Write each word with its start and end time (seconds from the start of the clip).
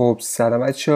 خب 0.00 0.16
سلام 0.20 0.60
بچه 0.60 0.92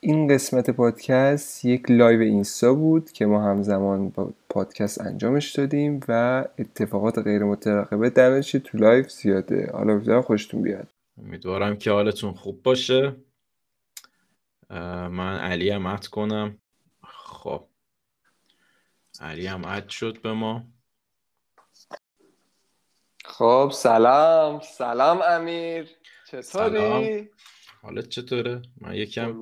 این 0.00 0.28
قسمت 0.28 0.70
پادکست 0.70 1.64
یک 1.64 1.90
لایو 1.90 2.20
اینستا 2.20 2.74
بود 2.74 3.12
که 3.12 3.26
ما 3.26 3.42
همزمان 3.42 4.10
با 4.10 4.32
پادکست 4.48 5.00
انجامش 5.00 5.52
دادیم 5.52 6.00
و 6.08 6.44
اتفاقات 6.58 7.18
غیر 7.18 7.44
مترقبه 7.44 8.10
درش 8.10 8.52
تو 8.52 8.78
لایو 8.78 9.08
زیاده. 9.08 9.70
حالا 9.72 9.92
امیدوارم 9.92 10.22
خوشتون 10.22 10.62
بیاد. 10.62 10.88
امیدوارم 11.18 11.76
که 11.76 11.90
حالتون 11.90 12.32
خوب 12.32 12.62
باشه. 12.62 13.16
من 15.10 15.38
علی 15.38 15.70
هم 15.70 15.86
add 15.86 16.06
کنم. 16.06 16.58
خب. 17.02 17.64
علی 19.20 19.46
هم 19.46 19.66
add 19.66 19.88
شد 19.88 20.20
به 20.22 20.32
ما. 20.32 20.64
خب 23.24 23.70
سلام. 23.74 24.60
سلام 24.60 25.22
امیر. 25.22 25.88
چطوری؟ 26.30 27.30
حالت 27.86 28.08
چطوره؟ 28.08 28.62
من 28.80 28.94
یکم 28.94 29.34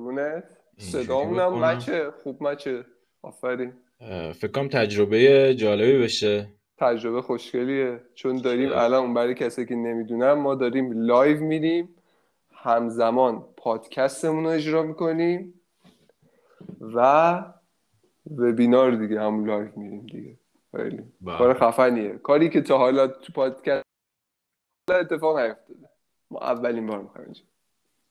صدامونم 0.77 1.59
match 1.59 1.96
ه. 1.96 2.11
خوب 2.11 2.43
match 2.43 2.73
ه. 2.73 2.85
آفرین. 3.21 3.73
فکرم 4.33 4.67
تجربه 4.67 5.55
جالبی 5.55 6.03
بشه. 6.03 6.53
تجربه 6.77 7.21
خوشگلیه. 7.21 8.01
چون 8.15 8.37
داریم 8.37 8.69
الان 8.71 9.03
اون 9.03 9.13
برای 9.13 9.33
کسی 9.33 9.65
که 9.65 9.75
نمی‌دونم 9.75 10.33
ما 10.33 10.55
داریم 10.55 10.91
لایو 10.91 11.43
میریم. 11.43 11.95
همزمان 12.53 13.45
پادکستمون 13.57 14.43
رو 14.43 14.49
اجرا 14.49 14.83
می‌کنیم 14.83 15.61
و 16.79 17.43
وبینار 18.37 18.91
دیگه 18.91 19.21
هم 19.21 19.45
لایو 19.45 19.69
میریم 19.75 20.05
دیگه. 20.05 20.39
خیلی. 20.75 21.03
بله. 21.21 21.37
کار 21.37 21.53
خفنیه. 21.53 22.17
کاری 22.17 22.49
که 22.49 22.61
تا 22.61 22.77
حالا 22.77 23.07
تو 23.07 23.33
پادکست 23.33 23.85
اتفاق 24.89 25.39
نیفتاده. 25.39 25.89
ما 26.31 26.39
اولین 26.39 26.87
بار 26.87 27.01
می‌خوایم 27.01 27.33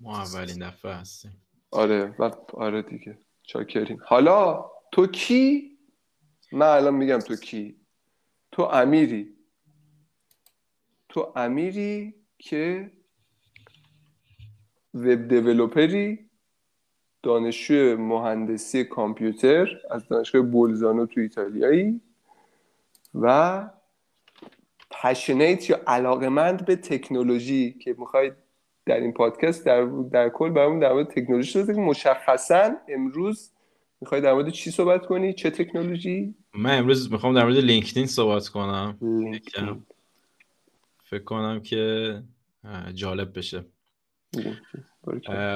ما 0.04 0.18
اولین 0.18 0.68
دفعه 0.68 0.92
هستیم. 0.92 1.42
آره 1.70 2.14
و 2.18 2.30
آره 2.52 2.82
دیگه. 2.82 3.18
چاکرین 3.42 4.00
حالا 4.04 4.70
تو 4.92 5.06
کی؟ 5.06 5.70
من 6.52 6.66
الان 6.66 6.94
میگم 6.94 7.18
تو 7.18 7.36
کی؟ 7.36 7.76
تو 8.52 8.62
امیری. 8.62 9.34
تو 11.08 11.32
امیری 11.36 12.14
که 12.38 12.92
وب 14.94 15.28
دیولوپری 15.28 16.30
دانشجو 17.22 17.96
مهندسی 17.96 18.84
کامپیوتر 18.84 19.80
از 19.90 20.08
دانشگاه 20.08 20.42
بولزانو 20.42 21.06
تو 21.06 21.20
ایتالیایی 21.20 22.00
و 23.14 23.70
پشنیت 24.90 25.70
یا 25.70 25.80
علاقمند 25.86 26.64
به 26.64 26.76
تکنولوژی 26.76 27.72
که 27.72 27.94
می‌خواید 27.98 28.43
در 28.86 29.00
این 29.00 29.12
پادکست 29.12 29.66
در, 29.66 29.84
در 30.12 30.28
کل 30.28 30.50
برامون 30.50 30.78
در 30.78 30.92
مورد 30.92 31.08
تکنولوژی 31.08 31.50
شده 31.50 31.74
که 31.74 31.80
مشخصا 31.80 32.70
امروز 32.88 33.50
می‌خوای 34.00 34.20
در 34.20 34.32
مورد 34.32 34.48
چی 34.48 34.70
صحبت 34.70 35.06
کنی؟ 35.06 35.32
چه 35.32 35.50
تکنولوژی؟ 35.50 36.34
من 36.54 36.78
امروز 36.78 37.12
می‌خوام 37.12 37.34
در 37.34 37.42
مورد 37.42 37.56
لینکدین 37.56 38.06
صحبت 38.06 38.48
کنم. 38.48 38.98
فکر 41.04 41.24
کنم 41.24 41.60
که 41.60 42.22
جالب 42.94 43.38
بشه. 43.38 43.64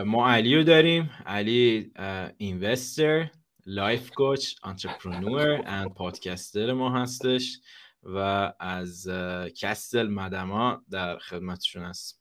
ما 0.06 0.30
علی 0.30 0.56
رو 0.56 0.62
داریم. 0.62 1.10
علی 1.26 1.92
اینوستر 2.38 3.30
life 3.66 4.10
coach 4.10 4.54
entrepreneur 4.64 5.62
and 5.66 5.94
podcaster 5.94 6.72
ما 6.72 7.02
هستش 7.02 7.60
و 8.02 8.52
از 8.60 9.08
کستل 9.56 10.08
مدما 10.08 10.82
در 10.90 11.18
خدمتشون 11.18 11.82
هست 11.82 12.17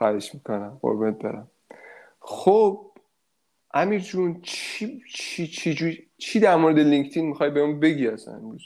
خواهش 0.00 0.34
می‌کنم 0.34 0.78
قربونت 0.82 1.18
برم. 1.18 1.50
خب 2.20 2.92
امیر 3.74 4.00
جون 4.00 4.40
چی 4.42 5.02
چی 5.14 5.46
چی, 5.46 6.08
چی 6.18 6.40
در 6.40 6.56
مورد 6.56 6.78
لینکدین 6.78 7.26
می‌خوای 7.28 7.50
بهمون 7.50 7.80
بگی 7.80 8.08
اصلا 8.08 8.34
امروز؟ 8.34 8.62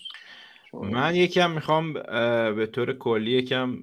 من 0.73 1.15
یکم 1.15 1.51
می‌خوام 1.51 1.93
به 2.55 2.69
طور 2.73 2.93
کلی 2.93 3.31
یکم 3.31 3.77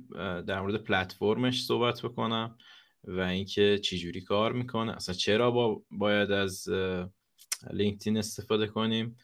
در 0.48 0.62
مورد 0.62 0.84
پلتفرمش 0.84 1.66
صحبت 1.66 2.02
بکنم 2.02 2.58
و 3.04 3.20
اینکه 3.20 3.80
چی 3.80 3.98
جوری 3.98 4.22
کار 4.22 4.52
می‌کنه. 4.52 4.96
اصلا 4.96 5.16
چرا 5.16 5.52
با 5.52 5.82
باید 5.92 6.32
از 6.32 6.70
لینکدین 7.72 8.18
استفاده 8.18 8.68
کنیم؟ 8.68 9.18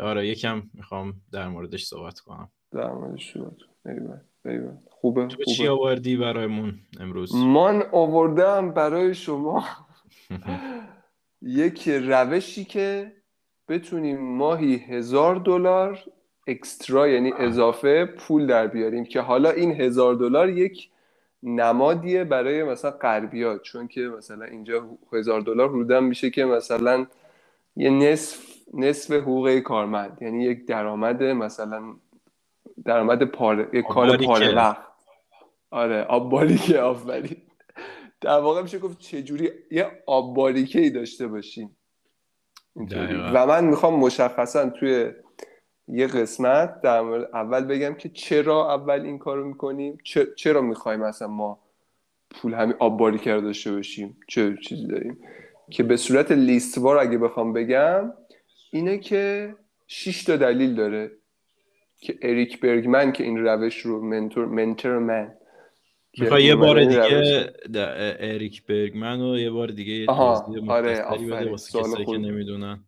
آره 0.00 0.28
یکم 0.28 0.62
می‌خوام 0.74 1.14
در 1.32 1.48
موردش 1.48 1.84
صحبت 1.84 2.20
کنم. 2.20 2.50
در 2.72 2.92
موردش 2.92 3.32
صحبت 3.32 3.56
خوبه 4.90 5.26
تو 5.26 5.44
چی 5.44 5.68
آوردی 5.68 6.16
برایمون 6.16 6.74
امروز؟ 7.00 7.34
من 7.34 7.82
آوردم 7.92 8.70
برای 8.70 9.14
شما. 9.14 9.64
یک 11.42 11.88
روشی 11.88 12.64
که 12.64 13.12
بتونیم 13.68 14.20
ماهی 14.20 14.74
هزار 14.74 15.36
دلار 15.36 15.98
اکسترا 16.46 17.08
یعنی 17.08 17.32
اضافه 17.38 18.04
پول 18.04 18.46
در 18.46 18.66
بیاریم 18.66 19.04
که 19.04 19.20
حالا 19.20 19.50
این 19.50 19.80
هزار 19.80 20.14
دلار 20.14 20.50
یک 20.50 20.88
نمادیه 21.42 22.24
برای 22.24 22.64
مثلا 22.64 22.90
غربیات 22.90 23.62
چون 23.62 23.88
که 23.88 24.00
مثلا 24.00 24.44
اینجا 24.44 24.88
هزار 25.12 25.40
دلار 25.40 25.68
رودن 25.68 26.04
میشه 26.04 26.30
که 26.30 26.44
مثلا 26.44 27.06
یه 27.76 27.90
نصف 27.90 28.46
نصف 28.74 29.12
حقوق 29.12 29.58
کارمند 29.58 30.18
یعنی 30.20 30.44
یک 30.44 30.66
درآمد 30.66 31.22
مثلا 31.22 31.94
درآمد 32.84 33.22
پاره 33.22 33.82
کار 33.82 34.16
پاره 34.16 34.54
وقت. 34.54 34.86
آره 35.70 36.02
آب 36.02 36.30
باریکه 36.30 36.80
آفرین. 36.80 37.36
در 38.20 38.38
واقع 38.38 38.62
میشه 38.62 38.78
گفت 38.78 38.98
چجوری 38.98 39.50
یه 39.70 40.02
آب 40.06 40.34
باریکه 40.34 40.80
ای 40.80 40.90
داشته 40.90 41.26
باشیم 41.26 41.76
و 43.34 43.46
من 43.46 43.64
می‌خوام 43.64 43.98
مشخصا 44.00 44.70
توی 44.70 45.12
یه 45.88 46.06
قسمت 46.06 46.80
در 46.80 47.00
مورد 47.00 47.30
اول 47.34 47.64
بگم 47.64 47.94
که 47.94 48.08
چرا 48.08 48.74
اول 48.74 49.00
این 49.00 49.18
کارو 49.18 49.44
می‌کنیم؟ 49.44 49.98
چرا 50.36 50.60
می‌خوایم 50.60 51.00
مثلا 51.00 51.28
ما 51.28 51.58
پول 52.30 52.54
همین 52.54 52.74
آب 52.78 52.98
باریکه 52.98 53.34
رو 53.34 53.40
داشته 53.40 53.72
باشیم؟ 53.72 54.16
چه 54.28 54.56
چیزی 54.56 54.86
داریم؟ 54.86 55.18
که 55.70 55.82
به 55.82 55.96
صورت 55.96 56.32
لیستوار 56.32 56.98
اگه 56.98 57.18
بخوام 57.18 57.52
بگم 57.52 58.12
اینه 58.70 58.98
که 58.98 59.54
6 59.86 60.24
تا 60.24 60.36
دلیل 60.36 60.74
داره. 60.74 61.10
که 62.02 62.18
اریک 62.22 62.60
برگمن 62.60 63.12
که 63.12 63.24
این 63.24 63.38
روش 63.38 63.80
رو 63.80 64.02
منتور 64.02 64.46
منتور 64.46 64.98
من 64.98 65.32
می‌خوای 66.18 66.44
یه 66.44 66.54
بار 66.54 66.84
دیگه 66.84 67.52
اریک 68.20 68.66
برگمن 68.66 69.20
رو 69.20 69.38
یه 69.38 69.50
بار 69.50 69.68
دیگه 69.68 70.06
توضیح 70.06 70.70
آره 70.70 71.50
واسه 71.50 72.04
که 72.04 72.18
نمی‌دونن. 72.18 72.84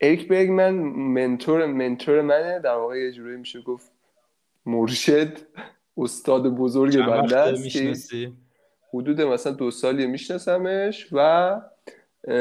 اریک 0.00 0.28
برگمن 0.28 0.70
منتور 0.94 1.66
منتور 1.66 2.22
منه. 2.22 2.60
در 2.60 2.74
واقع 2.74 2.98
یه 2.98 3.12
جوری 3.12 3.36
میشه 3.36 3.60
گفت 3.60 3.92
مرشد 4.66 5.38
استاد 5.96 6.48
بزرگ 6.48 7.06
بنده 7.06 7.38
است 7.38 8.14
حدود 8.94 9.20
مثلا 9.20 9.52
دو 9.52 9.70
سالی 9.70 10.06
میشناسمش 10.06 11.08
و 11.12 11.60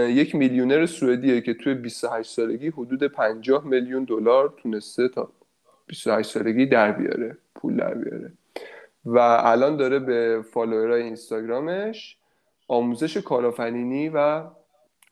یک 0.08 0.36
میلیونر 0.36 0.86
سوئدیه 0.86 1.42
که 1.42 1.54
توی 1.54 1.74
28 1.74 2.32
سالگی 2.32 2.68
حدود 2.68 3.04
50 3.04 3.66
میلیون 3.66 4.04
دلار 4.04 4.54
تونسته 4.58 5.10
تا 5.10 5.32
28 5.88 6.32
سالگی 6.32 6.66
در 6.66 6.92
بیاره 6.92 7.38
پول 7.56 7.78
در 7.78 7.94
بیاره. 7.94 8.32
و 9.06 9.20
الان 9.20 9.78
داره 9.78 10.00
به 10.00 10.42
فالوورای 10.52 11.04
اینستاگرامش 11.04 12.18
آموزش 12.68 13.18
کارآفرینی 13.18 14.10
و 14.10 14.44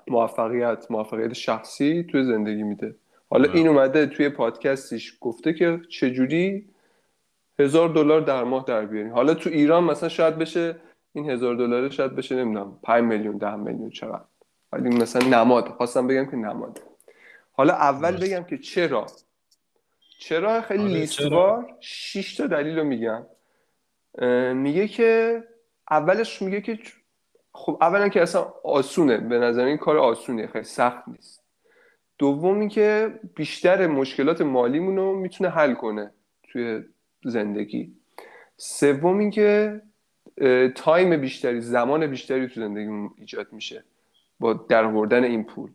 موفقیت 0.07 0.91
موفقیت 0.91 1.34
شخصی 1.34 2.03
توی 2.11 2.23
زندگی 2.23 2.63
میده. 2.63 2.95
حالا 3.29 3.51
این 3.51 3.67
اومده 3.67 4.06
توی 4.06 4.29
پادکستش 4.29 5.17
گفته 5.22 5.53
که 5.53 5.81
چجوری 5.89 6.69
هزار 7.59 7.90
دلار 7.90 8.22
در 8.22 8.44
ماه 8.44 8.66
در 8.67 8.85
بیاری 8.85 9.09
حالا 9.09 9.34
تو 9.34 9.50
ایران 9.50 9.84
مثلا 9.84 10.09
شاید 10.09 10.38
بشه 10.38 10.75
این 11.13 11.29
هزار 11.29 11.55
دلار 11.55 11.90
شاید 11.90 12.16
بشه 12.16 12.35
نمی‌دونم 12.35 12.79
5 12.84 13.03
میلیون 13.03 13.38
ده 13.38 13.55
میلیون 13.55 13.90
چقدر. 13.90 14.22
ولی 14.73 14.90
مثلا 14.90 15.28
نماد 15.28 15.67
خواستم 15.67 16.08
بگم 16.08 16.25
که 16.25 16.35
نماد. 16.35 16.81
حالا 17.53 17.73
اول 17.73 18.17
بگم 18.17 18.43
که 18.43 18.58
چرا 18.58 19.05
چرا 20.19 20.61
خیلی 20.61 20.83
آره، 20.83 20.91
لیستوار 20.91 21.77
6 21.79 22.35
تا 22.35 22.47
دلیل 22.47 22.79
رو 22.79 22.83
میگم. 22.83 23.25
میگه 24.53 24.87
که 24.87 25.43
اولش 25.91 26.41
میگه 26.41 26.61
که 26.61 26.79
خب 27.53 27.77
اولا 27.81 28.09
که 28.09 28.21
اصلا 28.21 28.53
آسونه. 28.63 29.17
به 29.17 29.39
نظر 29.39 29.63
این 29.63 29.77
کار 29.77 29.97
آسونه 29.97 30.47
خیلی 30.47 30.63
سخت 30.63 31.07
نیست. 31.07 31.43
دومی 32.17 32.69
که 32.69 33.19
بیشتر 33.35 33.87
مشکلات 33.87 34.41
مالیمون 34.41 34.97
رو 34.97 35.19
می‌تونه 35.19 35.49
حل 35.49 35.73
کنه 35.73 36.11
توی 36.43 36.83
زندگی. 37.23 37.95
سوم 38.57 39.29
که 39.29 39.81
تایم 40.75 41.21
بیشتری 41.21 41.61
زمان 41.61 42.07
بیشتری 42.07 42.47
تو 42.47 42.61
زندگیمون 42.61 43.13
ایجاد 43.17 43.53
میشه 43.53 43.83
با 44.39 44.53
در 44.53 44.83
این 45.23 45.43
پول. 45.43 45.71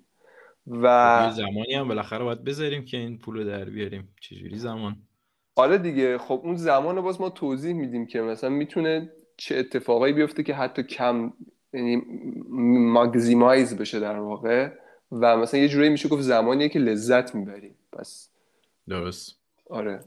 و 0.70 1.28
خب، 1.30 1.36
زمانی 1.36 1.74
هم 1.74 1.88
بالاخره 1.88 2.24
باید 2.24 2.44
بذاریم 2.44 2.84
که 2.84 2.96
این 2.96 3.18
پول 3.18 3.36
رو 3.36 3.44
در 3.44 3.64
بیاریم. 3.64 4.08
چجوری 4.20 4.58
زمان؟ 4.58 4.96
آره 5.56 5.78
دیگه. 5.78 6.18
خب 6.18 6.40
اون 6.44 6.56
زمان 6.56 6.96
رو 6.96 7.02
باز 7.02 7.20
ما 7.20 7.30
توضیح 7.30 7.72
میدیم 7.72 8.06
که 8.06 8.20
مثلا 8.20 8.50
می‌تونه 8.50 9.12
چه 9.36 9.56
اتفاقایی 9.56 10.12
بیفته 10.12 10.42
که 10.42 10.54
حتی 10.54 10.82
کم 10.82 11.32
یعنی 11.72 12.02
ماگزیمایز 12.92 13.76
بشه 13.76 14.00
در 14.00 14.18
واقع. 14.18 14.70
و 15.12 15.36
مثلا 15.36 15.60
یه 15.60 15.68
جوری 15.68 15.88
میشه 15.88 16.08
گفت 16.08 16.22
زمانیه 16.22 16.68
که 16.68 16.78
لذت 16.78 17.34
می‌بری 17.34 17.74
پس 17.92 18.30
درست. 18.88 19.38
آره. 19.70 20.00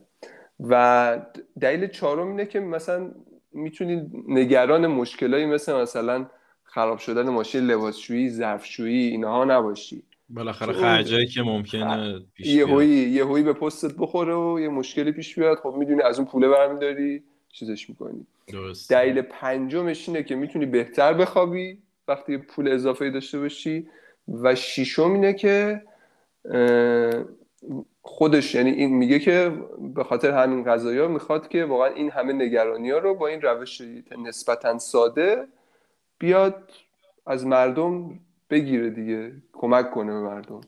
و 0.60 1.22
دلیل 1.62 1.88
چهارم 1.88 2.28
اینه 2.28 2.46
که 2.46 2.60
مثلا 2.60 3.12
می‌تونی 3.54 4.12
نگران 4.28 4.88
مشکلایی 4.88 5.46
مثل 5.46 5.82
مثلا 5.82 6.26
خراب 6.64 6.98
شدن 6.98 7.30
ماشین 7.30 7.62
لباسشویی 7.62 8.30
ظرفشویی 8.30 9.08
اینها 9.08 9.46
نباشی. 9.46 10.04
بالاخره 10.34 10.74
خرجایی 10.74 11.28
که 11.28 11.42
ممکنه 11.42 12.20
پیش 12.34 12.48
یه 12.48 12.68
هوی 12.68 12.88
یه 12.88 13.26
هوی 13.26 13.44
به 13.44 13.54
پستت 13.54 13.94
بخوره 13.98 14.36
و 14.36 14.60
یه 14.60 14.70
مشکلی 14.70 15.12
پیش 15.12 15.40
بیاد. 15.40 15.58
خب 15.58 15.76
می‌دونی 15.78 16.02
از 16.02 16.20
اون 16.20 16.28
پوله 16.28 16.50
برمیداری 16.50 17.24
چیزش 17.50 17.90
می‌کنی. 17.90 18.26
درست. 18.48 18.92
دلیل 18.92 19.22
پنجمش 19.22 20.10
اینه 20.10 20.24
که 20.24 20.36
می‌تونی 20.36 20.66
بهتر 20.66 21.14
بخوابی 21.14 21.78
وقتی 22.08 22.38
پول 22.38 22.68
اضافه 22.68 23.10
داشته 23.10 23.40
باشی 23.40 23.88
و 24.28 24.56
شیشم 24.56 25.14
اینه 25.14 25.34
که 25.34 25.82
خودش 28.02 28.56
یعنی 28.56 28.70
این 28.70 28.98
میگه 28.98 29.20
که 29.20 29.52
به 29.96 30.04
خاطر 30.04 30.32
همین 30.32 30.64
قضايا 30.64 31.08
می‌خواد 31.08 31.48
که 31.48 31.66
واقعا 31.66 31.88
این 31.88 32.12
همه 32.12 32.34
نگرانی 32.34 32.92
ها 32.92 32.98
رو 32.98 33.16
با 33.16 33.28
این 33.28 33.42
روش 33.42 33.82
نسبتا 34.26 34.78
ساده 34.78 35.48
بیاد 36.20 36.72
از 37.26 37.46
مردم 37.46 38.20
بگیره 38.52 38.90
دیگه 38.90 39.34
کمک 39.54 39.92
کنه 39.92 40.12
به 40.12 40.20
مردم. 40.20 40.62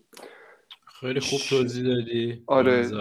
خیلی 0.86 1.20
خوب 1.20 1.40
توضیح 1.50 1.84
دادی. 1.84 2.44
آره. 2.48 2.92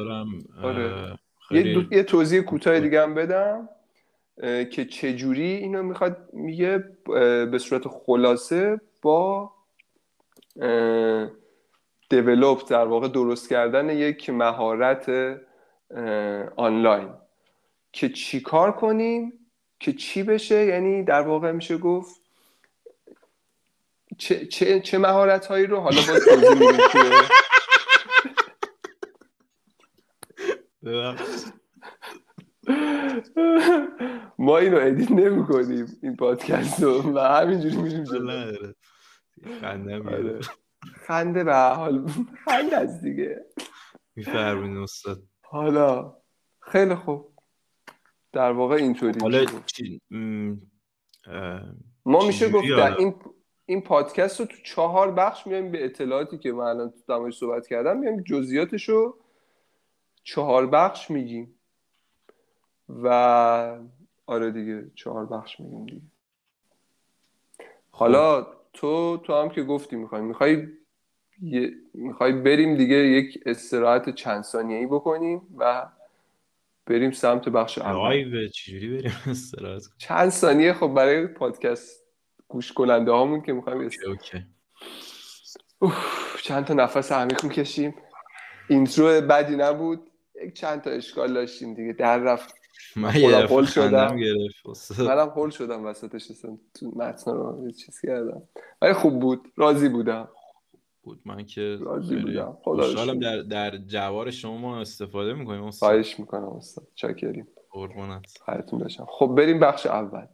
آره. 0.63 1.19
خیلی... 1.49 1.89
یه, 1.91 2.03
توضیح 2.03 2.41
کوتاه 2.41 2.81
دیگه 2.81 3.03
هم 3.03 3.15
بدم 3.15 3.69
که 4.71 4.85
چجوری 4.85 5.47
اینو 5.47 5.83
می‌خواد 5.83 6.29
میگه 6.33 6.85
به 7.53 7.59
صورت 7.59 7.89
خلاصه 7.89 8.81
با 9.03 9.51
دیولوب 12.11 12.63
در 12.69 12.85
واقع 12.85 13.09
درست 13.09 13.49
کردن 13.49 13.91
یک 13.91 14.31
مهارت 14.31 15.37
آنلاین. 16.57 17.09
که 17.93 18.09
چی 18.09 18.41
کار 18.41 18.73
کنیم؟ 18.73 19.33
که 19.81 19.93
چی 19.93 20.23
بشه؟ 20.23 20.65
یعنی 20.65 21.03
در 21.05 21.21
واقع 21.21 21.53
میشه 21.53 21.79
گفت 21.79 22.22
چه, 24.19 24.47
چه, 24.47 24.81
چه 24.81 24.99
مهارت 24.99 25.47
هایی 25.47 25.67
رو 25.67 25.81
حالا 25.81 25.97
با 25.97 26.19
توضیح 26.19 26.73
ما 34.39 34.59
اینو 34.59 34.79
ادیت 34.81 35.11
نمی 35.11 35.47
کنیم 35.47 35.99
این 36.03 36.17
پادکست 36.17 36.83
رو. 36.83 37.15
و 37.15 37.19
همینجوری 37.19 37.77
میریم 37.77 38.05
خنده 39.61 40.41
خنده 41.07 41.45
به 41.45 41.55
حال. 41.55 42.09
خنده 42.45 42.77
از 42.77 43.01
دیگه. 43.01 43.45
میفرمین 44.15 44.77
استاد. 44.77 45.23
حالا 45.43 46.17
خیلی 46.61 46.95
خوب. 46.95 47.33
در 48.33 48.53
واقع 48.53 48.75
اینطوری 48.75 49.21
حالا 49.21 49.45
ما 52.05 52.27
میشه 52.27 52.49
گفت 52.49 52.69
در 52.69 52.97
این 52.97 53.15
این 53.67 53.83
پادکست 53.83 54.41
رو 54.41 54.47
تو 54.47 54.57
چهار 54.65 55.11
بخش 55.11 55.47
میایم 55.47 55.73
به 55.73 55.85
اطلاعاتی 55.85 56.39
که 56.39 56.53
من 56.53 56.65
الان 56.65 56.93
تو 57.07 57.31
صحبت 57.31 57.67
کردم 57.67 57.99
میایم 57.99 58.21
جزئیاتش 58.23 58.89
رو 58.89 59.19
چهار 60.25 60.67
بخش 60.67 61.11
میگیم. 61.11 61.55
و 62.89 63.79
آره 64.27 64.51
دیگه 64.51 64.91
چهار 64.95 65.27
بخش 65.27 65.61
میگیم 65.61 65.87
دیگه. 65.87 66.03
حالا 67.91 68.47
تو 68.73 69.17
تو 69.17 69.35
هم 69.35 69.49
که 69.49 69.63
گفتی 69.63 69.97
می‌خوای 69.97 70.23
می‌خوای 70.23 70.69
می‌خوای 71.95 72.33
بریم 72.33 72.77
دیگه 72.77 72.97
یک 72.97 73.43
استراحت 73.47 74.15
چند 74.15 74.43
ثانیه 74.43 74.79
ای 74.79 74.87
بکنیم 74.87 75.43
و 75.57 75.89
بریم 76.87 77.11
سمت 77.11 77.49
بخش 77.49 77.79
اول. 77.79 78.49
چجوری 78.49 78.97
بریم 78.97 79.13
استراحت 79.27 79.83
چند 79.99 80.31
ثانیه 80.31 80.73
خب 80.73 80.89
برای 80.95 81.27
پادکست 81.27 82.02
گوش 82.53 82.73
کننده 82.73 83.13
هامون 83.13 83.43
که 83.43 83.53
می‌خوایم 83.53 83.91
اوکی 84.13 84.47
چند 86.43 86.65
تا 86.65 86.75
نفس 86.75 87.13
عمیق 87.13 87.45
می‌کشیم 87.45 87.95
اینترو 88.69 89.21
بدی 89.21 89.57
نبود. 89.57 90.11
یک 90.45 90.55
چند 90.55 90.83
تا 90.83 90.91
اشکال 90.91 91.33
داشتیم 91.33 91.75
دیگه. 91.75 91.93
در 91.93 92.19
رفت. 92.19 92.55
من 92.97 93.17
یه 93.17 93.37
هل 93.37 93.65
شدم. 93.65 94.19
منم 94.99 95.33
هل 95.37 95.51
شدم 95.51 95.85
وسطش. 95.85 96.29
تو 96.75 96.93
متن 96.97 97.31
رو 97.31 97.71
چیز 97.71 98.01
کردم. 98.01 98.43
ولی 98.83 98.93
خوب 98.93 99.21
بود. 99.21 99.53
راضی 99.57 99.89
بودم. 99.89 100.29
بود. 101.03 101.21
من 101.25 101.47
که 101.47 101.79
راضی 101.81 102.17
بودم. 102.17 102.59
خوشحالم 102.63 103.19
در 103.19 103.39
در 103.39 103.77
جوار 103.77 104.31
شما 104.31 104.57
ما 104.57 104.81
استفاده 104.81 105.33
می‌کنیم 105.35 105.65
استاد. 105.65 105.91
خواهش 105.91 106.21
می‌کنم 106.21 106.49
استاد. 106.49 106.87
چاکریم. 106.95 107.49
قربونت. 107.71 108.39
خیرتون 108.47 108.79
باشم. 108.79 109.07
خب 109.09 109.27
بریم 109.27 109.61
بخش 109.61 109.87
اول. 109.87 110.27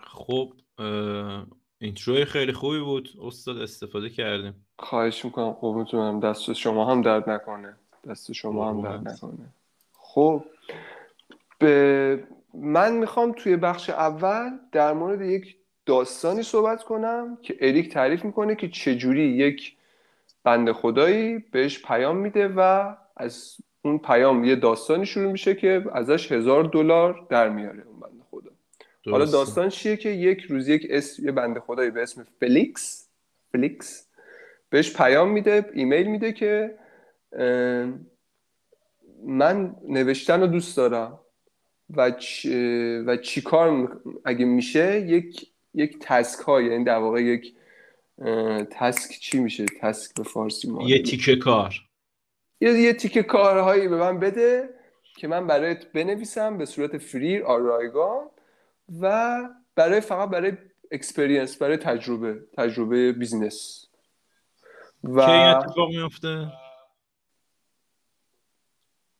خب 0.00 0.52
اینتروی 1.78 2.24
خیلی 2.24 2.52
خوبی 2.52 2.80
بود. 2.80 3.08
استاد 3.22 3.56
استفاده 3.56 4.10
کردیم. 4.10 4.54
خواهش 4.78 5.24
می‌کنم 5.24 5.50
قربونتونم. 5.50 6.20
دست 6.20 6.52
شما 6.52 6.92
هم 6.92 7.02
درد 7.02 7.30
نکنه. 7.30 7.74
دست 8.08 8.32
شما 8.32 8.70
هم 8.70 8.82
درد 8.82 9.08
نکنه. 9.08 9.48
خب 9.92 10.44
به 11.58 12.24
من 12.54 12.92
می‌خوام 12.92 13.32
توی 13.32 13.56
بخش 13.56 13.90
اول 13.90 14.50
در 14.72 14.92
مورد 14.92 15.22
یک 15.22 15.56
داستانی 15.86 16.42
صحبت 16.42 16.82
کنم 16.82 17.38
که 17.42 17.56
اریک 17.60 17.92
تعریف 17.92 18.24
می‌کنه 18.24 18.54
که 18.54 18.68
چجوری 18.68 19.22
یک 19.22 19.76
بند 20.44 20.72
خدایی 20.72 21.38
بهش 21.38 21.82
پیام 21.86 22.16
میده 22.16 22.48
و 22.48 22.94
از 23.16 23.56
اون 23.82 23.98
پیام 23.98 24.44
یه 24.44 24.56
داستانی 24.56 25.06
شروع 25.06 25.32
میشه 25.32 25.54
که 25.54 25.84
ازش 25.92 26.32
هزار 26.32 26.64
دلار 26.64 27.26
در 27.30 27.48
میاره. 27.48 27.82
اون 27.82 28.00
بند 28.00 28.17
خدا 29.04 29.12
حالا 29.12 29.24
داستان 29.24 29.68
چیه 29.68 29.96
که 29.96 30.08
یک 30.08 30.40
روز 30.40 30.68
یک 30.68 30.86
اسم 30.90 31.24
یه 31.26 31.32
بند 31.32 31.58
خدایی 31.58 31.90
به 31.90 32.02
اسم 32.02 32.26
فلیکس 32.40 33.08
فلیکس 33.52 34.08
بهش 34.70 34.96
پیام 34.96 35.30
میده 35.30 35.70
ایمیل 35.74 36.06
میده 36.06 36.32
که 36.32 36.78
من 39.24 39.76
نوشتن 39.88 40.40
رو 40.40 40.46
دوست 40.46 40.76
دارم 40.76 41.20
و 41.96 42.10
چ... 42.10 42.46
و 43.06 43.16
چیکار 43.16 44.00
اگه 44.24 44.44
میشه 44.44 45.00
یک 45.00 45.52
یک 45.74 45.98
task 46.00 46.40
های 46.40 46.64
یعنی 46.64 46.84
در 46.84 46.98
واقع 46.98 47.22
یک 47.22 47.54
task 48.70 49.18
چی 49.20 49.38
میشه؟ 49.38 49.66
task 49.80 50.14
به 50.14 50.22
فارسی 50.22 50.70
ما 50.70 50.88
یه 50.88 51.02
تیکه 51.02 51.36
کار. 51.36 51.74
یه 52.60 52.72
یه 52.72 52.92
تیکه 52.92 53.22
کارهایی 53.22 53.88
به 53.88 53.96
من 53.96 54.20
بده 54.20 54.68
که 55.16 55.28
من 55.28 55.46
برایت 55.46 55.92
بنویسم 55.92 56.58
به 56.58 56.64
صورت 56.64 56.98
free 56.98 57.42
رایگان. 57.42 58.26
و 59.00 59.38
برای 59.74 60.00
فقط 60.00 60.28
برای 60.28 60.52
experience 60.90 61.56
برای 61.56 61.76
تجربه 61.76 62.40
تجربه 62.56 63.12
بیزنس 63.12 63.86
و 65.04 65.26
کی 65.26 65.32
اتفاق 65.32 65.88
میفته 65.88 66.52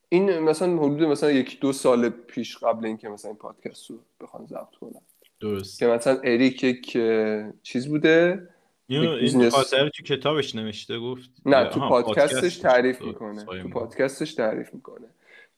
این 0.09 0.39
مثلا 0.39 0.77
حدود 0.77 1.03
مثلا 1.03 1.31
یک 1.31 1.61
دو 1.61 1.73
سال 1.73 2.09
پیش 2.09 2.57
قبل 2.57 2.87
اینکه 2.87 3.09
مثلا 3.09 3.31
این 3.31 3.39
پادکست 3.39 3.91
رو 3.91 3.99
بخوان 4.21 4.47
ضبط 4.47 4.75
کنم. 4.81 5.01
درست. 5.41 5.79
که 5.79 5.87
مثلا 5.87 6.21
اریک 6.25 6.65
یک 6.65 6.99
چیز 7.63 7.89
بوده 7.89 8.49
این 8.87 9.51
خاطر 9.51 9.89
تو 9.89 10.03
کتابش 10.03 10.55
نوشته 10.55 10.99
گفت 10.99 11.31
نه 11.47 11.71
تو 11.71 11.81
پادکستش 11.81 12.57
تعریف 12.57 13.03
می‌کنه. 13.03 13.45
تو 13.45 13.69
پادکستش 13.69 14.35
تعریف 14.35 14.75
می‌کنه. 14.75 15.09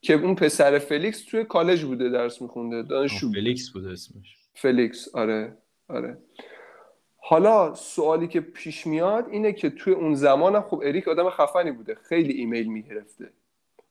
که 0.01 0.15
اون 0.15 0.35
پسر 0.35 0.79
فلیکس 0.79 1.25
توی 1.25 1.45
کالج 1.45 1.85
بوده 1.85 2.09
درس 2.09 2.43
میخونده 2.43 2.83
دانشجو 2.83 3.33
فلیکس 3.33 3.71
بوده 3.71 3.91
اسمش. 3.91 4.37
فلیکس 4.55 5.15
آره 5.15 5.57
آره. 5.89 6.19
حالا 7.17 7.75
سوالی 7.75 8.29
که 8.29 8.41
پیش 8.41 8.87
میاد 8.87 9.29
اینه 9.31 9.53
که 9.53 9.71
توی 9.71 9.93
اون 9.93 10.15
زمان 10.15 10.61
خب 10.61 10.83
اریک 10.85 11.09
آدم 11.09 11.31
خفنی 11.31 11.71
بوده 11.71 11.95
خیلی 11.95 12.33
ایمیل 12.33 12.67
می‌گرفته. 12.67 13.33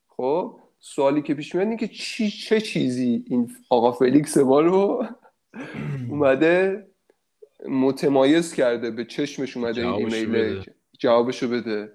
خب 0.08 0.60
سوالی 0.80 1.22
که 1.22 1.34
پیش 1.34 1.56
میاد 1.56 1.68
اینه 1.68 1.80
که 1.80 1.88
چی 1.88 2.30
چه 2.30 2.62
چیزی 2.62 3.24
این 3.28 3.52
آقا 3.70 3.92
فلیکس 3.92 4.38
ما 4.38 4.60
رو 4.62 5.06
اومده 6.12 6.88
متمایز 7.68 8.54
کرده 8.54 8.92
به 8.92 9.06
چشمش 9.06 9.58
اومده 9.58 9.88
این 9.88 10.14
ایمیل 10.16 10.64
جوابشو 11.00 11.48
بده. 11.48 11.92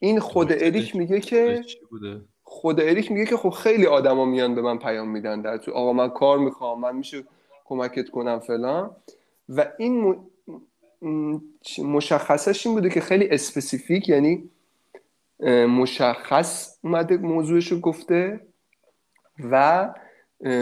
این 0.00 0.20
خود 0.20 0.52
اریک 0.52 0.96
میگه 0.96 1.20
که 1.20 1.64
خود 2.52 2.80
اریک 2.80 3.12
میگه 3.12 3.26
که 3.26 3.36
خب 3.36 3.50
خیلی 3.50 3.86
آدما 3.86 4.24
میان 4.24 4.54
به 4.54 4.62
من 4.62 4.78
پیام 4.78 5.08
میدن 5.08 5.40
در 5.40 5.56
تو 5.56 5.72
آقا 5.72 5.92
من 5.92 6.08
کار 6.08 6.38
می‌خوام 6.38 6.80
من 6.80 6.96
میشه 6.96 7.24
کمکت 7.64 8.10
کنم 8.10 8.38
فلان. 8.38 8.90
و 9.48 9.66
این 9.78 10.16
مشخصش 11.78 12.66
این 12.66 12.74
بوده 12.74 12.90
که 12.90 13.00
خیلی 13.00 13.28
specific 13.28 14.08
یعنی 14.08 14.50
مشخص 15.68 16.78
اومده 16.84 17.16
موضوعش 17.16 17.72
رو 17.72 17.80
گفته 17.80 18.40
و 19.50 19.88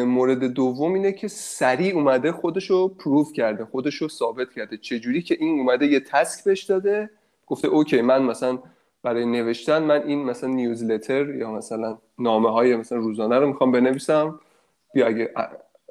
مورد 0.06 0.44
دوم 0.44 0.94
اینه 0.94 1.12
که 1.12 1.28
سریع 1.28 1.94
اومده 1.94 2.32
خودشو 2.32 2.88
prove 2.88 3.32
کرده 3.32 3.64
خودشو 3.64 4.08
ثابت 4.08 4.52
کرده. 4.52 4.76
چجوری 4.76 5.22
که 5.22 5.36
این 5.40 5.58
اومده 5.60 5.86
یه 5.86 6.00
task 6.00 6.44
بهش 6.44 6.62
داده 6.62 7.10
گفته 7.46 7.68
اوکی 7.68 8.00
من 8.00 8.22
مثلا 8.22 8.58
برای 9.02 9.26
نوشتن 9.26 9.82
من 9.82 10.02
این 10.02 10.24
مثلا 10.24 10.50
نیوزلتر 10.50 11.34
یا 11.34 11.52
مثلا 11.52 11.98
نامه 12.18 12.50
های 12.50 12.76
مثلا 12.76 12.98
روزانه 12.98 13.38
رو 13.38 13.46
می‌خوام 13.46 13.72
بنویسم. 13.72 14.40
بیا 14.94 15.06
اگه 15.06 15.30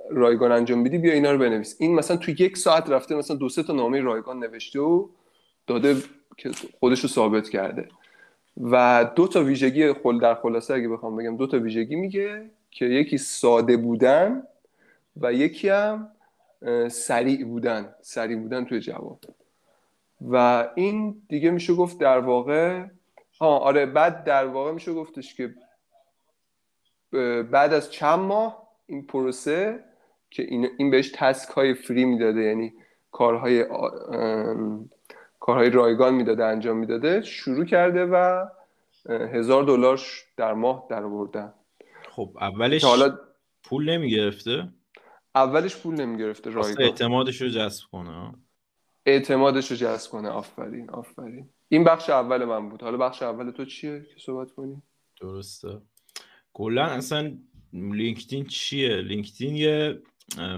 رایگان 0.10 0.52
انجام 0.52 0.84
بدی 0.84 0.98
بیا 0.98 1.14
اینا 1.14 1.32
رو 1.32 1.38
بنویس. 1.38 1.76
این 1.80 1.96
مثلا 1.96 2.18
تو 2.18 2.32
یک 2.32 2.58
ساعت 2.58 2.90
رفته 2.90 3.16
مثلا 3.16 3.38
دو 3.38 3.50
سه 3.50 3.64
تا 3.64 3.74
نامه 3.74 4.02
رایگان 4.02 4.40
نوشته 4.40 4.80
و 4.80 5.08
داده 5.68 5.96
که 6.38 6.52
خودش 6.80 7.00
رو 7.00 7.10
ثابت 7.10 7.50
کرده. 7.50 7.88
و 8.62 9.06
دو 9.16 9.28
تا 9.28 9.44
ویژگی 9.44 9.94
خل 9.94 10.20
در 10.20 10.36
خلاصه 10.36 10.74
اگه 10.74 10.90
بخوام 10.90 11.16
بگم 11.16 11.38
دو 11.38 11.48
تا 11.48 11.60
ویژگی 11.60 11.96
میگه 11.96 12.50
که 12.72 12.86
یکی 12.86 13.18
ساده 13.18 13.78
بودن 13.78 14.44
و 15.22 15.34
یکی 15.34 15.70
هم 15.70 16.10
سریع 16.88 17.46
بودن. 17.46 17.96
سریع 18.02 18.38
بودن 18.38 18.66
توی 18.66 18.80
جواب. 18.80 19.20
و 20.32 20.68
این 20.76 21.22
دیگه 21.30 21.52
میشه 21.52 21.74
گفت 21.74 21.98
در 21.98 22.20
واقع 22.20 22.84
ها 23.41 23.58
آره 23.58 23.86
بعد 23.86 24.24
در 24.24 24.46
واقع 24.46 24.72
میشه 24.72 24.94
گفتش 24.94 25.36
که 25.36 25.56
بعد 27.51 27.74
از 27.74 27.91
چند 27.91 28.20
ماه 28.20 28.67
این 28.86 29.08
پروسه 29.08 29.84
که 30.29 30.44
این, 30.44 30.70
این 30.77 30.91
بهش 30.91 31.12
تسک 31.15 31.50
های 31.50 31.74
فری 31.74 32.06
می‌داده 32.06 32.41
یعنی 32.41 32.74
کارهای 33.12 33.65
کارهای 35.39 35.70
رایگان 35.70 36.13
می‌داده 36.13 36.46
انجام 36.46 36.77
می‌داده 36.77 37.22
شروع 37.22 37.65
کرده 37.65 38.06
و 38.06 38.46
هزار 39.10 39.63
دلار 39.63 40.01
در 40.38 40.53
ماه 40.53 40.88
در 40.89 41.03
آوردن 41.03 41.53
خب 42.12 42.38
اولش 42.41 42.84
حالا 42.84 43.17
پول 43.63 43.89
نمی‌گرفته؟ 43.89 44.70
اولش 45.36 45.77
پول 45.77 45.96
نمی‌گرفته 45.96 46.50
رایگان. 46.50 46.84
اعتمادش 46.84 47.41
رو 47.41 47.50
جذب 47.50 47.84
کنه. 47.91 48.34
اعتمادش 49.06 49.72
رو 49.72 49.77
جذب 49.77 50.12
کنه. 50.12 50.29
آفرین 50.29 50.89
آفرین. 50.89 51.50
این 51.70 51.84
بخش 51.84 52.10
اول 52.10 52.46
من 52.46 52.70
بود. 52.70 52.82
حالا 52.82 52.98
بخش 52.98 53.22
اول 53.22 53.52
تو 53.52 53.66
چیه 53.66 54.00
که 54.00 54.20
صحبت 54.20 54.52
کنی؟ 54.52 54.82
درسته. 55.22 55.82
کلا 56.54 56.86
اصلا 56.86 57.38
لینکدین 57.74 58.46
چیه؟ 58.46 58.96
لینکدین 58.96 59.56
یه 59.56 60.02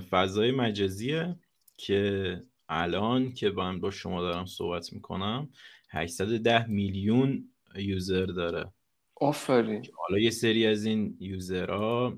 فضای 0.10 0.52
مجازیه 0.52 1.36
که 1.78 2.44
الان 2.70 3.32
که 3.32 3.50
من 3.50 3.80
با 3.80 3.92
شما 3.92 4.22
دارم 4.22 4.46
صحبت 4.46 4.94
می‌کنم 4.94 5.50
810 5.92 6.68
میلیون 6.68 7.52
یوزر 7.76 8.26
داره. 8.26 8.74
آفرین. 9.16 9.86
حالا 9.98 10.20
یه 10.20 10.30
سری 10.30 10.68
از 10.68 10.86
این 10.86 11.18
یوزرها 11.20 12.18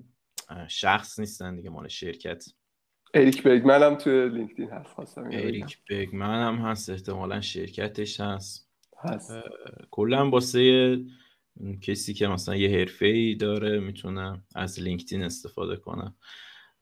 شخص 0.68 1.20
نیستن 1.20 1.56
دیگه 1.56 1.70
مال 1.70 1.88
شرکت. 1.88 2.46
اریک 3.14 3.44
بگمن 3.44 3.84
هم 3.84 3.96
توی 3.96 4.30
لینکدین 4.30 4.70
هست 4.70 4.94
خواستم 4.94 5.24
اریک 5.24 5.78
بگمن 5.90 6.48
هم 6.48 6.56
هست 6.56 6.90
احتمالا 6.90 7.42
شرکتش 7.42 8.20
هست. 8.20 8.71
هست. 9.04 9.32
کلا 9.92 10.30
واسه 10.30 11.00
کسی 11.82 12.14
که 12.14 12.28
مثلا 12.28 12.56
یه 12.56 12.70
حرفه 12.70 13.06
ای 13.06 13.36
داره 13.36 13.80
می‌تونه 13.80 14.44
از 14.56 14.80
لینکدین 14.80 15.24
استفاده 15.24 15.76
کنه. 15.76 16.16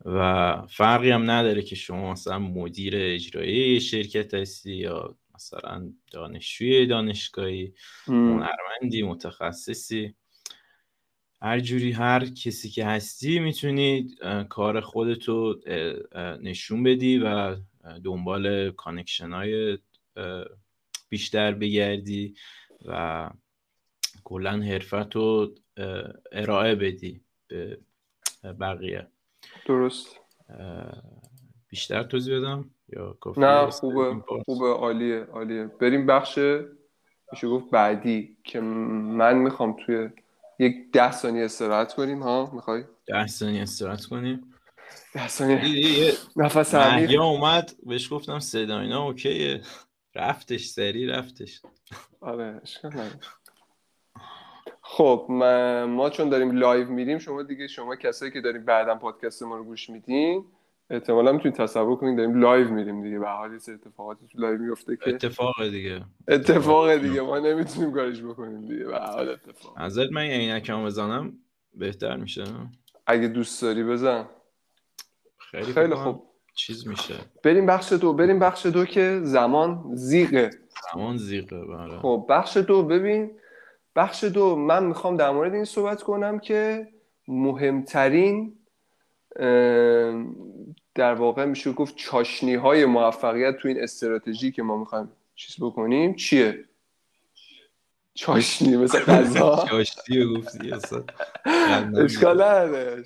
و 0.05 0.61
فرقی 0.69 1.09
هم 1.09 1.31
نداره 1.31 1.61
که 1.61 1.75
شما 1.75 2.11
مثلا 2.11 2.39
مدیر 2.39 2.93
اجرایی 2.95 3.81
شرکت 3.81 4.33
هستی 4.33 4.75
یا 4.75 5.17
مثلا 5.35 5.93
دانشجوی 6.11 6.85
دانشگاهی 6.85 7.73
هنرمندی 8.07 9.03
متخصصی. 9.03 10.15
هر 11.41 11.59
جوری 11.59 11.91
هر 11.91 12.25
کسی 12.25 12.69
که 12.69 12.85
هستی 12.85 13.39
می‌تونی 13.39 14.15
کار 14.49 14.81
خودتو 14.81 15.59
نشون 16.41 16.83
بدی 16.83 17.17
و 17.17 17.55
دنبال 18.03 18.71
connection 18.71 19.31
های 19.31 19.77
بیشتر 21.09 21.51
بگردی 21.51 22.35
و 22.85 23.29
کلا 24.23 24.51
حرفت 24.51 25.15
رو 25.15 25.55
ارائه 26.31 26.75
بدی 26.75 27.21
به 27.47 27.79
بقیه. 28.59 29.07
درست. 29.65 30.19
بیشتر 31.69 32.03
توضیح 32.03 32.37
بدم؟ 32.39 32.69
یا 32.93 33.17
نه 33.37 33.69
خوبه 33.69 34.23
خوبه 34.45 34.67
عالیه 34.67 35.23
عالیه. 35.23 35.65
بریم 35.65 36.05
بخش 36.05 36.39
میشه 37.31 37.47
گفت 37.47 37.69
بعدی 37.71 38.37
که 38.43 38.59
من 38.59 39.37
می‌خوام 39.37 39.77
توی 39.85 40.09
یک 40.59 40.91
ده 40.91 41.11
ثانیه 41.11 41.45
استراحت 41.45 41.93
کنیم 41.93 42.23
ها؟ 42.23 42.51
می‌خوای؟ 42.53 42.83
ده 43.07 43.27
ثانیه 43.27 43.61
استراحت 43.61 44.05
کنیم. 44.05 44.53
ده 45.13 45.27
ثانیه. 45.27 46.13
نفس 46.35 46.75
عمیق. 46.75 47.21
اومد 47.21 47.71
بهش 47.83 48.13
گفتم 48.13 48.39
صدا 48.39 48.79
اینا 48.79 49.03
okay 49.03 49.42
ه. 49.42 49.61
رفتش 50.15 50.65
سری 50.65 51.07
رفتش. 51.07 51.61
آره 52.21 52.61
خب 54.81 55.27
ما 55.87 56.09
چون 56.09 56.29
داریم 56.29 56.51
لایو 56.51 56.89
میریم 56.89 57.17
شما 57.17 57.43
دیگه 57.43 57.67
شما 57.67 57.95
کسایی 57.95 58.31
که 58.31 58.41
داریم 58.41 58.65
بعدا 58.65 58.95
پادکست 58.95 59.43
ما 59.43 59.57
رو 59.57 59.63
گوش 59.63 59.89
میدین 59.89 60.45
احتمالا 60.89 61.31
می‌تونید 61.31 61.57
تصور 61.57 61.95
کنید 61.95 62.17
داریم 62.17 62.41
لایو 62.41 62.69
میریم 62.69 63.03
دیگه. 63.03 63.19
به 63.19 63.27
حال 63.27 63.53
اتفاقاتی 63.53 64.27
تو 64.27 64.41
لایو 64.41 64.57
میفته 64.57 64.97
که 64.97 65.09
اتفاق 65.09 65.67
دیگه. 65.67 66.05
اتفاق 66.27 66.95
دیگه. 66.95 67.21
ما 67.21 67.39
نمی‌تونیم 67.39 67.93
کارش 67.93 68.21
بکنیم 68.21 68.61
دیگه. 68.61 68.85
به 68.85 68.97
حال 68.97 69.29
اتفاق. 69.29 69.73
ازت 69.77 70.11
من 70.11 70.21
عینکمو 70.21 70.85
بزنم 70.85 71.33
بهتر 71.73 72.15
میشه. 72.15 72.43
اگه 73.05 73.27
دوست 73.27 73.61
داری 73.61 73.83
بزن. 73.83 74.29
خیلی, 75.37 75.73
خیلی 75.73 75.95
خوب. 75.95 76.28
چیز 76.59 76.87
میشه. 76.87 77.15
بریم 77.43 77.65
بخش 77.65 77.93
دو 77.93 78.13
بریم 78.13 78.39
بخش 78.39 78.65
دو 78.65 78.85
که 78.85 79.19
زمان 79.23 79.83
ضیقه. 79.93 80.49
زمان 80.93 81.17
ضیقه 81.17 81.65
بله. 81.65 81.99
خب 81.99 82.25
بخش 82.29 82.57
دو 82.57 82.83
ببین. 82.83 83.31
بخش 83.95 84.23
دو 84.23 84.55
من 84.55 84.85
می‌خوام 84.85 85.17
در 85.17 85.31
مورد 85.31 85.53
این 85.53 85.65
صحبت 85.65 86.03
کنم 86.03 86.39
که 86.39 86.87
مهمترین 87.27 88.55
در 90.95 91.13
واقع 91.13 91.45
میشه 91.45 91.71
گفت 91.71 91.95
چاشنی 91.95 92.55
های 92.55 92.85
موفقیت 92.85 93.57
تو 93.57 93.67
این 93.67 93.83
استراتژی 93.83 94.51
که 94.51 94.63
ما 94.63 94.77
می‌خوایم 94.77 95.11
چیز 95.35 95.55
بکنیم 95.59 96.15
چیه؟ 96.15 96.65
چاشنی 98.13 98.77
مثل 98.77 98.99
غذا. 98.99 99.65
چاشنی 99.69 100.35
گفتی 100.35 100.71
اشکال 102.03 102.41
نداره 102.41 103.03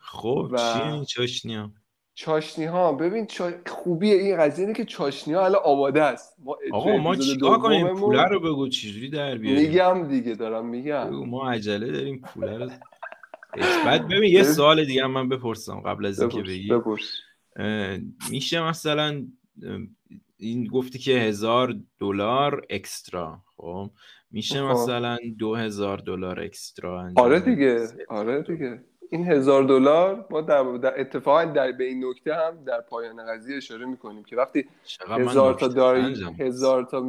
خب 0.00 0.54
چیه 0.56 0.92
این 0.92 1.04
چاشنی 1.04 1.54
ها 1.54 1.70
چاشنی 2.14 2.64
ها 2.64 2.92
ببین 2.92 3.26
چا... 3.26 3.50
خوبی 3.66 4.10
این 4.10 4.36
قضیه 4.36 4.64
اینه 4.64 4.76
که 4.76 4.84
چاشنی 4.84 5.34
ها 5.34 5.44
الان 5.44 5.62
آماده 5.64 6.02
است. 6.02 6.36
ما 6.44 6.56
آقا 6.72 6.96
ما 6.96 7.16
چیکار 7.16 7.58
کنیم 7.58 7.94
پوله 7.94 8.24
رو 8.24 8.40
بگو 8.40 8.68
چجوری 8.68 9.10
در 9.10 9.38
بیاریم 9.38 9.68
میگم 9.68 10.08
دیگه 10.08 10.34
دارم 10.34 10.66
میگم. 10.66 11.10
ما 11.10 11.50
عجله 11.50 11.92
داریم 11.92 12.22
پوله 12.34 12.58
رو 12.58 12.70
بعد 13.84 14.08
ببین 14.08 14.32
یه 14.32 14.42
سوال 14.42 14.84
دیگه 14.84 15.06
من 15.06 15.28
بپرسم 15.28 15.80
قبل 15.80 16.06
از 16.06 16.20
اینکه 16.20 16.42
بگی. 16.42 16.68
بپرس. 16.68 17.12
میشه 18.30 18.62
مثلا 18.62 19.26
این 20.36 20.66
گفتی 20.66 20.98
که 20.98 21.12
هزار 21.12 21.74
دلار 21.98 22.66
اکسترا 22.70 23.42
خب؟ 23.56 23.90
میشه 24.30 24.58
خب. 24.58 24.64
مثلا 24.64 25.18
دو 25.38 25.54
هزار 25.54 25.98
دلار 25.98 26.40
اکسترا 26.40 27.12
آره 27.16 27.40
دیگه 27.40 27.88
آره 28.08 28.42
دیگه. 28.42 28.84
این 29.12 29.28
هزار 29.30 29.62
دلار 29.62 30.26
ما 30.30 30.40
در, 30.40 30.62
در 30.62 31.00
اتفاقا 31.00 31.44
در 31.44 31.72
به 31.72 31.84
این 31.84 32.04
نکته 32.04 32.34
هم 32.34 32.64
در 32.64 32.80
پایان 32.80 33.26
قضیه 33.26 33.56
اشاره 33.56 33.86
می‌کنیم 33.86 34.24
که 34.24 34.36
وقتی 34.36 34.68
هزار 35.08 35.54
تا 35.54 35.68
داری 35.68 36.24
هزار 36.38 36.84
تا 36.84 37.08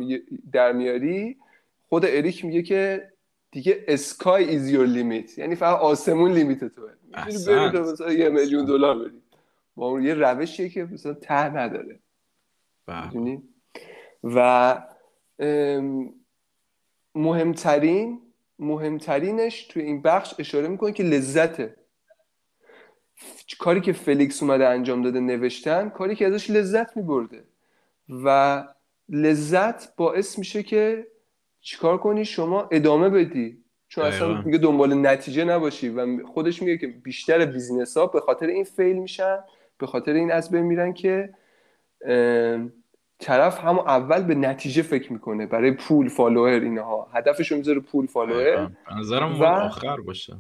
در 0.52 0.72
میاری 0.72 1.38
خود 1.90 2.06
اریک 2.06 2.46
میگه 2.46 2.62
که 2.62 3.12
دیگه 3.52 3.84
sky 3.88 4.50
is 4.50 4.70
your 4.70 4.86
limit 4.86 5.38
یعنی 5.38 5.56
فقط 5.56 5.80
آسمون 5.80 6.32
limit 6.32 6.66
توه. 6.66 6.92
بری 7.12 7.80
مثلا 7.80 8.14
یه 8.14 8.30
میلیون 8.30 8.66
دلار 8.66 9.00
بری. 9.00 9.22
با 9.76 9.88
اون 9.88 10.04
یه 10.04 10.14
روشیه 10.14 10.70
که 10.70 10.86
مثلا 10.86 11.14
ته 11.14 11.50
نداره. 11.58 12.00
بله. 12.86 13.42
و 14.24 14.78
مهمترین 17.16 18.22
مهمترینش 18.60 19.64
توی 19.64 19.82
این 19.84 20.02
بخش 20.02 20.34
اشاره 20.40 20.68
می‌کنه 20.68 20.92
که 20.92 21.04
لذته 21.04 21.83
کاری 23.60 23.82
که 23.82 23.94
فلیکس 23.94 24.44
اومده 24.44 24.68
انجام 24.68 25.02
داده 25.02 25.20
نوشتن 25.20 25.90
کاری 25.90 26.16
که 26.16 26.28
ازش 26.28 26.50
لذت 26.50 26.98
میبرده. 26.98 27.44
و 28.10 28.64
لذت 29.10 29.96
باعث 29.96 30.40
میشه 30.40 30.64
که 30.64 31.08
چیکار 31.62 31.98
کنی؟ 31.98 32.26
شما 32.26 32.70
ادامه 32.72 33.10
بدی. 33.10 33.64
چون 33.88 34.04
اصلا 34.04 34.42
میگه 34.42 34.58
دنبال 34.58 35.08
نتیجه 35.08 35.46
نباشی 35.46 35.90
و 35.90 36.28
خودش 36.28 36.62
میگه 36.62 36.78
که 36.78 36.88
بیشتر 36.88 37.46
بیزینس 37.46 37.98
ها 37.98 38.08
به 38.08 38.20
خاطر 38.20 38.48
این 38.48 38.64
fail 38.64 38.98
میشن 38.98 39.38
به 39.78 39.88
خاطر 39.88 40.14
این 40.14 40.32
از 40.32 40.52
بین 40.52 40.62
میرن 40.62 40.94
که 40.94 41.34
طرف 43.20 43.60
هم 43.60 43.80
اول 43.80 44.24
به 44.24 44.36
نتیجه 44.36 44.82
فکر 44.82 45.14
می‌کنه 45.14 45.46
برای 45.46 45.72
پول 45.72 46.10
فالوور 46.10 46.50
اینها. 46.50 47.08
هدفش 47.14 47.52
می‌ذاره 47.52 47.80
پول 47.80 48.08
فالوور. 48.08 48.72
نظرم 49.00 49.42
و... 49.42 49.44
آخر 49.44 49.98
باشه. 49.98 50.34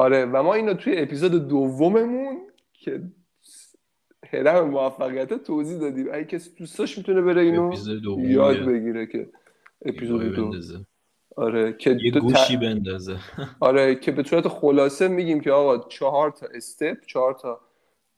آره 0.00 0.24
و 0.24 0.42
ما 0.42 0.54
اینو 0.54 0.74
توی 0.74 0.98
اپیزود 0.98 1.48
دوممون 1.48 2.38
که 2.72 3.02
هرم 4.32 4.70
موفقیت 4.70 5.34
توضیح 5.34 5.78
دادیم. 5.80 6.06
اگه 6.12 6.24
کسی 6.24 6.50
دوستاش 6.58 6.98
می‌تونه 6.98 7.20
بره 7.20 7.42
اینو 7.42 7.74
یاد 8.18 8.56
بگیره 8.56 9.06
که 9.06 9.28
اپیزود 9.84 10.22
دو. 10.22 10.52
آره 11.36 11.72
که 11.72 11.96
یه 12.04 12.12
گوشی 12.12 12.56
بندازه. 12.56 13.16
آره 13.68 13.94
که 13.94 14.12
به 14.12 14.22
صورت 14.22 14.48
خلاصه 14.48 15.08
میگیم 15.08 15.40
که 15.40 15.52
آقا 15.52 15.88
چهار 15.88 16.30
تا 16.30 16.46
استپ 16.54 16.96
چهار 17.06 17.34
تا 17.34 17.60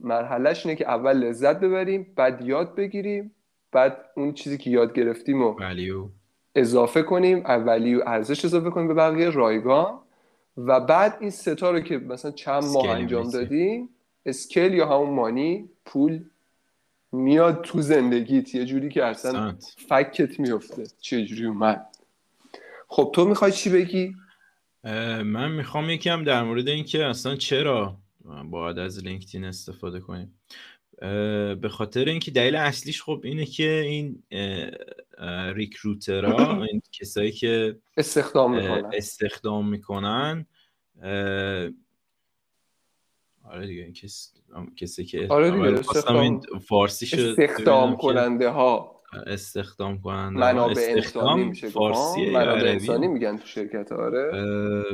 مرحلهش 0.00 0.66
اینه 0.66 0.76
که 0.76 0.88
اول 0.88 1.16
لذت 1.16 1.60
ببریم 1.60 2.12
بعد 2.16 2.42
یاد 2.42 2.74
بگیریم 2.74 3.34
بعد 3.72 3.96
اون 4.16 4.32
چیزی 4.32 4.58
که 4.58 4.70
یاد 4.70 4.92
گرفتیم 4.92 5.42
و 5.42 5.54
اضافه 6.54 7.02
کنیم 7.02 7.38
اولی 7.38 7.94
و 7.94 8.02
ارزش 8.06 8.44
اضافه 8.44 8.70
کنیم 8.70 8.88
به 8.88 8.94
بقیه 8.94 9.30
رایگان. 9.30 10.01
و 10.56 10.80
بعد 10.80 11.16
این 11.20 11.30
ستا 11.30 11.70
رو 11.70 11.80
که 11.80 11.98
مثلا 11.98 12.30
چند 12.30 12.64
ماه 12.64 12.88
انجام 12.88 13.30
دادیم 13.30 13.88
اسکل 14.26 14.74
یا 14.74 14.86
همون 14.86 15.10
مانی 15.10 15.70
پول 15.84 16.24
میاد 17.12 17.62
تو 17.64 17.80
زندگیت. 17.80 18.54
یه 18.54 18.64
جوری 18.64 18.88
که 18.88 19.04
اصلا 19.04 19.56
فکت 19.88 20.40
میفته 20.40 20.84
چه 21.00 21.24
جوری 21.24 21.46
اومد. 21.46 21.86
خب 22.88 23.10
تو 23.14 23.24
می‌خوای 23.24 23.52
چی 23.52 23.70
بگی؟ 23.70 24.14
من 25.24 25.52
می‌خوام 25.52 25.90
یکم 25.90 26.24
در 26.24 26.42
مورد 26.42 26.68
اینکه 26.68 27.04
اصلا 27.04 27.36
چرا 27.36 27.96
باید 28.44 28.78
از 28.78 29.04
لینکدین 29.04 29.44
استفاده 29.44 30.00
کنیم. 30.00 30.34
به 31.60 31.68
خاطر 31.70 32.04
اینکه 32.04 32.30
دلیل 32.30 32.56
اصلیش 32.56 33.02
خب 33.02 33.20
اینه 33.24 33.44
که 33.44 33.70
این 33.70 34.22
ریکروترها 35.54 36.62
این 36.70 36.82
کسایی 36.92 37.32
که 37.32 37.78
استخدام 37.96 38.54
می‌کنن. 38.56 38.90
استخدام 38.94 39.68
می‌کنن 39.68 40.46
آره 43.44 43.66
دیگه 43.66 43.82
این 43.82 43.92
کس... 43.92 44.34
کسی 44.76 45.04
که 45.04 45.26
آره 45.30 45.50
دیگه 45.50 45.62
استخدام... 45.62 46.16
این 46.16 46.42
فارسی 46.68 47.16
استخدام 47.16 47.96
کننده 47.96 48.48
ها 48.48 49.01
استخدام 49.26 50.00
کننده 50.00 50.40
منابع 50.40 50.86
انسانی 50.88 51.44
میشه 51.44 51.68
فارسی 51.68 52.30
منابع 52.30 52.70
انسانی 52.70 53.08
میگن 53.08 53.38
تو 53.38 53.46
شرکت 53.46 53.92
آره. 53.92 54.30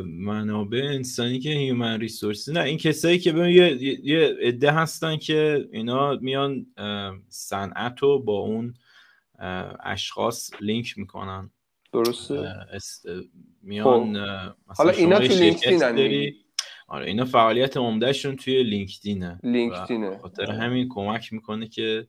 منابع 0.07 0.83
انسانی 0.85 1.39
که 1.39 1.51
هیومن 1.51 2.01
ریسورس 2.01 2.49
نه 2.49 2.61
این 2.61 2.79
کسایی 2.79 3.19
که 3.19 3.33
ببین 3.33 3.57
یه 3.57 3.79
یه 4.05 4.37
عده 4.41 4.73
هستن 4.73 5.17
که 5.17 5.69
اینا 5.73 6.15
میان 6.15 6.67
صنعت 7.29 7.99
رو 8.03 8.19
با 8.19 8.39
اون 8.39 8.75
اشخاص 9.85 10.51
لینک 10.61 10.99
می‌کنن. 10.99 11.51
درسته. 11.93 12.55
میان 13.63 14.15
خب. 14.15 14.55
حالا 14.67 14.91
اینا 14.91 15.19
تو 15.19 15.35
لینکدین 15.35 16.35
آره 16.89 17.07
اینا 17.07 17.25
فعالیت 17.25 17.77
عمدهشون 17.77 18.37
توی 18.37 18.63
لینکدینه. 18.63 19.41
لینکدینه. 19.43 20.19
خاطر 20.19 20.51
همین 20.51 20.89
کمک 20.89 21.33
می‌کنه 21.33 21.69
که 21.69 22.07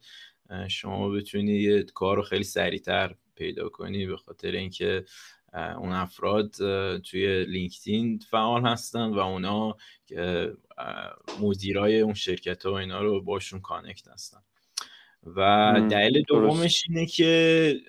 شما 0.68 1.10
بتونی 1.10 1.52
یه 1.52 1.84
کار 1.84 2.16
رو 2.16 2.22
خیلی 2.22 2.44
سریعتر 2.44 3.16
پیدا 3.36 3.70
کنی 3.70 4.06
به 4.06 4.18
خاطر 4.18 4.52
اینکه 4.52 5.06
اون 5.54 5.92
افراد 5.92 6.52
توی 7.00 7.46
لینکدین 7.46 8.20
فعال 8.20 8.66
هستن 8.66 9.06
و 9.06 9.20
اونا 9.20 9.78
مدیرای 11.42 12.00
اون 12.00 12.14
شرکت 12.14 12.66
ها 12.66 12.72
و 12.72 12.76
اینا 12.76 13.02
رو 13.02 13.22
باشون 13.22 13.60
connect 13.60 14.08
هستن. 14.08 14.40
و 15.24 15.82
دلیل 15.92 16.24
دومش 16.28 16.84
اینه 16.90 17.06
که 17.06 17.82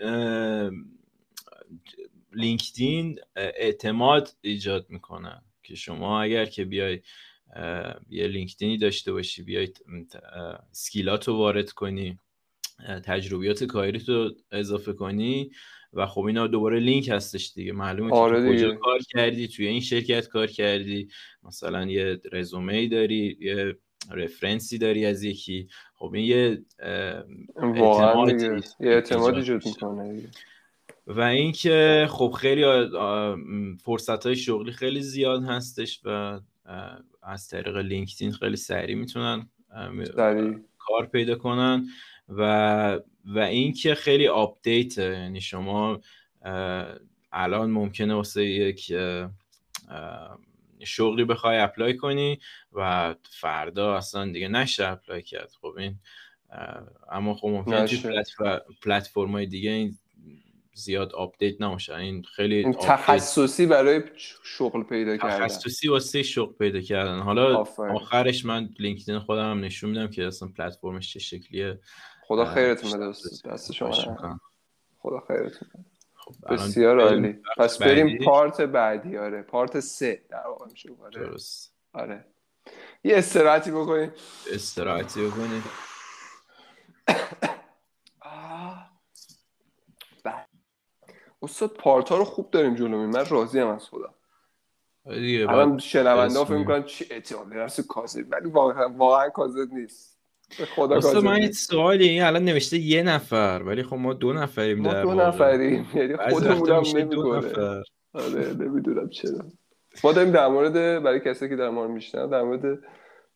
لینکدین 2.33 3.19
اعتماد 3.37 4.35
ایجاد 4.41 4.87
می‌کنه 4.89 5.43
که 5.63 5.75
شما 5.75 6.23
اگر 6.23 6.47
که 6.47 6.65
بیای 6.65 7.01
یه 8.11 8.27
لینکدینی 8.27 8.79
داشته 8.79 9.13
باشی 9.13 9.43
بیای 9.43 9.69
skill 10.73 11.19
ات 11.19 11.29
رو 11.29 11.37
وارد 11.37 11.71
کنی. 11.71 12.19
تجربیات 13.05 13.65
کاری 13.65 13.99
رو 13.99 14.31
اضافه 14.53 14.93
کنی 14.93 15.51
و 15.93 16.07
خب 16.07 16.21
اینا 16.21 16.47
دوباره 16.47 16.81
لینک 16.81 17.09
هستش 17.09 17.53
دیگه. 17.55 17.73
معلومه 17.73 18.13
آره 18.13 18.43
که 18.43 18.57
کجا 18.57 18.75
کار 18.75 18.99
کردی 19.15 19.49
توی 19.49 19.67
این 19.67 19.81
شرکت 19.81 20.29
کار 20.29 20.47
کردی. 20.47 21.09
مثلا 21.43 21.87
یه 21.87 22.21
رزومه 22.33 22.75
ای 22.75 22.89
داری 22.89 23.39
یه 23.41 23.77
reference 24.11 24.72
ی 24.72 24.79
داری 24.79 25.07
از 25.07 25.23
یکی. 25.23 25.69
خب 25.95 26.15
این 26.15 26.25
یه 26.25 26.63
اعتماد 27.59 28.41
یه 28.41 28.63
اعتماد 28.81 29.35
ایجاد 29.35 29.67
می‌کنه 29.67 30.23
و 31.07 31.21
اینکه 31.21 32.07
خب 32.11 32.35
خیلی 32.39 32.65
فرصت 33.85 34.27
های 34.27 34.37
شغلی 34.37 34.73
خیلی 34.73 35.03
زیاد 35.03 35.45
هستش 35.45 36.01
و 36.05 36.41
از 37.23 37.49
طریق 37.49 37.77
لینکدین 37.77 38.33
خیلی 38.33 38.57
سریع 38.57 38.97
می‌تونن 38.97 39.49
کار 40.79 41.07
پیدا 41.13 41.35
کنن. 41.35 41.87
و 42.31 43.01
و 43.25 43.39
اینکه 43.39 43.95
خیلی 43.95 44.29
update 44.29 44.99
یعنی 44.99 45.41
شما 45.41 46.01
الان 47.33 47.71
ممکنه 47.71 48.15
واسه 48.15 48.45
یک 48.45 48.93
شغلی 50.85 51.25
بخوای 51.25 51.59
اپلای 51.59 51.97
کنی 51.97 52.39
و 52.73 53.15
فردا 53.31 53.97
اصلا 53.97 54.33
دیگه 54.33 54.49
نشه 54.49 54.89
apply 54.89 55.23
کرد. 55.23 55.53
خب 55.61 55.75
این 55.79 55.99
اما 57.11 57.35
خب 57.35 57.49
ممکنه 57.49 58.23
پلتفرم 58.83 59.33
های 59.33 59.47
دیگه 59.47 59.71
این 59.71 59.95
زیاد 60.75 61.13
update 61.13 61.61
نمیشه 61.61 61.95
این 61.95 62.23
خیلی 62.23 62.55
این 62.55 62.73
تخصصی 62.73 63.67
برای 63.67 64.03
شغل 64.43 64.83
پیدا 64.83 65.17
کردن. 65.17 65.47
تخصصی 65.47 65.89
واسه 65.89 66.23
شغل 66.23 66.53
پیدا 66.53 66.81
کردن. 66.81 67.19
حالا 67.19 67.65
آخرش 67.79 68.45
من 68.45 68.69
لینکدین 68.79 69.19
خودم 69.19 69.51
هم 69.51 69.65
نشون 69.65 69.91
میدم 69.91 70.07
که 70.07 70.27
اصلا 70.27 70.49
پلتفرمش 70.49 71.13
چه 71.13 71.19
شکلیه. 71.19 71.81
خدا 72.31 72.45
خیرتون 72.45 72.91
بده 72.93 73.09
دست 73.45 73.73
شما 73.73 73.93
خدا 74.99 75.21
خیرتون 75.21 75.69
خب 76.15 76.35
بسیار 76.51 77.01
عالی. 77.01 77.39
پس 77.57 77.79
بریم 77.79 78.25
پارت 78.25 78.61
بعدی 78.61 79.19
آره. 79.19 79.43
پارت 79.43 79.81
سه 79.81 80.25
در 80.29 80.47
واقع 80.47 80.67
میشه 80.67 80.91
آره. 81.03 81.11
درست. 81.11 81.75
آره. 81.93 82.25
یه 83.05 83.19
استراحتی 83.19 83.71
بکنیم. 83.71 84.13
استراحتی 84.53 85.27
بکنیم. 85.27 85.65
استاد 91.43 91.71
پارت 91.71 92.09
ها 92.09 92.19
رو 92.19 92.25
خوب 92.25 92.51
داریم 92.51 92.75
جلو 92.75 93.07
من 93.07 93.27
راضی 93.27 93.59
هم 93.61 93.69
از 93.69 93.85
خودم 93.85 94.15
الان 95.07 95.79
شنونده 95.79 96.39
ها 96.39 96.45
فکر 96.45 96.57
می‌کنن 96.57 96.83
چی 96.83 97.07
اعتیاد 97.11 97.49
درس 97.49 97.81
کاذب 97.81 98.27
ولی 98.29 98.51
واقعا 98.51 98.89
واقعا 98.89 99.29
کاذب 99.29 99.73
نیست. 99.73 100.20
خدا 100.51 101.21
من 101.21 101.39
یه 101.43 101.51
سوالی 101.51 102.09
این 102.09 102.23
الان 102.23 102.45
نوشته 102.45 102.79
یه 102.79 103.03
نفر 103.03 103.63
ولی 103.65 103.83
خب 103.83 103.97
ما 103.97 104.13
دو 104.15 104.33
نفریم 104.33 104.79
ما 104.79 105.03
دو 105.03 105.15
نفریم 105.15 105.87
یعنی 105.95 106.17
خودمون 106.17 106.71
هم 106.71 106.83
نمی‌کنه 106.97 107.83
آره 108.13 108.55
نمی‌دونم 108.55 109.09
چرا. 109.09 109.45
ما 110.05 110.13
داریم 110.13 110.33
در 110.33 110.49
مورد 110.49 111.03
برای 111.03 111.21
کسی 111.21 111.49
که 111.49 111.57
در 111.57 111.71
مورد 111.71 111.91
میشنن 111.91 112.29
در 112.31 112.43
مورد 112.43 112.79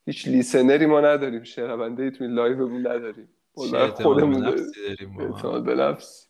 هیچ 0.07 0.29
listener 0.29 0.80
ی 0.80 0.87
ما 0.87 1.01
نداریم 1.01 1.43
شنونده 1.43 2.03
ای 2.03 2.11
توی 2.11 2.27
live 2.27 2.58
مون 2.58 2.81
نداریم. 2.81 3.29
خودمون 3.95 4.41
داریم. 4.41 5.65
به 5.65 5.75
نفس. 5.75 6.29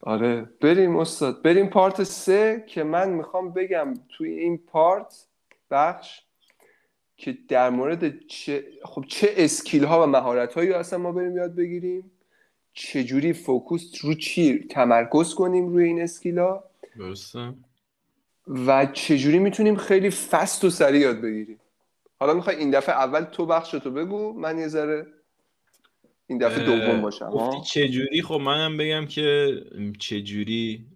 آره 0.00 0.48
بریم 0.60 0.96
استاد. 0.96 1.42
بریم 1.42 1.66
part 1.66 2.02
سه 2.02 2.64
که 2.68 2.84
من 2.84 3.10
می‌خوام 3.10 3.52
بگم 3.52 3.94
توی 4.08 4.30
این 4.30 4.58
part 4.58 5.26
بخش 5.70 6.23
که 7.16 7.38
در 7.48 7.70
مورد 7.70 8.26
چه 8.26 8.64
خب 8.84 9.04
چه 9.08 9.34
skill 9.36 9.84
ها 9.84 10.02
و 10.02 10.06
مهارت 10.06 10.54
هایی 10.54 10.72
اصلا 10.72 10.98
ما 10.98 11.12
بریم 11.12 11.36
یاد 11.36 11.54
بگیریم 11.54 12.10
چجوری 12.72 13.32
focus 13.32 14.04
رو 14.04 14.14
چی 14.14 14.58
تمرکز 14.58 15.34
کنیم 15.34 15.68
روی 15.68 15.84
این 15.84 16.02
skill 16.02 16.38
ها 16.38 16.64
و 18.48 18.86
چجوری 18.86 19.38
می‌تونیم 19.38 19.76
خیلی 19.76 20.10
fast 20.10 20.64
و 20.64 20.70
سریع 20.70 21.00
یاد 21.00 21.20
بگیریم. 21.20 21.60
حالا 22.20 22.34
می‌خوای 22.34 22.56
این 22.56 22.70
دفعه 22.70 22.94
اول 22.94 23.20
تو 23.20 23.46
بخش 23.46 23.70
تو 23.70 23.90
بگو 23.90 24.32
من 24.32 24.58
یه 24.58 24.68
ذره 24.68 25.06
این 26.26 26.38
دفعه 26.38 26.64
دوم 26.64 27.02
باشم 27.02 27.30
گفتی 27.30 27.60
چجوری؟ 27.60 28.22
خب 28.22 28.34
منم 28.34 28.76
بگم 28.76 29.06
که 29.06 29.56
چجوری 29.98 30.86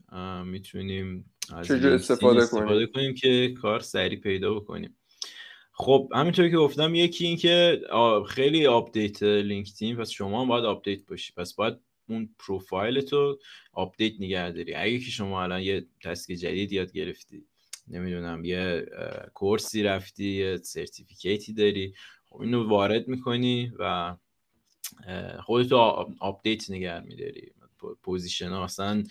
می‌تونیم 0.45 1.31
از 1.55 1.67
چجوری 1.67 1.95
استفاده, 1.95 2.43
استفاده 2.43 2.87
کنیم. 2.87 3.15
که 3.15 3.55
کار 3.63 3.81
سریع 3.81 4.21
پیدا 4.21 4.55
بکنیم. 4.55 4.97
خب 5.81 6.09
همینطور 6.15 6.49
که 6.49 6.57
گفتم 6.57 6.95
یکی 6.95 7.27
این 7.27 7.37
که 7.37 7.81
خیلی 8.29 8.67
update 8.67 9.23
لینکدین 9.23 9.97
پس 9.97 10.11
شما 10.11 10.43
هم 10.43 10.49
باید 10.49 10.65
update 10.65 11.07
باشی. 11.07 11.33
پس 11.33 11.55
باید 11.55 11.75
اون 12.09 12.35
پروفایل 12.39 13.01
تو 13.01 13.39
update 13.73 14.13
نگه 14.21 14.51
داری. 14.51 14.75
اگه 14.75 14.99
که 14.99 15.11
شما 15.11 15.43
الان 15.43 15.63
یه 15.63 15.87
task 16.05 16.33
جدید 16.33 16.73
یاد 16.73 16.93
گرفتی 16.93 17.45
نمی‌دونم 17.89 18.45
یه 18.45 18.87
course 19.35 19.76
ی 19.76 19.83
رفتی 19.83 20.25
یه 20.25 20.57
certificate 20.57 21.45
ی 21.45 21.53
داری 21.53 21.95
خب 22.29 22.41
اینو 22.41 22.69
وارد 22.69 23.09
می‌کنی 23.09 23.73
و 23.79 24.17
خودتو 25.43 25.77
update 26.21 26.71
نگه 26.71 27.01
میداری. 27.01 27.53
position 28.03 28.49
ها 28.49 28.65
مثلا 28.65 29.05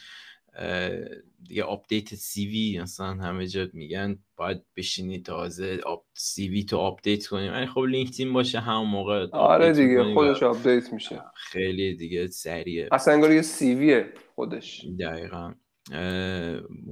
دیگه 1.48 1.64
update 1.64 2.16
CV 2.16 2.80
مثلا 2.82 3.14
همه 3.14 3.48
جا 3.48 3.68
میگن 3.74 4.20
باید 4.36 4.62
بشینی 4.76 5.20
تازه 5.20 5.80
آب 5.86 6.06
CV 6.14 6.64
تو 6.64 6.78
update 6.78 7.28
کنیم 7.28 7.54
یعنی 7.54 7.66
خب 7.66 7.80
لینکدین 7.82 8.34
باشه 8.34 8.60
همون 8.60 8.88
موقع 8.88 9.28
آره 9.32 9.74
دیگه 9.74 10.14
خودش 10.14 10.44
update 10.44 10.94
میشه. 10.94 11.22
خیلی 11.36 11.96
دیگه 11.96 12.28
سریعه 12.28 12.90
اصلا 12.92 13.14
انگار 13.14 13.32
یه 13.32 13.42
CV 13.42 13.76
ه 13.76 14.14
خودش. 14.36 14.86
دقیقا. 15.00 15.54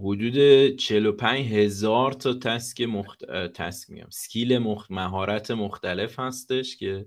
حدود 0.03 0.75
45 0.75 1.51
هزار 1.53 2.11
تا 2.11 2.33
task 2.33 2.81
مخت... 2.81 3.25
task 3.53 3.89
میگم. 3.89 4.09
skill 4.09 4.57
مخت... 4.57 4.91
مهارت 4.91 5.51
مختلف 5.51 6.19
هستش 6.19 6.77
که 6.77 7.05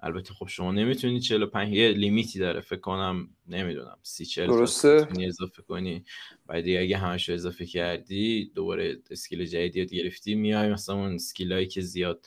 البته 0.00 0.34
خب 0.34 0.46
شما 0.48 0.72
نمی‌تونی 0.72 1.20
45 1.20 1.72
یه 1.72 1.88
limit 1.88 2.30
ی 2.30 2.38
داره 2.38 2.60
فکر 2.60 2.80
کنم 2.80 3.28
نمی‌دونم 3.46 3.98
30 4.02 4.26
40 4.26 4.46
درسته. 4.46 5.08
اضافه 5.20 5.62
کنی. 5.62 6.04
بعد 6.46 6.64
اگه 6.64 6.98
همشو 6.98 7.32
اضافه 7.32 7.66
کردی 7.66 8.52
دوباره 8.54 8.98
skill 9.10 9.44
جدیدی 9.44 9.78
یاد 9.78 9.90
گرفتی 9.90 10.34
میای 10.34 10.72
مثلا 10.72 10.94
اون 10.94 11.14
skill 11.14 11.51
ایی 11.51 11.66
که 11.66 11.80
زیاد 11.80 12.26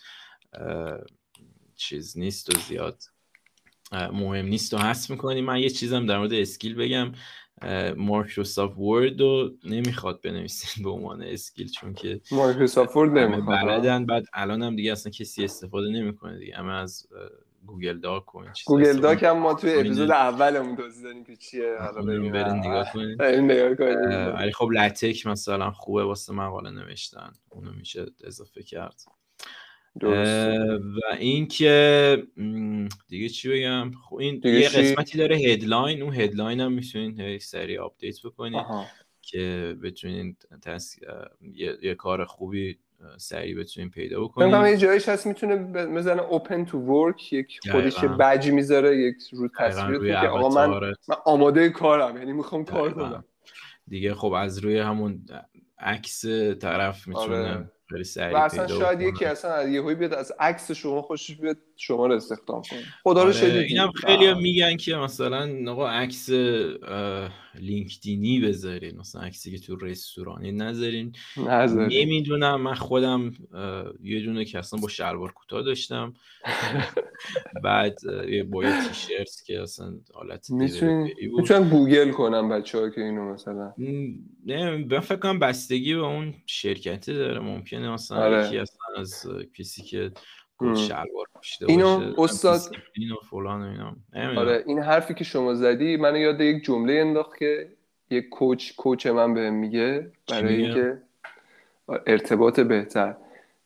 چیز 1.76 2.18
نیست 2.18 2.56
و 2.56 2.60
زیاد 2.60 3.04
مهم 3.92 4.46
نیست 4.46 4.74
و 4.74 4.78
حذف 4.78 5.10
می‌کنی. 5.10 5.42
من 5.42 5.60
یه 5.60 5.70
چیزم 5.70 6.06
در 6.06 6.18
مورد 6.18 6.34
skill 6.34 6.76
بگم. 6.76 7.12
Microsoft 7.98 8.78
Word 8.78 9.22
رو 9.22 9.52
نمی‌خواد 9.64 10.22
بنویسین 10.22 10.84
به 10.84 10.90
عنوان 10.90 11.22
skill 11.22 11.72
چون 11.72 11.94
که 11.94 12.22
Microsoft 12.32 12.96
Word 12.96 13.18
نمی‌خواد 13.18 13.60
بلدن. 13.60 14.06
بعد 14.06 14.26
الان 14.34 14.64
هم 14.64 14.76
دیگه 14.76 14.92
اصلا 14.92 15.12
کسی 15.12 15.44
استفاده 15.44 15.90
نمی‌کنه 15.90 16.40
دیگه. 16.40 16.60
اما 16.60 16.74
از 16.74 17.08
Google 17.68 18.00
Doc 18.00 18.36
و 18.36 18.38
این 18.38 18.52
Google 18.66 19.00
Doc 19.00 19.24
هم 19.24 19.38
ما 19.38 19.54
توی 19.54 19.74
اپیزود 19.74 20.12
اولمون 20.12 20.76
توضیح 20.76 21.04
دادیم 21.04 21.24
که 21.24 21.36
چیه. 21.36 21.78
حالا 21.80 22.02
برین 22.02 22.36
نگاه 22.36 23.76
کنید 23.76 24.12
ولی 24.36 24.52
خب 24.52 24.70
LaTeX 24.72 25.28
مثلا 25.28 25.72
خوبه 25.72 26.04
واسه 26.04 26.34
مقاله 26.34 26.70
نوشتن. 26.70 27.34
اونو 27.50 27.72
میشه 27.72 28.06
اضافه 28.24 28.64
کرد. 28.64 29.02
و 30.02 30.08
اینکه 31.20 32.24
دیگه 33.08 33.30
چی 33.30 33.50
بگم؟ 33.50 33.92
خب 33.92 34.16
این 34.16 34.42
یه 34.44 34.70
قسمتی 34.70 35.18
داره 35.18 35.36
headline 35.38 36.02
اون 36.02 36.14
headline 36.14 36.60
هم 36.60 36.72
می‌تونین 36.72 37.40
سری 37.40 37.78
update 37.78 38.22
بکنید 38.26 38.66
که 39.22 39.76
بتونین 39.84 40.38
tas... 40.62 41.00
یه... 41.42 41.78
یه 41.82 41.96
کار 41.96 42.26
خوبی 42.26 42.80
سریع 43.18 43.60
بتونین 43.60 43.90
پیدا 43.90 44.24
بکنین 44.24 44.52
من 44.52 44.70
یه 44.70 44.78
جایش 44.78 45.10
هست 45.10 45.28
می‌تونه 45.28 45.56
بزنه 45.86 46.22
open 46.22 46.66
to 46.66 46.80
work 46.80 47.34
یک 47.34 47.60
خودش 47.72 48.04
بج 48.04 48.50
می‌ذاره 48.52 48.98
یک 48.98 49.16
رو 49.34 49.50
تصویر 49.60 50.00
که 50.00 50.28
آقا 50.28 50.50
من, 50.50 50.80
من 51.08 51.16
آماده 51.26 51.70
کارم 51.70 52.18
یعنی 52.18 52.34
می‌خوام 52.34 52.66
کار 52.66 52.94
کنم 52.94 53.24
دیگه 53.88 54.14
خب 54.14 54.32
از 54.32 54.58
روی 54.58 54.80
همون 54.80 55.26
عکس 55.80 56.26
طرف 56.62 57.08
می‌تونه 57.08 57.50
آره. 57.50 57.72
خیلی 57.90 58.04
سریع 58.04 58.34
و 58.34 58.38
اصلا 58.38 58.68
شاید 58.68 59.02
یکی 59.02 59.26
اصلا 59.26 59.70
یهویی 59.70 59.96
بیاد 59.96 60.14
از 60.14 60.34
عکس 60.40 60.72
شما 60.72 61.02
خوشش 61.02 61.36
بیاد. 61.36 61.58
شما 61.78 62.08
رو 62.08 62.16
استخدام 62.16 62.62
کنه 62.62 62.80
خدا 63.04 63.24
رو 63.24 63.30
آره 63.30 63.66
اینم 63.70 63.92
خیلی 63.92 64.34
میگن 64.34 64.78
که 64.78 64.96
مثلا 64.96 65.72
آقا 65.72 65.90
عکس 65.90 66.30
لینکدینی 67.56 68.40
بذارین 68.40 68.98
مثلا 68.98 69.22
عکسی 69.22 69.52
که 69.52 69.58
تو 69.58 69.76
رستورانی 69.76 70.52
نذارین. 70.52 71.16
نمی‌دونم 71.90 72.62
من 72.62 72.74
خودم 72.74 73.32
یه 74.04 74.22
دونه 74.22 74.46
که 74.46 74.60
اصلا 74.60 74.80
با 74.80 74.88
شلوار 74.88 75.32
کوتاه 75.32 75.62
داشتم. 75.62 76.14
بعد 77.64 78.00
با 78.50 78.64
یه 78.64 78.88
تیشرت 78.88 79.44
که 79.46 79.62
اصلا 79.62 79.94
حالت 80.14 80.50
می‌تونن 80.50 81.70
گوگل 81.70 82.12
کنم 82.12 82.50
بچه 82.50 82.78
ها 82.78 82.90
که 82.90 83.02
اینو 83.02 83.34
مثلا. 83.34 83.74
نه 84.46 84.78
من 84.78 85.00
فکر 85.00 85.20
کنم 85.20 85.40
بستگی 85.40 85.96
به 85.96 86.02
اون 86.02 86.34
شرکتی 86.46 87.14
داره. 87.14 87.40
ممکنه 87.40 87.90
مثلا 87.90 88.18
آره. 88.18 88.48
یکی 88.48 88.58
اصلا 88.58 88.86
از 88.98 89.28
کسی 89.58 89.82
که 89.82 90.12
شلوار 90.60 91.28
پوشیده 91.34 91.72
اینو 91.72 92.14
استاد 92.18 92.60
اینو 92.94 93.16
فلان 93.30 93.62
اینا. 93.62 93.96
آره 94.42 94.64
این 94.68 94.80
حرفی 94.80 95.14
که 95.14 95.24
شما 95.24 95.54
زدی 95.54 95.98
منو 95.98 96.18
یاد 96.18 96.42
یک 96.42 96.64
جمله 96.64 96.94
انداخت 96.94 97.38
که 97.38 97.70
یک 98.10 98.30
کوچ 98.30 98.76
کوچ 98.76 99.08
من 99.08 99.34
بهم 99.34 99.54
میگه 99.54 100.12
برای 100.28 100.56
اینکه 100.56 101.02
ارتباط 102.08 102.60
بهتر. 102.60 103.16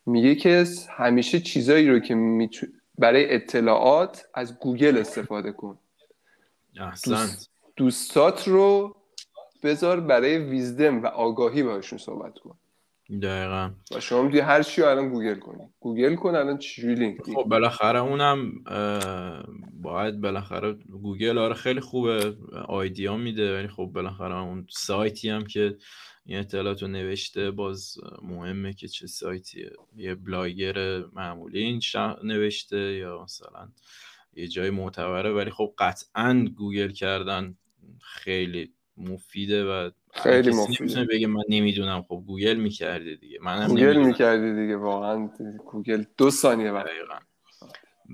میگه 0.06 0.36
که 0.36 0.66
همیشه 0.90 1.40
چیزایی 1.40 1.90
رو 1.90 2.00
که 2.00 2.16
میتو... 2.16 2.68
برای 2.98 3.36
اطلاعات 3.36 4.26
از 4.34 4.60
گوگل 4.60 4.98
استفاده 4.98 5.52
کن. 5.52 5.78
دوست... 7.06 7.50
دوستات 7.76 8.48
رو 8.48 8.96
بذار 9.64 10.00
برای 10.00 10.38
wisdom 10.38 11.04
و 11.04 11.06
آگاهی 11.06 11.64
باشون 11.64 12.00
صحبت 12.00 12.40
کن. 12.40 12.58
دقیقا. 13.22 13.72
و 13.96 14.00
شما 14.00 14.22
می‌تونی 14.22 14.42
هر 14.42 14.64
چی 14.64 14.84
الان 14.84 15.10
گوگل 15.10 15.40
کنی. 15.40 15.61
گوگل 15.82 16.15
کن 16.15 16.36
الان 16.36 16.58
چجوری 16.58 16.96
لینک 16.96 17.22
خب 17.22 17.44
بالاخره 17.44 18.00
اونم 18.00 18.52
باید 19.74 20.22
بالاخره 20.22 20.74
گوگل 20.74 21.38
آره 21.38 21.54
خیلی 21.54 21.80
خوبه 21.80 22.36
idea 22.68 23.18
میده 23.17 23.58
ولی 23.58 23.67
خب 23.67 23.86
بالاخره 23.86 24.38
اون 24.38 24.67
سایتی 24.70 25.30
هم 25.30 25.46
که 25.46 25.78
این 26.26 26.39
اطلاعات 26.39 26.82
رو 26.82 26.88
نوشته 26.88 27.52
باز 27.52 27.98
مهمه 28.22 28.74
که 28.74 28.88
چه 28.88 29.08
سایتیه 29.08 29.72
یه 29.96 30.15
بلاگر 30.15 31.04
معمولی 31.13 31.60
این 31.60 31.82
نوشته 32.24 32.78
یا 32.78 33.24
مثلا 33.24 33.70
یه 34.34 34.48
جای 34.48 34.70
معتبره 34.70 35.32
ولی 35.32 35.52
خب 35.52 35.74
قطعا 35.78 36.48
گوگل 36.56 36.91
کردن 36.91 37.58
خیلی 38.02 38.74
مفیده 38.98 39.65
و 39.65 39.89
خیلی 40.13 40.52
مفیده. 40.52 41.04
بگه 41.04 41.28
من 41.28 41.43
نمی‌دونم. 41.50 42.02
خب 42.02 42.24
گوگل 42.28 42.56
می‌کردی 42.56 43.17
دیگه. 43.17 43.38
منم 43.41 43.67
گوگل 43.67 43.97
می‌کردی 43.97 44.62
دیگه 44.62 44.78
واقعا 44.78 45.30
گوگل 45.71 46.04
دو 46.17 46.30
ثانیه 46.30 46.71
بعد. 46.71 46.88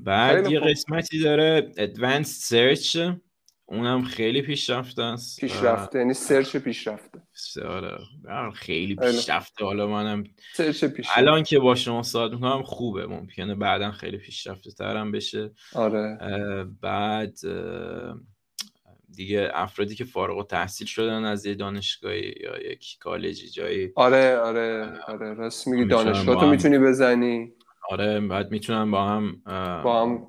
بعد 0.05 0.51
یه 0.51 0.60
قسمتی 0.60 1.19
داره 1.19 1.71
Advanced 1.77 2.49
Search. 2.49 2.99
اونم 3.69 4.03
خیلی 4.03 4.41
پیشرفته 4.41 5.03
است. 5.03 5.39
پیشرفته 5.39 5.99
یعنی 5.99 6.13
search 6.13 6.58
پیشرفته. 6.57 7.21
آره. 7.65 7.97
خیلی 8.53 8.95
پیشرفته. 8.95 9.65
حالا 9.65 9.88
منم 9.88 10.23
سرچ 10.53 10.86
پیشرفته 10.86 11.17
الان 11.17 11.43
که 11.43 11.60
با 11.60 11.75
شما 11.75 12.03
صحبت 12.03 12.31
می‌کنم 12.31 12.63
خوبه 12.63 13.07
ممکنه 13.07 13.55
بعدا 13.55 13.91
خیلی 13.91 14.17
پیشرفته 14.17 14.71
ترم 14.71 15.12
بشه. 15.12 15.51
آره. 15.73 16.17
بعد 16.81 17.38
دیگه 19.17 19.49
افرادی 19.53 19.95
که 19.95 20.06
فارغ 20.06 20.38
و 20.38 20.43
تحصیل 20.43 20.88
شدن 20.88 21.25
از 21.25 21.45
یه 21.45 21.56
دانشگاهی 21.56 22.34
یا 22.43 22.71
یک 22.71 22.97
کالجی 22.99 23.49
جایی 23.49 23.91
آره 23.95 24.38
آره 24.38 24.99
آره 25.08 25.34
راست 25.34 25.67
میگی. 25.67 25.86
دانشگاه 25.86 26.39
تو 26.39 26.47
می‌تونی 26.47 26.80
بزنی. 26.80 27.53
آره 27.89 28.19
بعد 28.19 28.51
می‌تونن 28.51 28.91
با 28.91 29.06
هم 29.06 29.41
با 29.84 30.01
هم 30.01 30.27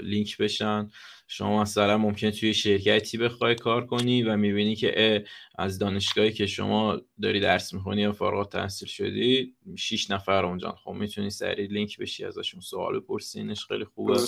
لینک 0.00 0.38
بشن. 0.38 0.90
شما 1.28 1.62
مثلا 1.62 1.98
ممکن 1.98 2.30
توی 2.30 2.54
شرکتی 2.54 3.18
بخوای 3.18 3.54
کار 3.54 3.86
کنی 3.86 4.22
و 4.22 4.36
می‌بینی 4.36 4.76
که 4.76 5.24
از 5.58 5.78
دانشگاهی 5.78 6.32
که 6.32 6.46
شما 6.46 7.00
داری 7.22 7.40
درس 7.40 7.74
می‌خونی 7.74 8.02
یا 8.02 8.12
فارغ 8.12 8.48
تحصیل 8.48 8.88
شدی 8.88 9.54
شیش 9.78 10.10
نفر 10.10 10.44
اونجا 10.44 10.72
خب 10.84 10.90
می‌تونی 10.92 11.30
سریع 11.30 11.68
لینک 11.68 11.98
بشی 11.98 12.24
ازشون 12.24 12.60
سوال 12.60 13.00
بپرسینش 13.00 13.66
خیلی 13.66 13.84
خوبه. 13.84 14.18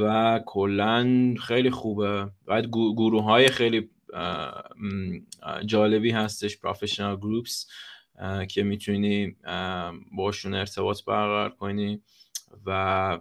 و 0.00 0.40
کلا 0.46 1.34
خیلی 1.42 1.70
خوبه. 1.70 2.30
بعد 2.46 2.66
گروه 2.66 3.24
های 3.24 3.48
خیلی 3.48 3.90
جالبی 5.66 6.10
هستش 6.10 6.58
پروفشنال 6.58 7.16
گروپس 7.16 7.66
که 8.48 8.62
می‌تونی 8.62 9.36
باشون 10.16 10.54
ارتباط 10.54 11.04
برقرار 11.04 11.50
کنی 11.50 12.02
و 12.66 13.18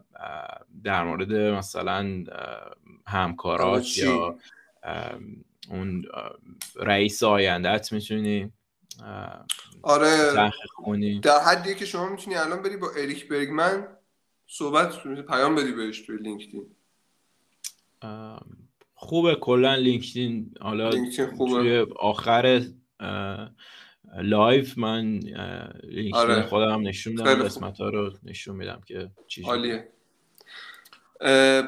در 0.83 1.03
مورد 1.03 1.33
مثلا 1.33 2.23
همکارات 3.07 3.97
یا 3.97 4.37
اون 5.69 6.05
رئیس 6.75 7.23
آیندهت 7.23 7.93
می‌تونی 7.93 8.51
آره. 9.81 10.51
در 11.21 11.39
حدی 11.39 11.75
که 11.75 11.85
شما 11.85 12.09
می‌تونی 12.09 12.35
الان 12.35 12.61
بری 12.61 12.77
با 12.77 12.87
اریک 12.97 13.27
برگمن 13.27 13.87
صحبت 14.51 15.03
پیام 15.03 15.55
بدی 15.55 15.71
بهش 15.71 16.01
توی 16.01 16.17
لینکدین. 16.17 16.65
خوبه 18.95 19.35
کلا 19.35 19.75
لینکدین 19.75 20.53
حالا 20.61 20.91
توی 21.37 21.85
آخر 21.95 22.65
live 24.17 24.77
من 24.77 25.05
لینکدین 25.83 26.15
آره. 26.15 26.41
خودم 26.41 26.87
نشون 26.87 27.13
میدم 27.13 27.43
قسمت 27.43 27.81
ها 27.81 27.89
رو 27.89 28.11
نشون 28.23 28.55
میدم 28.55 28.81
که 28.85 29.11
چی 29.27 29.43
عالیه. 29.43 29.89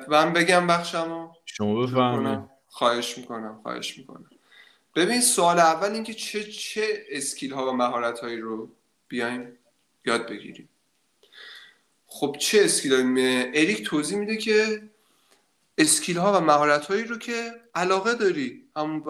من 0.07 0.33
بگم 0.35 0.67
بخشمو. 0.67 1.33
شما 1.45 1.81
بفرمایید. 1.81 2.39
خواهش 2.67 3.17
می‌کنم 3.17 3.59
خواهش 3.63 3.97
می‌کنم. 3.97 4.29
ببین 4.95 5.21
سوال 5.21 5.59
اول 5.59 5.91
اینکه 5.91 6.13
چه 6.13 6.43
چه 6.43 7.05
skill 7.09 7.53
ها 7.53 7.69
و 7.69 7.71
مهارت 7.71 8.19
هایی 8.19 8.37
رو 8.37 8.69
بیایم 9.07 9.57
یاد 10.05 10.29
بگیریم. 10.29 10.69
خب 12.13 12.35
چه 12.39 12.61
skill 12.63 12.93
اریک 13.53 13.85
توضیح 13.85 14.17
میده 14.17 14.37
که 14.37 14.81
skill 15.77 16.17
ها 16.17 16.33
و 16.33 16.41
مهارت 16.41 16.85
هایی 16.85 17.03
رو 17.03 17.17
که 17.17 17.51
علاقه 17.75 18.15
داری 18.15 18.63
همون 18.75 19.03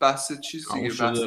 بحث 0.00 0.40
چیز 0.40 0.72
دیگه 0.72 0.88
بحث 0.88 1.18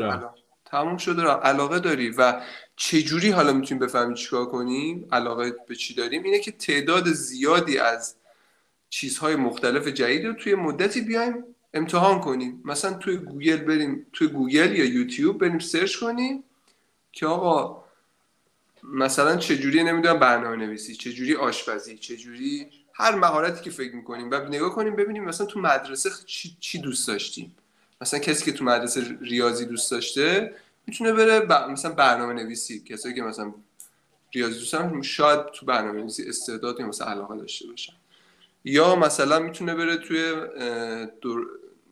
تموم 0.66 0.98
شده 0.98 1.22
را 1.22 1.42
علاقه 1.42 1.80
داری 1.80 2.10
و 2.10 2.42
چجوری 2.76 3.30
حالا 3.30 3.54
می‌تونیم 3.54 3.86
بفهمیم 3.86 4.14
چیکار 4.14 4.46
کنیم؟ 4.46 5.08
علاقه 5.12 5.56
به 5.68 5.76
چی 5.76 5.94
داریم؟ 5.94 6.24
اینه 6.24 6.40
که 6.40 6.52
تعداد 6.52 7.12
زیادی 7.12 7.78
از 7.78 8.16
چیزهای 8.90 9.36
مختلف 9.36 9.88
جدید 9.88 10.26
رو 10.26 10.34
توی 10.34 10.56
مدتی 10.56 11.02
بیایم 11.02 11.44
امتحان 11.74 12.20
کنیم. 12.20 12.62
مثلا 12.66 12.94
توی 12.94 13.18
گوگل 13.18 13.58
بریم 13.58 14.06
توی 14.14 14.28
گوگل 14.28 14.76
یا 14.76 14.86
یوتیوب 14.86 15.38
بریم 15.38 15.60
سرچ 15.60 15.96
کنیم 15.96 16.44
که 17.12 17.26
آقا 17.26 17.83
مثلا 18.84 19.36
چجوری 19.36 19.84
نمی‌دونم 19.84 20.20
برنامه 20.20 20.56
نویسی 20.56 20.96
چجوری 20.96 21.36
آشپزی 21.36 21.98
چجوری 21.98 22.68
هر 22.94 23.16
مهارتی 23.16 23.62
که 23.62 23.70
فکر 23.70 23.96
می‌کنیم 23.96 24.32
و 24.32 24.36
نگاه 24.36 24.76
کنیم 24.76 24.96
ببینیم 24.96 25.24
مثلا 25.24 25.48
تو 25.48 25.60
مدرسه 25.60 26.10
چی, 26.26 26.58
چی 26.60 26.80
دوست 26.80 27.08
داشتیم. 27.08 27.56
مثلا 28.02 28.20
کسی 28.20 28.46
که 28.46 28.52
تو 28.52 28.64
مدرسه 28.64 29.18
ریاضی 29.22 29.66
دوست 29.66 29.92
داشته 29.92 30.56
می‌تونه 30.88 31.14
بره 31.14 31.68
مثلا 31.70 31.92
برنامه 31.92 32.34
نویسی 32.34 32.80
کسایی 32.80 33.16
که 33.16 33.22
مثلا 33.22 33.54
ریاضی 34.34 34.60
دوست 34.60 34.74
دارن 34.74 35.02
شاید 35.02 35.46
تو 35.46 35.66
برنامه 35.66 36.00
نویسی 36.00 36.30
استعداد 36.30 36.80
یا 36.80 36.88
مثلا 36.88 37.08
علاقه 37.08 37.38
داشته 37.38 37.68
باشن. 37.68 37.94
یا 38.66 38.96
مثلا 38.96 39.40
می‌تونه 39.40 39.76
بره 39.76 39.98
توی 39.98 40.36
دور... 41.22 41.48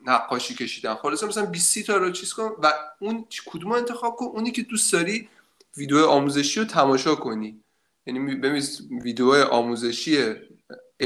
نقاشی 0.06 0.54
کشیدن. 0.54 0.94
خلاصه 0.94 1.26
مثلا 1.26 1.46
20 1.46 1.82
تا 1.82 1.96
رو 1.96 2.10
چیز 2.10 2.32
کن 2.32 2.52
و 2.62 2.72
اون 2.98 3.24
کدوم 3.46 3.72
انتخاب 3.72 4.16
کن؟ 4.16 4.26
اونی 4.26 4.50
که 4.50 4.62
دوست 4.62 4.92
داری 4.92 5.28
ویدیو 5.76 5.98
آموزشی 5.98 6.60
رو 6.60 6.66
تماشا 6.66 7.14
کنی. 7.14 7.60
یعنی 8.06 8.34
ببین 8.34 8.62
ویدیو 9.02 9.30
آموزشی 9.30 10.16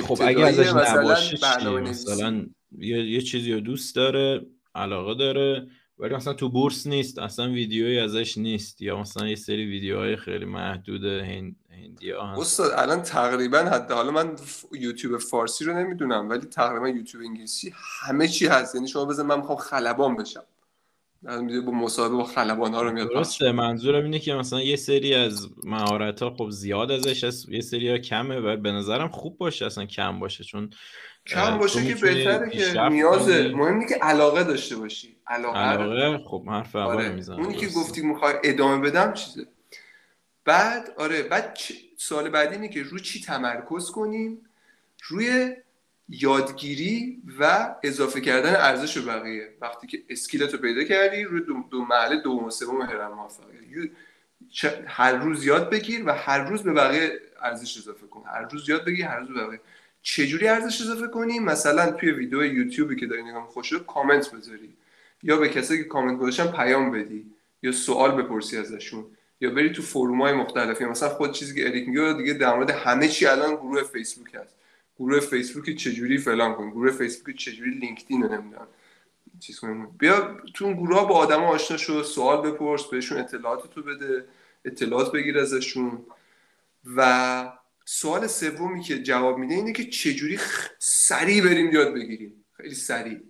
خب 0.02 0.18
اگه 0.20 0.46
ازش 0.46 0.72
مثلا 0.72 1.80
مثلا 1.80 2.46
یه, 2.78 3.10
یه 3.10 3.20
چیزی 3.20 3.52
رو 3.52 3.60
دوست 3.60 3.96
داره 3.96 4.46
علاقه 4.74 5.14
داره 5.14 5.66
ولی 5.98 6.14
مثلا 6.14 6.32
تو 6.32 6.48
بورس 6.48 6.86
نیست 6.86 7.18
اصلا 7.18 7.50
ویدیویی 7.50 7.98
ازش 7.98 8.38
نیست. 8.38 8.82
یا 8.82 9.00
مثلا 9.00 9.28
یه 9.28 9.36
سری 9.36 9.66
ویدیوهای 9.66 10.16
خیلی 10.16 10.44
محدود 10.44 11.04
هند 11.04 11.56
هندی 11.70 12.10
ها 12.10 12.40
استاد 12.40 12.72
الان 12.74 13.02
تقریبا 13.02 13.58
حتی 13.58 13.94
حالا 13.94 14.10
من 14.10 14.36
یوتیوب 14.72 15.18
فارسی 15.18 15.64
رو 15.64 15.78
نمی‌دونم 15.78 16.28
ولی 16.28 16.46
تقریبا 16.46 16.88
یوتیوب 16.88 17.24
انگلیسی 17.24 17.74
همه 17.76 18.28
چی 18.28 18.46
هست. 18.46 18.74
یعنی 18.74 18.88
شما 18.88 19.04
بزن 19.04 19.26
من 19.26 19.36
می‌خوام 19.36 19.58
خلبان 19.58 20.16
بشم. 20.16 20.44
با 21.66 21.72
مصاحبه 21.72 22.14
با 22.14 22.24
خلبان 22.24 22.74
ها 22.74 22.82
رو 22.82 22.92
میاد 22.92 23.08
درسته 23.08 23.52
منظورم 23.52 24.04
اینه 24.04 24.18
که 24.18 24.34
مثلا 24.34 24.60
یه 24.60 24.76
سری 24.76 25.14
از 25.14 25.48
مهارت 25.64 26.22
ها 26.22 26.30
خب 26.30 26.50
زیاد 26.50 26.90
ازش 26.90 27.24
هست 27.24 27.48
یه 27.48 27.60
سری 27.60 27.90
ها 27.90 27.98
کمه 27.98 28.36
و 28.36 28.56
به 28.56 28.72
نظرم 28.72 29.08
خوب 29.08 29.38
باشه 29.38 29.66
اصلا 29.66 29.86
کم 29.86 30.18
باشه 30.18 30.44
چون 30.44 30.70
کم 31.26 31.58
باشه 31.58 31.86
که 31.86 31.94
بهتره 31.94 32.50
که 32.50 32.88
نیازه. 32.88 33.48
مهم 33.48 33.86
که 33.86 33.94
علاقه 33.94 34.44
داشته 34.44 34.76
باشی. 34.76 35.16
علاقه, 35.26 35.58
علاقه 35.58 36.24
خب 36.24 36.48
حرف 36.48 36.76
اول 36.76 36.94
آره. 36.94 37.08
می‌زنم 37.08 37.40
اونی 37.40 37.54
که 37.54 37.66
گفتی 37.66 38.02
می‌خوای 38.02 38.34
ادامه 38.44 38.90
بدم 38.90 39.12
چیزه؟ 39.12 39.46
بعد 40.44 40.90
آره 40.98 41.22
بعد 41.22 41.58
سال 41.96 42.28
بعدی 42.28 42.54
اینه 42.54 42.68
که 42.68 42.82
رو 42.82 42.98
چی 42.98 43.20
تمرکز 43.20 43.90
کنیم؟ 43.90 44.38
روی 45.08 45.56
یادگیری 46.08 47.22
و 47.40 47.74
اضافه 47.82 48.20
کردن 48.20 48.56
ارزش 48.56 48.98
بقیه. 48.98 49.48
وقتی 49.60 49.86
که 49.86 50.02
اسکیلت 50.08 50.52
رو 50.52 50.58
پیدا 50.58 50.84
کردی 50.84 51.24
روی 51.24 51.40
دو, 51.40 51.64
دو 51.70 51.84
محله 51.84 52.16
دوم 52.16 52.44
و 52.44 52.50
سوم 52.50 52.82
هرم 52.82 53.14
موفقیت 53.14 53.90
هر 54.86 55.12
روز 55.12 55.46
یاد 55.46 55.70
بگیر 55.70 56.02
و 56.06 56.12
هر 56.14 56.38
روز 56.38 56.62
به 56.62 56.72
بقیه 56.72 57.20
ارزش 57.42 57.78
اضافه 57.78 58.06
کن. 58.06 58.22
هر 58.26 58.42
روز 58.42 58.68
یاد 58.68 58.84
بگیر 58.84 59.04
هر 59.04 59.18
روز 59.18 59.28
به 59.28 59.46
بقیه. 59.46 59.60
چجوری 60.02 60.48
ارزش 60.48 60.80
اضافه 60.80 61.08
کنی؟ 61.08 61.38
مثلا 61.38 61.92
توی 61.92 62.10
ویدیو 62.10 62.44
یوتیوبی 62.44 62.96
که 62.96 63.06
داری 63.06 63.22
نگاه 63.22 63.46
خوشو 63.46 63.84
کامنت 63.84 64.34
بذاری. 64.34 64.72
یا 65.22 65.36
به 65.36 65.48
کسایی 65.48 65.82
که 65.82 65.88
کامنت 65.88 66.18
گذاشتن 66.18 66.46
پیام 66.46 66.92
بدی. 66.92 67.26
یا 67.62 67.72
سوال 67.72 68.22
بپرسی 68.22 68.56
ازشون. 68.56 69.04
یا 69.40 69.50
بری 69.50 69.72
تو 69.72 69.82
فروم 69.82 70.32
مختلفی 70.32 70.84
مثلا 70.84 71.08
خود 71.08 71.32
چیزی 71.32 71.54
که 71.54 71.68
اریک 71.68 71.88
میگه 71.88 72.12
دیگه 72.12 72.32
در 72.32 72.54
مورد 72.54 72.70
همه 72.70 73.08
چی 73.08 73.26
الان 73.26 73.54
گروه 73.54 73.82
فیسبوک 73.82 74.34
هست. 74.34 74.56
گروه 74.98 75.20
فیسبوک 75.20 75.70
چجوری 75.70 76.18
فلان 76.18 76.54
کن 76.54 76.70
گروه 76.70 76.90
فیسبوک 76.90 77.36
چجوری 77.36 77.70
لینکدین 77.70 78.22
رو 78.22 78.28
نمی‌دونم 78.28 78.66
چیز 79.40 79.58
کنیم. 79.60 79.86
بیا 79.86 80.40
تو 80.54 80.64
اون 80.64 80.74
گروه 80.74 80.98
ها 80.98 81.04
با 81.04 81.14
آدما 81.14 81.48
آشنا 81.48 81.76
شو 81.76 82.02
سوال 82.02 82.50
بپرس 82.50 82.84
بهشون 82.84 83.18
اطلاعات 83.18 83.74
تو 83.74 83.82
بده 83.82 84.24
اطلاعات 84.64 85.12
بگیر 85.12 85.38
ازشون. 85.38 86.06
و 86.96 87.52
سوال 87.84 88.26
سومی 88.26 88.80
که 88.80 89.02
جواب 89.02 89.38
میده 89.38 89.54
اینه 89.54 89.72
که 89.72 89.84
چجوری 89.84 90.36
خ... 90.36 90.68
سریع 90.78 91.44
بریم 91.44 91.72
یاد 91.72 91.94
بگیریم. 91.94 92.44
خیلی 92.56 92.74
سریع. 92.74 93.20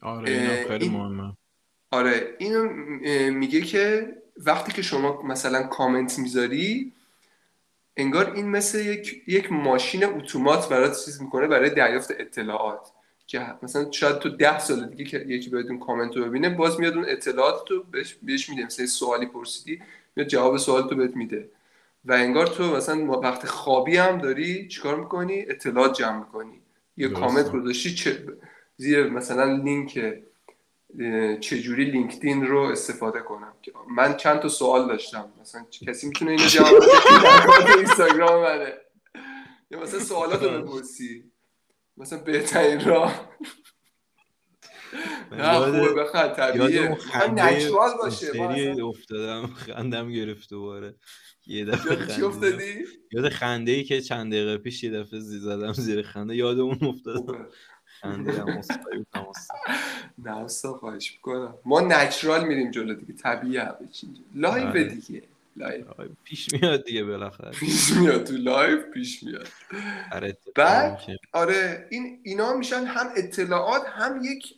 آره 0.00 0.64
خیلی 0.68 0.88
مهمه. 0.88 1.36
آره 1.90 2.36
اینو 2.38 2.68
میگه 3.30 3.60
که 3.60 4.16
وقتی 4.36 4.72
که 4.72 4.82
شما 4.82 5.22
مثلا 5.22 5.62
کامنت 5.62 6.18
می‌ذاری 6.18 6.92
انگار 7.96 8.32
این 8.34 8.48
مثل 8.48 8.86
یک, 8.86 9.22
یک 9.26 9.52
ماشین 9.52 10.04
اتومات 10.04 10.68
برات 10.68 11.04
چیز 11.04 11.22
می‌کنه 11.22 11.46
برای 11.46 11.70
دریافت 11.70 12.10
اطلاعات. 12.10 12.92
که 13.26 13.46
مثلا 13.62 13.90
شاید 13.90 14.18
تو 14.18 14.28
ده 14.28 14.58
سال 14.58 14.86
دیگه 14.86 15.04
که 15.04 15.18
یکی 15.18 15.56
اون 15.56 15.78
کامنت 15.78 16.16
رو 16.16 16.24
ببینه 16.24 16.50
باز 16.50 16.80
میاد 16.80 16.94
اون 16.94 17.04
اطلاعات 17.08 17.70
رو 17.70 17.82
بهش, 17.82 18.16
بهش 18.22 18.48
میده 18.48 18.64
مثلا 18.64 18.86
سوالی 18.86 19.26
پرسیدی 19.26 19.82
میاد 20.16 20.28
جواب 20.28 20.56
سوال 20.56 20.88
تو 20.88 20.96
بهت 20.96 21.16
میده. 21.16 21.48
و 22.04 22.12
انگار 22.12 22.46
تو 22.46 22.76
مثلا 22.76 23.20
وقت 23.20 23.46
خوابی 23.46 23.96
هم 23.96 24.18
داری 24.18 24.68
چیکار 24.68 25.00
می‌کنی؟ 25.00 25.44
اطلاعات 25.48 25.98
جمع 25.98 26.18
می‌کنی. 26.18 26.60
یه 26.96 27.08
کامنت 27.08 27.52
گذاشتی 27.52 27.94
چه 27.94 28.24
زیر 28.76 29.10
مثلا 29.10 29.44
لینک 29.44 30.14
چجوری 31.40 31.84
لینکدین 31.84 32.46
رو 32.46 32.60
استفاده 32.60 33.20
کنم 33.20 33.52
من 33.96 34.16
چند 34.16 34.40
تا 34.40 34.48
سوال 34.48 34.88
داشتم. 34.88 35.32
مثلا 35.40 35.66
کسی 35.86 36.06
می‌تونه 36.06 36.30
اینو 36.30 36.44
جواب 36.44 36.82
بده؟ 37.62 37.76
اینستاگرام 37.76 38.42
منه 38.42 38.72
یا 39.70 39.80
مثلا 39.80 40.00
سوالات 40.00 40.42
رو 40.42 40.62
بپرسی. 40.62 41.24
مثلا 41.96 42.18
بهترین 42.18 42.80
راه. 42.80 43.30
نه 45.32 45.58
خوبه 45.58 45.94
بخواد 45.94 46.36
طبیعیه. 46.36 46.98
نچرال 47.34 47.90
باشه 48.02 48.84
افتادم 48.84 49.46
خندم 49.46 50.10
گرفت 50.10 50.50
دوباره. 50.50 50.94
یه 51.46 51.64
دفعه 51.64 51.96
خنده 51.96 52.84
یاد 53.12 53.28
خنده 53.28 53.72
ای 53.72 53.84
که 53.84 54.00
چند 54.00 54.32
دقیقه 54.32 54.58
پیش 54.58 54.84
یه 54.84 54.90
دفعه 54.90 55.20
زی 55.20 55.38
زدم 55.38 55.72
زیر 55.72 56.02
خنده 56.02 56.36
یادمون 56.36 56.78
افتادم. 56.82 57.48
نه 60.18 60.36
اصلا 60.36 60.72
خواهش 60.72 61.12
می‌کنم. 61.12 61.54
ما 61.64 61.80
natural 61.80 62.46
میریم 62.46 62.70
جلو 62.70 62.94
دیگه 62.94 63.14
طبیعی 63.14 63.56
همه 63.56 63.76
live 64.34 64.68
آره. 64.68 64.84
دیگه 64.84 65.22
live. 65.56 65.84
پیش 66.24 66.52
میاد 66.52 66.84
دیگه 66.84 67.04
بالاخره. 67.04 67.50
پیش 67.50 67.92
میاد 67.92 68.24
تو 68.24 68.34
live 68.36 68.90
پیش 68.90 69.22
میاد. 69.22 69.48
آره، 70.12 70.36
بعد 70.56 71.00
آره 71.32 71.86
این 71.90 72.20
اینا 72.22 72.56
میشن 72.56 72.84
هم 72.84 73.06
اطلاعات 73.16 73.82
هم 73.86 74.20
یک 74.24 74.54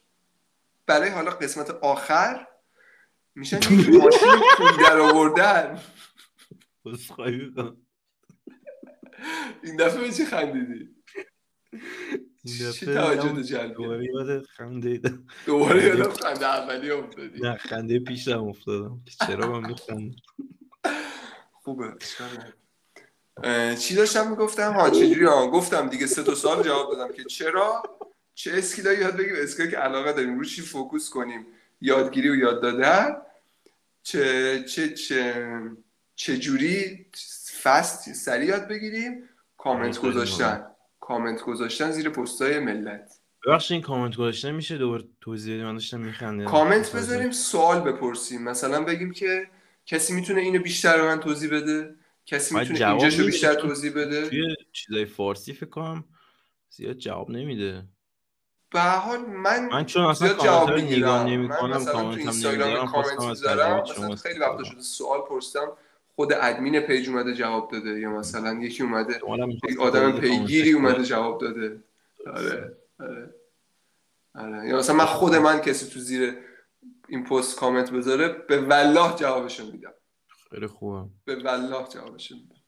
برای 0.86 1.10
حالا 1.10 1.30
قسمت 1.30 1.70
آخر 1.70 2.46
میشن 3.34 3.56
یک 3.56 3.88
ماشین 4.02 4.28
پول 4.56 4.84
در 4.84 4.98
آوردن. 5.00 5.80
این 9.62 9.76
دفعه 9.76 10.10
چی 10.10 10.24
خندیدی؟ 10.24 10.88
این 12.44 12.72
چی 12.72 12.86
توجه 12.86 13.42
جلب 13.42 13.74
دوباره 13.74 14.04
یاد 14.04 14.42
خنده 14.42 15.00
دوباره 15.46 15.84
یاد 15.84 16.20
خنده 16.20 16.46
اولی 16.46 16.90
افتادی. 16.90 17.40
نه 17.40 17.56
خنده 17.56 17.98
پیشم 17.98 18.44
افتادم. 18.44 19.00
چرا 19.26 19.60
من 19.60 19.68
میخندم؟ 19.68 20.14
خوبه 21.52 21.94
چی 23.78 23.94
داشتم 23.94 24.30
می‌گفتم؟ 24.30 24.72
ها 24.72 24.90
چجوری؟ 24.90 25.24
ها 25.24 25.50
گفتم 25.50 25.88
دیگه 25.88 26.06
سه 26.06 26.22
تا 26.22 26.34
سال 26.34 26.62
جواب 26.62 26.96
دادم 26.96 27.14
که 27.14 27.24
چرا؟ 27.24 27.82
چه 28.34 28.52
skill 28.54 28.86
ا 28.86 28.92
یاد 28.92 29.16
بگیم 29.16 29.34
skill 29.36 29.64
ا 29.64 29.70
که 29.70 29.76
علاقه 29.76 30.12
داریم. 30.12 30.38
روی 30.38 30.48
چی 30.48 30.62
focus 30.62 31.10
کنیم؟ 31.10 31.46
یادگیری 31.80 32.28
و 32.28 32.34
یاد 32.34 32.62
دادن؟ 32.62 33.16
چه 34.02 34.64
چه 34.64 34.88
چه 34.88 35.46
چجوری 36.14 37.06
فست 37.62 38.12
سریع 38.12 38.48
یاد 38.48 38.68
بگیریم؟ 38.68 39.28
کامنت 39.58 39.98
گذاشتن. 39.98 40.66
کامنت 41.12 41.42
گذاشتن 41.42 41.90
زیر 41.90 42.08
پستای 42.08 42.58
ملت. 42.58 43.20
ببخشید 43.46 43.72
این 43.72 43.82
کامنت 43.82 44.16
گذاشتن 44.16 44.50
میشه؟ 44.50 44.78
دوباره 44.78 45.04
توضیح 45.20 45.64
من 45.64 45.72
داشتم 45.72 46.00
میخنده 46.00 46.44
کامنت 46.44 46.96
بذاریم 46.96 47.30
سوال 47.30 47.80
بپرسیم. 47.80 48.42
مثلا 48.42 48.84
بگیم 48.84 49.12
که 49.12 49.46
کسی 49.86 50.12
می‌تونه 50.12 50.40
اینو 50.40 50.62
بیشتر 50.62 50.96
به 50.96 51.04
من 51.04 51.20
توضیح 51.20 51.50
بده؟ 51.50 51.94
کسی 52.26 52.54
می‌تونه 52.54 52.88
اینجاشو 52.88 53.24
بیشتر 53.24 53.54
توضیح 53.54 53.92
بده؟ 53.92 54.28
توی 54.28 54.56
چیزای 54.72 55.04
فارسی 55.04 55.52
فکر 55.52 55.66
کنم 55.66 56.04
زیاد 56.70 56.96
جواب 56.96 57.30
نمیده. 57.30 57.84
به 58.70 58.80
حال 58.80 59.20
من 59.20 59.68
من 59.72 59.84
چون 59.84 60.04
اصلا 60.04 60.34
جواب 60.34 60.70
نگاه 60.70 61.24
نمی‌کنم 61.24 61.84
کامنت 61.84 61.88
هم 61.88 62.28
نمی‌ذارم 62.30 62.86
کامنت 62.86 63.20
می‌ذارم 63.20 63.82
مثلا 63.82 64.16
خیلی 64.16 64.38
وقت 64.38 64.64
شده 64.64 64.80
سوال 64.80 65.20
پرسیدم. 65.28 65.68
خود 66.14 66.32
ادمین 66.32 66.80
page 66.80 67.08
اومده 67.08 67.34
جواب 67.34 67.72
داده 67.72 68.00
یا 68.00 68.10
مثلا 68.10 68.62
یکی 68.62 68.82
اومده 68.82 69.20
یک 69.70 69.80
آدم 69.80 70.20
پیگیری 70.20 70.72
اومده 70.72 71.04
جواب 71.04 71.40
داده. 71.40 71.82
آره, 72.26 72.76
آره. 73.00 73.34
آره. 74.34 74.68
یا 74.68 74.78
مثلا 74.78 74.96
من 74.96 75.04
خود 75.04 75.34
من 75.34 75.60
کسی 75.60 75.90
تو 75.90 76.00
زیر 76.00 76.38
این 77.08 77.24
پست 77.24 77.58
کامنت 77.58 77.90
بذاره 77.90 78.28
به 78.28 78.60
والله 78.60 79.16
جوابشون 79.16 79.70
میدم. 79.70 79.94
خیلی 80.50 80.66
خوبه. 80.66 81.08
به 81.24 81.36
والله 81.36 81.88
جوابشون 81.88 82.38
میدم. 82.38 82.60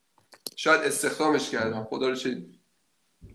شاید 0.56 0.80
استخدامش 0.80 1.50
کردم. 1.50 1.84
خدا 1.84 2.08
رو 2.08 2.14
چه 2.14 2.46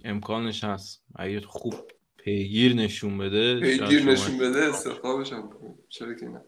امکانش 0.04 0.64
هست. 0.64 1.04
اگه 1.16 1.42
خوب 1.42 1.74
پیگیر 2.18 2.74
نشون 2.74 3.18
بده 3.18 3.60
پیگیر 3.60 4.04
نشون 4.04 4.38
بده 4.38 4.66
استخدامش 4.66 5.34
هم 5.34 5.50
چرا 5.90 6.14
که 6.14 6.26
نه. 6.26 6.42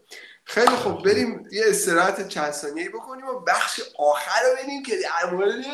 خیلی 0.44 0.66
خوب 0.66 1.04
بریم 1.04 1.46
یه 1.52 1.62
استراحت 1.66 2.28
چند 2.28 2.50
ثانیه‌ای 2.50 2.88
بکنیم 2.88 3.26
و 3.26 3.40
بخش 3.40 3.80
آخر 3.98 4.40
رو 4.42 4.56
ببینیم 4.56 4.82
که 4.82 4.92
در 4.96 5.34
مورد 5.34 5.64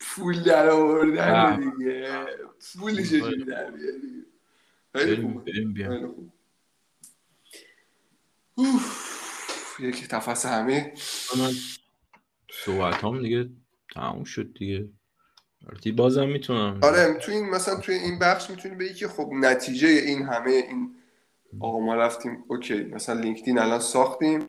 پول 0.00 0.42
در 0.42 0.70
آوردن 0.70 1.60
دیگه. 1.60 2.26
پول 2.78 3.04
چجوری 3.04 3.44
در 3.44 3.70
بیاری 3.70 4.26
بریم 4.92 5.44
بریم 5.44 6.32
یکی 9.80 10.06
تفس 10.06 10.46
همه. 10.46 10.94
من 11.38 11.52
صحبت 12.64 13.04
هم 13.04 13.22
دیگه 13.22 13.50
تموم 13.94 14.24
شد 14.24 14.54
دیگه. 14.58 14.88
البته 15.68 15.92
بازم 15.92 16.28
می‌تونم. 16.28 16.80
آره 16.82 17.14
تو 17.14 17.32
این 17.32 17.50
مثلا 17.50 17.80
توی 17.80 17.94
این 17.94 18.18
بخش 18.18 18.50
می‌تونی 18.50 18.74
بگی 18.74 18.94
که 18.94 19.08
خب 19.08 19.30
نتیجه 19.32 19.88
این 19.88 20.22
همه 20.22 20.50
این 20.50 20.97
آقا 21.60 21.78
ما 21.78 21.94
رفتیم 21.94 22.44
okay 22.48 22.84
مثلا 22.84 23.20
لینکدین 23.20 23.58
الان 23.58 23.78
ساختیم. 23.78 24.46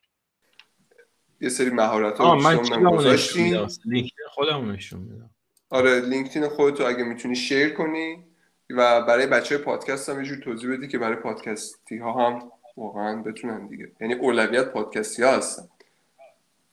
یه 1.41 1.49
سری 1.49 1.69
مهارت 1.69 2.17
ها 2.17 2.35
من 2.35 2.57
گذاشتیم. 2.91 3.67
لینکدین 3.85 4.27
خودم 4.29 4.71
نشون 4.71 4.99
میدم. 4.99 5.29
آره 5.69 5.99
لینکدین 5.99 6.47
خودتو 6.47 6.85
اگه 6.85 7.03
می‌تونی 7.03 7.35
share 7.35 7.69
کنی 7.69 8.23
و 8.69 9.01
برای 9.01 9.27
بچه 9.27 9.57
پادکست 9.57 10.09
هم 10.09 10.19
یه 10.19 10.25
جور 10.25 10.37
توضیح 10.37 10.73
بدی 10.73 10.87
که 10.87 10.97
برای 10.97 11.15
پادکستی 11.15 11.97
ها 11.97 12.27
هم 12.27 12.51
واقعا 12.77 13.21
بتونن 13.21 13.67
دیگه. 13.67 13.91
یعنی 14.01 14.13
اولویت 14.13 14.67
پادکستی 14.67 15.23
ها 15.23 15.37
هستن. 15.37 15.63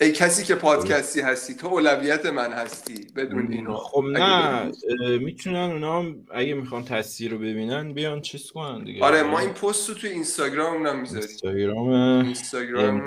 ای 0.01 0.13
کسی 0.13 0.45
که 0.45 0.55
پادکستی 0.55 1.21
هستی 1.21 1.55
تو 1.55 1.67
اولویت 1.67 2.27
من 2.27 2.53
هستی 2.53 3.07
بدون 3.17 3.53
اینو. 3.53 3.77
خب 3.77 4.05
نه 4.05 4.73
می‌تونن 5.19 5.57
اونا 5.57 5.99
هم 5.99 6.27
اگه 6.35 6.55
می‌خوان 6.55 6.85
تصویر 6.85 7.31
رو 7.31 7.39
ببینن 7.39 7.93
بیان 7.93 8.21
چیز 8.21 8.51
کنن 8.51 8.85
دیگه. 8.85 9.05
آره 9.05 9.23
ما 9.23 9.39
این 9.39 9.51
پست 9.51 9.89
رو 9.89 9.95
تو 9.95 10.07
اینستاگرام 10.07 10.87
هم 10.87 11.01
می‌ذاریم. 11.01 11.29
اینستاگرام 11.29 11.89
اینستاگرام 11.89 13.05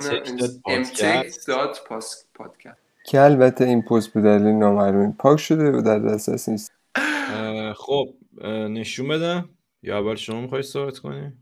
پادکست. 2.34 2.70
که 3.04 3.20
البته 3.20 3.64
این 3.64 3.82
پست 3.82 4.12
به 4.12 4.20
دلیل 4.20 4.46
نامعلومی 4.46 5.12
پاک 5.18 5.40
شده 5.40 5.70
و 5.70 5.82
در 5.82 5.98
دسترس 5.98 6.48
نیست. 6.48 6.72
خب 7.76 8.14
نشون 8.48 9.08
بدم 9.08 9.48
یا 9.82 9.98
اول 9.98 10.14
شما 10.14 10.40
می‌خوای 10.40 10.62
صحبت 10.62 10.98
کنی؟ 10.98 11.32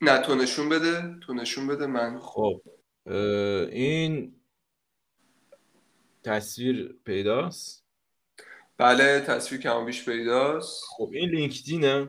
نه 0.00 0.18
تو 0.18 0.34
نشون 0.34 0.68
بده. 0.68 1.02
تو 1.26 1.34
نشون 1.34 1.66
بده 1.66 1.86
من. 1.86 2.18
خب. 2.18 2.60
این 3.06 4.34
تصویر 6.22 6.94
پیداست؟ 7.04 7.84
بله 8.78 9.20
تصویر 9.20 9.60
کم 9.60 9.86
بیش 9.86 10.04
پیداست. 10.04 10.84
خب 10.88 11.10
این 11.12 11.30
لینکدینه. 11.30 12.08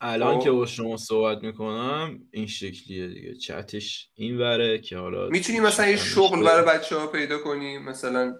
الان 0.00 0.38
خب. 0.38 0.44
که 0.44 0.50
با 0.50 0.66
شما 0.66 0.96
صحبت 0.96 1.42
می‌کنم 1.42 2.20
این 2.30 2.46
شکلیه 2.46 3.08
دیگه. 3.08 3.34
چتش 3.34 4.10
این 4.14 4.38
وره 4.38 4.78
که 4.78 4.96
حالا 4.96 5.28
می‌تونی 5.28 5.60
مثلا 5.60 5.88
یه 5.88 5.96
شغل 5.96 6.44
برای 6.44 6.66
بچه 6.66 6.96
ها 6.96 7.06
پیدا 7.06 7.38
کنی 7.38 7.78
مثلا 7.78 8.36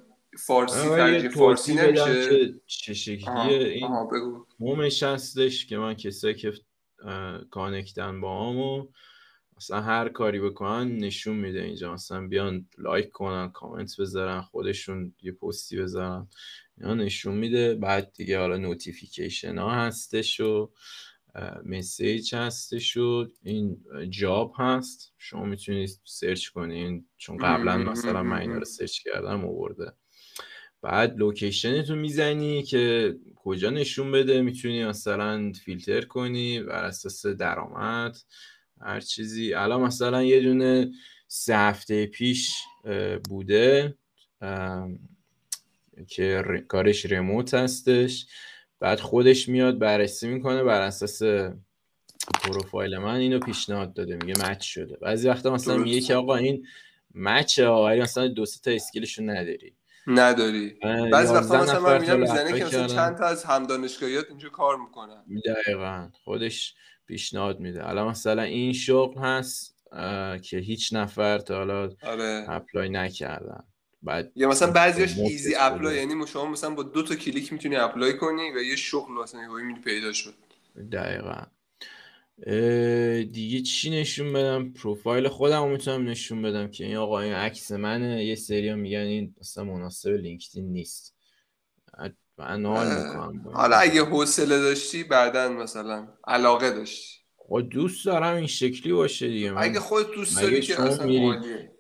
فارسی 0.47 0.89
ترجیح 0.89 1.31
فارسی 1.31 1.75
نمیشه. 1.75 2.55
چه 2.67 2.95
شکلیه. 2.95 3.69
این 3.69 3.89
home 4.59 4.88
ش 4.88 5.03
هستش 5.03 5.67
که 5.67 5.79
من 5.79 5.95
کسایی 5.95 6.35
که 6.35 6.53
کانکتن 7.51 8.21
با 8.21 8.51
همو 8.51 8.89
مثلا 9.59 9.81
هر 9.81 10.09
کاری 10.09 10.41
بکنن 10.41 10.97
نشون 10.97 11.37
میده 11.37 11.63
اینجا. 11.63 11.93
مثلا 11.93 12.27
بیان 12.27 12.67
لایک 12.79 13.11
کنن 13.11 13.49
کامنت 13.49 14.01
بذارن 14.01 14.41
خودشون 14.41 15.15
یه 15.23 15.33
پستی 15.33 15.77
بذارن. 15.77 16.29
اینا 16.81 16.95
نشون 16.95 17.35
میده. 17.35 17.75
بعد 17.75 18.13
دیگه 18.13 18.39
حالا 18.39 18.57
notification 18.57 19.59
ها 19.59 19.71
هستش 19.75 20.41
و 20.41 20.71
message 21.65 22.35
هستش 22.35 22.97
و 22.97 23.27
این 23.43 23.85
job 24.11 24.53
هست. 24.59 25.15
شما 25.19 25.45
می‌تونید 25.45 26.01
سرچ 26.05 26.49
کنین 26.49 27.07
چون 27.17 27.37
قبلا 27.37 27.79
مثلا 27.79 28.23
من 28.23 28.41
اینا 28.41 28.59
رو 28.59 28.65
سرچ 28.65 28.99
کردم 29.03 29.45
آورده. 29.45 29.93
بعد 30.83 31.19
لوکیشنتو 31.19 31.97
می‌زنی 31.97 32.63
که 32.63 33.15
کجا 33.37 33.71
نشون 33.71 34.13
بده. 34.13 34.43
می‌تونی 34.43 34.85
مثلا 34.85 35.53
فیلتر 35.53 36.01
کنی. 36.01 36.61
بر 36.61 36.85
اساس 36.85 37.27
درآمد. 37.27 38.19
هر 38.81 39.01
چیزی. 39.01 39.55
الان 39.55 39.81
مثلا 39.81 40.23
یه 40.23 40.41
دونه 40.41 40.93
سه 41.29 41.57
هفته 41.57 42.07
پیش 42.07 42.55
بوده. 43.29 43.95
که 46.09 46.43
کارش 46.69 47.07
ریموت 47.07 47.55
هستش. 47.55 48.27
بعد 48.81 49.01
خودش 49.01 49.49
میاد 49.49 49.79
بررسی 49.79 50.29
می‌کنه 50.29 50.63
بر 50.63 50.81
اساس 50.81 51.23
پروفایل 52.43 52.99
من 52.99 53.15
اینو 53.15 53.39
پیشنهاد 53.39 53.95
داده. 53.95 54.17
میگه 54.17 54.51
مچ 54.51 54.63
شده. 54.63 54.97
بعضی 54.97 55.29
وقتا 55.29 55.51
مثلا 55.51 55.77
میگه 55.77 56.01
که 56.01 56.15
آقا 56.15 56.37
این 56.37 56.67
match 57.15 57.60
ه 57.60 57.69
ولی 57.69 58.01
مثلا 58.01 58.29
دو 58.29 58.47
تا 58.47 58.71
skill 58.71 59.03
شو 59.03 59.23
نداری. 59.23 59.75
نداری. 60.07 60.79
بعضی 61.13 61.35
وقتا 61.35 61.63
مثلا 61.63 61.81
من 61.81 62.01
میگم 62.01 62.21
می‌زنه 62.21 62.59
که 62.59 62.65
مثلا 62.65 62.87
چند 62.87 63.17
تا 63.19 63.25
از 63.27 63.45
هم 63.45 63.67
دانشگاهیات 63.67 64.27
اینجا 64.29 64.49
کار 64.49 64.77
می‌کنن. 64.77 65.25
دقیقا. 65.47 66.09
خودش 66.25 66.75
پیشنهاد 67.09 67.61
میده. 67.61 67.89
الان 67.89 68.09
مثلا 68.09 68.43
این 68.43 68.73
شغل 68.73 69.21
هست 69.21 69.77
که 70.43 70.59
هیچ 70.59 70.93
نفر 70.93 71.39
تا 71.39 71.57
حالا 71.57 71.91
آره. 72.03 72.45
apply 72.49 72.89
نکردن. 72.89 73.65
بعد 74.03 74.33
یا 74.37 74.49
مثلا 74.49 74.71
بعضیش 74.71 75.19
easy 75.19 75.55
apply 75.55 75.97
یعنی 75.97 76.27
شما 76.27 76.47
مثلا 76.47 76.71
با 76.71 76.83
دو 76.83 77.03
تا 77.03 77.15
کلیک 77.15 77.53
می‌تونی 77.53 77.77
apply 77.77 78.17
کنی 78.17 78.51
و 78.57 78.63
یه 78.63 78.77
شغل 78.77 79.13
مثلا 79.13 79.41
یه 79.41 79.81
پیدا 79.85 80.13
شد. 80.13 80.35
دقیقا. 80.93 81.43
دیگه 83.33 83.61
چی 83.61 83.91
نشون 83.91 84.33
بدم؟ 84.33 84.73
پروفایل 84.73 85.29
خودم 85.29 85.63
رو 85.63 85.69
می‌تونم 85.69 86.09
نشون 86.09 86.43
بدم 86.43 86.69
که 86.69 86.85
این 86.85 86.97
آقا 86.97 87.21
این 87.21 87.33
عکس 87.33 87.73
منه. 87.73 88.25
یه 88.25 88.35
سری 88.35 88.75
میگن 88.75 88.99
این 88.99 89.35
مثلا 89.41 89.65
مناسب 89.65 90.11
لینکدین 90.11 90.73
نیست. 90.73 91.18
من 92.39 92.67
حال 92.67 92.87
می‌کنم 92.87 93.51
حالا 93.55 93.77
اگه 93.77 94.05
حوصله 94.05 94.59
داشتی 94.59 95.05
بعدا 95.05 95.49
مثلا 95.49 96.09
علاقه 96.27 96.71
داشتی. 96.71 97.19
خب 97.37 97.63
دوست 97.71 98.07
دارم 98.07 98.37
این 98.37 98.47
شکلی 98.47 98.93
باشه 98.93 99.29
دیگه. 99.29 99.53
من 99.53 99.63
اگه 99.63 99.81
خود 99.81 100.15
دوست 100.15 100.43
داری 100.43 100.61
که 100.61 100.83
اصلا 100.83 101.07
میری 101.07 101.33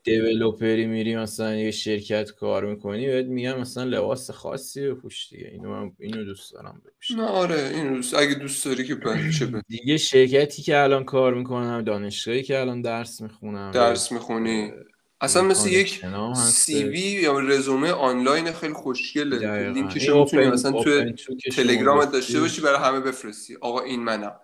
دیولوپری 0.04 0.86
میری 0.86 1.16
مثلا 1.16 1.54
یه 1.54 1.70
شرکت 1.70 2.30
کار 2.30 2.66
می‌کنی 2.66 3.06
بهت 3.06 3.26
میگم 3.26 3.60
مثلا 3.60 3.84
لباس 3.84 4.30
خاصی 4.30 4.88
بپوش 4.88 5.28
دیگه. 5.30 5.48
اینو 5.52 5.68
من 5.68 5.92
اینو 6.00 6.24
دوست 6.24 6.52
دارم 6.52 6.82
بپوشم. 6.86 7.20
نه 7.20 7.26
آره 7.26 7.70
اینو 7.74 7.94
دوست 7.94 8.14
اگه 8.14 8.34
دوست 8.34 8.64
داری 8.64 8.84
که 8.84 8.96
چه 9.38 9.62
دیگه 9.68 9.96
شرکتی 9.96 10.62
که 10.62 10.78
الان 10.78 11.04
کار 11.04 11.34
می‌کنم 11.34 11.82
دانشگاهی 11.82 12.42
که 12.42 12.60
الان 12.60 12.82
درس 12.82 13.20
می‌خونم 13.20 13.70
درس 13.70 14.12
می‌خونی. 14.12 14.72
اصلا 15.20 15.42
مثل 15.42 15.68
یک 15.68 16.04
سی 16.34 16.84
وی 16.84 16.98
یا 16.98 17.38
رزومه 17.38 17.92
آنلاین 17.92 18.52
خیلی 18.52 18.74
خوشگله. 18.74 19.68
لینکش 19.72 20.08
می‌تونی 20.08 20.46
مثلا 20.46 20.82
تو 20.82 21.12
تلگرامت 21.56 22.12
داشته 22.12 22.40
باشی 22.40 22.60
برای 22.60 22.78
همه 22.78 23.00
بفرستی. 23.00 23.56
آقا 23.60 23.80
این 23.80 24.04
منم. 24.04 24.36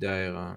دقیقا. 0.00 0.56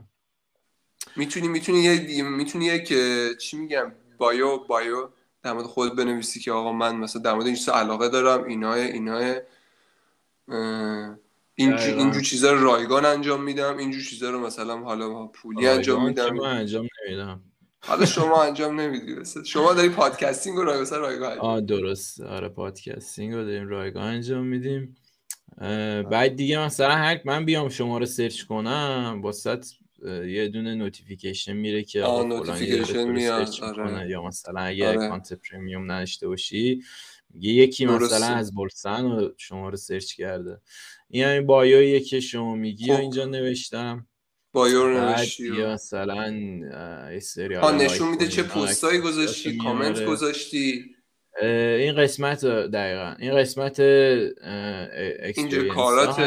می‌تونی 1.15 1.47
می‌تونی 1.47 1.79
یه 1.79 2.23
می‌تونی 2.23 2.65
یک 2.65 2.93
چی 3.37 3.57
میگم؟ 3.57 3.91
بایو 4.17 4.57
بایو 4.57 5.09
در 5.43 5.53
مورد 5.53 5.65
خود 5.65 5.95
بنویسی 5.95 6.39
که 6.39 6.51
آقا 6.51 6.73
من 6.73 6.95
مثلا 6.95 7.21
در 7.21 7.33
مورد 7.33 7.45
این 7.45 7.57
علاقه 7.73 8.09
دارم 8.09 8.43
اینای 8.43 8.91
اینای 8.91 9.41
این 11.55 11.73
اینجور 11.73 12.21
چیزا 12.21 12.53
رو 12.53 12.63
رایگان 12.63 13.05
انجام 13.05 13.43
میدم 13.43 13.77
اینجور 13.77 14.03
چیزا 14.03 14.29
رو 14.29 14.39
مثلا 14.39 14.77
حالا 14.77 15.25
پولی 15.25 15.67
انجام 15.67 16.05
میدم. 16.05 16.39
انجام 16.39 16.87
نمیدم. 17.07 17.41
حالا 17.87 18.05
شما 18.05 18.43
انجام 18.43 18.81
نمیدی 18.81 19.15
شما 19.45 19.73
داری 19.73 19.89
podcasting 19.89 20.57
رو 20.57 20.63
رایگان 20.63 20.99
رایگان 20.99 21.37
آه 21.37 21.61
درست. 21.61 22.21
آره 22.21 22.49
podcasting 22.49 23.33
رو 23.33 23.45
داریم 23.45 23.67
رایگان 23.67 24.03
انجام 24.03 24.45
میدیم. 24.45 24.95
بعد 26.11 26.35
دیگه 26.35 26.59
مثلا 26.59 26.91
هر 26.91 27.21
من 27.25 27.45
بیام 27.45 27.69
شما 27.69 27.97
رو 27.97 28.05
سرچ 28.05 28.43
کنم 28.43 29.19
واست 29.23 29.65
یه 30.27 30.47
دونه 30.47 30.75
notification 30.75 31.53
میره 31.53 31.83
که 31.83 32.03
آقا 32.03 32.23
notification 32.23 33.03
میاد. 33.03 33.49
آره. 33.61 34.09
یا 34.09 34.21
مثلا 34.21 34.61
اگه 34.61 34.87
آره. 34.87 35.03
account 35.03 35.33
premium 35.33 35.91
نداشته 35.91 36.27
باشی 36.27 36.83
میگه 37.29 37.49
یکی 37.49 37.85
مثلا 37.85 38.27
از 38.27 38.53
بولسن 38.55 39.29
شما 39.37 39.69
رو 39.69 39.77
سرچ 39.77 40.13
کرده. 40.13 40.61
این 41.09 41.23
همین 41.23 41.45
bio 41.45 41.78
یه 41.78 41.99
که 41.99 42.19
شما 42.19 42.55
میگی 42.55 42.93
خب. 42.93 42.99
اینجا 42.99 43.25
نوشتم. 43.25 44.07
bio 44.55 44.83
رو 44.83 44.99
نوشتی 44.99 45.49
مثلا 45.51 46.31
یه 47.13 47.19
سری 47.19 47.57
نشون 47.57 48.09
میده 48.09 48.27
چه 48.27 48.43
پستایی 48.43 48.99
گذاشتی 48.99 49.57
کامنت 49.57 50.05
گذاشتی. 50.05 50.85
این 51.41 51.95
قسمت 51.95 52.45
دقیقا. 52.45 53.15
این 53.19 53.35
قسمت 53.35 53.79
اینجا 53.79 55.67
کارات 55.73 56.19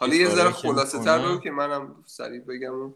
حالا 0.00 0.14
یه 0.14 0.28
ذره 0.28 0.50
خلاصه 0.50 1.04
تر 1.04 1.22
رو 1.22 1.40
که 1.40 1.50
منم 1.50 1.94
سریع 2.06 2.40
بگم 2.40 2.94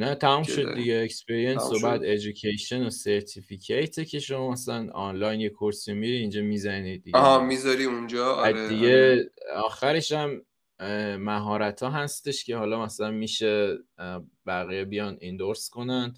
نه 0.00 0.14
تمام 0.14 0.42
شد 0.42 0.74
دیگه. 0.74 1.00
experience 1.04 1.62
و 1.72 1.78
بعد 1.82 2.00
education 2.04 2.86
و 2.86 2.90
certificate 2.90 4.08
که 4.08 4.18
شما 4.18 4.50
مثلا 4.50 4.90
آنلاین 4.92 5.40
یه 5.40 5.48
course 5.48 5.88
میری 5.88 6.16
اینجا 6.16 6.42
می‌زنید 6.42 7.04
دیگه. 7.04 7.18
آها 7.18 7.44
می‌ذاری 7.44 7.84
اونجا. 7.84 8.34
آره 8.34 8.68
دیگه 8.68 8.88
آره. 8.88 9.30
آخرش 9.54 10.12
هم 10.12 10.42
مهارت 11.18 11.82
ها 11.82 11.90
هستش 11.90 12.44
که 12.44 12.56
حالا 12.56 12.84
مثلا 12.84 13.10
میشه 13.10 13.78
بقیه 14.46 14.84
بیان 14.84 15.16
ایندورس 15.20 15.70
کنن. 15.70 16.14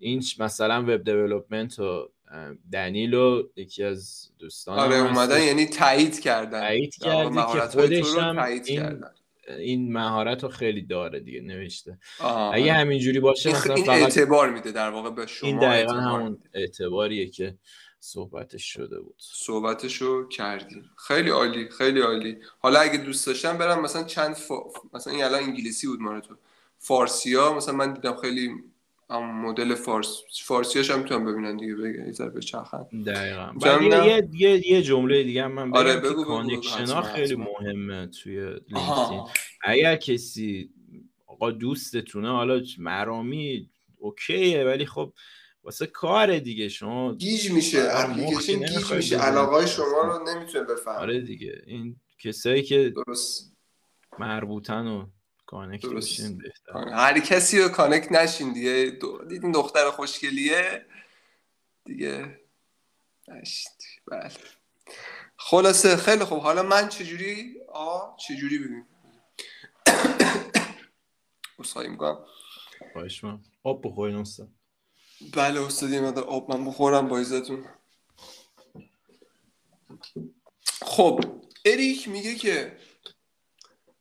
این 0.00 0.22
مثلا 0.38 0.82
وب 0.82 1.04
دیولپمنت 1.04 1.78
و 1.78 2.08
دنیلو 2.72 3.42
یکی 3.56 3.84
از 3.84 4.30
دوستان 4.38 4.78
آره 4.78 4.96
اومدن 4.96 5.42
یعنی 5.42 5.66
تایید 5.66 6.20
کردن. 6.20 6.60
تایید 6.60 6.94
کردی 6.94 7.36
که 7.36 7.60
خودش 7.60 8.14
هم 8.16 8.38
این 8.38 8.62
کردن. 8.62 9.10
این 9.58 9.92
مهارت 9.92 10.42
رو 10.42 10.48
خیلی 10.48 10.82
داره 10.82 11.20
دیگه 11.20 11.40
نوشته. 11.40 11.98
اگه 12.52 12.72
همینجوری 12.72 13.20
باشه 13.20 13.50
مثلا 13.50 13.74
این 13.74 13.84
فقط 13.84 14.02
اعتبار 14.02 14.50
میده 14.52 14.72
در 14.72 14.90
واقع 14.90 15.10
به 15.10 15.26
شما 15.26 15.48
این 15.48 15.58
دقیقا 15.58 15.92
همون 15.92 16.38
اعتباریه 16.54 17.26
که 17.26 17.58
صحبتش 18.00 18.72
شده 18.72 19.00
بود. 19.00 19.14
صحبتش 19.18 20.02
رو 20.02 20.28
کردیم. 20.28 20.90
خیلی 20.96 21.30
عالی 21.30 21.68
خیلی 21.68 22.00
عالی. 22.00 22.36
حالا 22.58 22.80
اگه 22.80 22.98
دوست 22.98 23.26
داشتم 23.26 23.58
برم 23.58 23.82
مثلا 23.82 24.04
چند 24.04 24.36
مثلا 24.92 25.12
این 25.12 25.24
الان 25.24 25.42
انگلیسی 25.42 25.86
بود 25.86 26.00
مال 26.00 26.20
تو. 26.20 26.34
فارسی 26.78 27.34
ها 27.34 27.54
مثلا 27.54 27.74
من 27.74 27.92
دیدم 27.92 28.16
خیلی 28.16 28.50
مدل 29.10 29.74
فارس 29.74 30.22
فارسیاش 30.44 30.90
هم 30.90 30.98
می‌تونم 30.98 31.24
ببینن 31.24 31.56
دیگه 31.56 31.74
بگه 31.74 32.06
یه 32.06 32.12
ذره 32.12 32.30
بچرخن. 32.30 32.84
دقیقاً. 33.06 33.52
یه 34.06 34.28
یه 34.32 34.68
یه 34.68 34.82
جمله 34.82 35.22
دیگه 35.22 35.44
هم 35.44 35.52
من 35.52 35.76
آره 35.76 35.96
بگو 35.96 36.24
connection 36.24 36.86
ها 36.86 37.02
خیلی 37.02 37.36
مهمه 37.36 38.06
توی 38.06 38.40
لینکدین. 38.40 39.22
اگر 39.62 39.96
کسی 39.96 40.70
آقا 41.26 41.50
دوستتونه 41.50 42.30
حالا 42.30 42.60
مرامی 42.78 43.70
okay 43.98 44.51
ـه 44.51 44.64
ولی 44.64 44.86
خب 44.86 45.12
واسه 45.68 45.86
کار 45.86 46.38
دیگه. 46.38 46.68
شما 46.68 47.14
گیج 47.14 47.50
میشه 47.50 47.88
اپلیکیشن 47.90 48.52
گیج 48.52 48.92
میشه. 48.92 49.18
علاقه 49.18 49.66
شما 49.66 50.02
رو 50.02 50.24
نمی‌تونه 50.28 50.64
بفهم 50.64 50.94
آره 50.94 51.20
دیگه. 51.20 51.62
این 51.66 51.96
کسایی 52.18 52.62
که 52.62 52.94
درست. 53.06 53.52
مربوطن 54.18 54.86
و 54.86 55.06
connect 55.46 55.86
بشین 55.86 56.38
بهتر 56.38 56.88
هر 56.92 57.20
کسی 57.20 57.58
رو 57.62 57.68
connect 57.68 58.12
نشین 58.12 58.52
دیگه. 58.52 58.98
دیدین 59.28 59.52
دختر 59.52 59.90
خوشگلیه؟ 59.90 60.86
دیگه. 61.84 62.40
نشین. 63.28 63.72
بله. 64.06 64.30
خلاصه 65.36 65.96
خیلی 65.96 66.24
خوب. 66.24 66.38
حالا 66.38 66.62
من 66.62 66.88
چجوری؟ 66.88 67.54
آه 67.72 68.16
چجوری 68.28 68.58
ببین؟ 68.58 68.86
اصخایی 71.58 71.88
می‌کنم. 71.88 72.24
باش 72.94 73.24
من 73.24 73.40
آب 73.62 73.86
بخورین 73.88 74.16
استاد. 74.16 74.57
بله 75.34 75.66
استاد 75.66 75.90
یه 75.90 76.00
مدار 76.00 76.24
آب 76.24 76.54
من 76.54 76.64
بخورم 76.64 77.08
با 77.08 77.18
ایزتون. 77.18 77.64
خب 80.80 81.20
اریک 81.64 82.08
میگه 82.08 82.34
که 82.34 82.76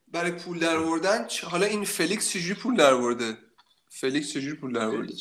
برای 0.08 0.32
پول 0.32 0.60
در 0.60 0.78
آوردن 0.78 1.28
حالا 1.44 1.66
این 1.66 1.84
فلیکس 1.86 2.30
چجوری 2.30 2.54
پول 2.54 2.76
در 2.76 2.94
آورده 2.94 3.38
فلیکس 3.90 4.34
چجوری 4.34 4.56
پول 4.56 4.74
در 4.74 4.86
آورده 4.86 5.14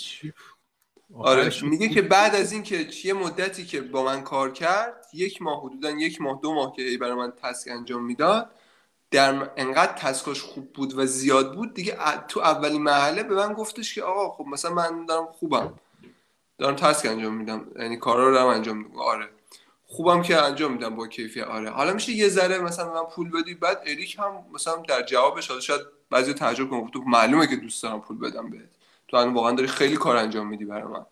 آره 1.15 1.63
میگه 1.63 1.89
که 1.89 2.03
بعد 2.03 2.35
از 2.35 2.53
این 2.53 2.63
که 2.63 2.89
یه 3.05 3.13
مدتی 3.13 3.67
که 3.67 3.81
با 3.81 4.05
من 4.05 4.23
کار 4.23 4.53
کرد 4.53 5.07
یک 5.13 5.43
ماه 5.43 5.65
حدودا 5.65 5.91
یک 5.91 6.21
ماه 6.21 6.41
دو 6.43 6.55
ماه 6.55 6.73
که 6.77 6.99
برای 7.01 7.15
من 7.15 7.33
task 7.43 7.71
انجام 7.71 8.05
می‌داد 8.05 8.51
در 9.11 9.51
انقدر 9.57 9.93
تسکاش 9.93 10.43
خوب 10.43 10.73
بود 10.73 10.99
و 10.99 11.07
زیاد 11.07 11.55
بود 11.55 11.75
دیگه 11.75 11.99
تو 12.29 12.41
اولین 12.41 12.83
مرحله 12.83 13.23
به 13.23 13.35
من 13.35 13.53
گفتش 13.53 13.95
که 13.95 14.03
آقا 14.03 14.31
خب 14.31 14.45
مثلا 14.49 14.75
من 14.75 15.07
دارم 15.07 15.27
خوبم. 15.33 15.75
دارم 16.59 16.77
تسک 16.77 17.07
انجام 17.07 17.35
میدم. 17.35 17.67
یعنی 17.79 17.97
کارا 17.97 18.29
رو 18.29 18.35
دارم 18.35 18.47
انجام 18.47 18.77
میدم. 18.77 18.97
آره. 18.97 19.29
خوبم 19.87 20.23
که 20.23 20.43
انجام 20.43 20.73
میدم 20.73 20.97
با 20.97 21.07
کیفیت. 21.07 21.45
آره. 21.45 21.71
حالا 21.71 21.93
میشه 21.93 22.13
یه 22.13 22.29
ذره 22.29 22.59
مثلا 22.59 22.95
من 22.95 23.11
پول 23.11 23.31
بدی 23.31 23.55
بعد 23.55 23.83
اریک 23.87 24.19
هم 24.19 24.45
مثلا 24.55 24.77
در 24.89 25.03
جوابش 25.03 25.49
حالا 25.49 25.61
شاید 25.61 25.81
بعضی 26.11 26.33
تعجب 26.33 26.71
کنه 26.71 26.91
تو 26.91 27.03
معلومه 27.07 27.47
که 27.47 27.57
دوست 27.57 27.83
دارم 27.83 28.01
پول 28.01 28.19
بدم 28.19 28.51
بهت. 28.51 28.69
تو 29.09 29.17
الان 29.17 29.35
واقعا 29.35 29.53
داری 29.53 29.69
خیلی 29.69 29.97
کار 29.97 30.17
انجام 30.17 30.47
میدی 30.47 30.65
برای 30.65 30.93
من. 30.93 31.07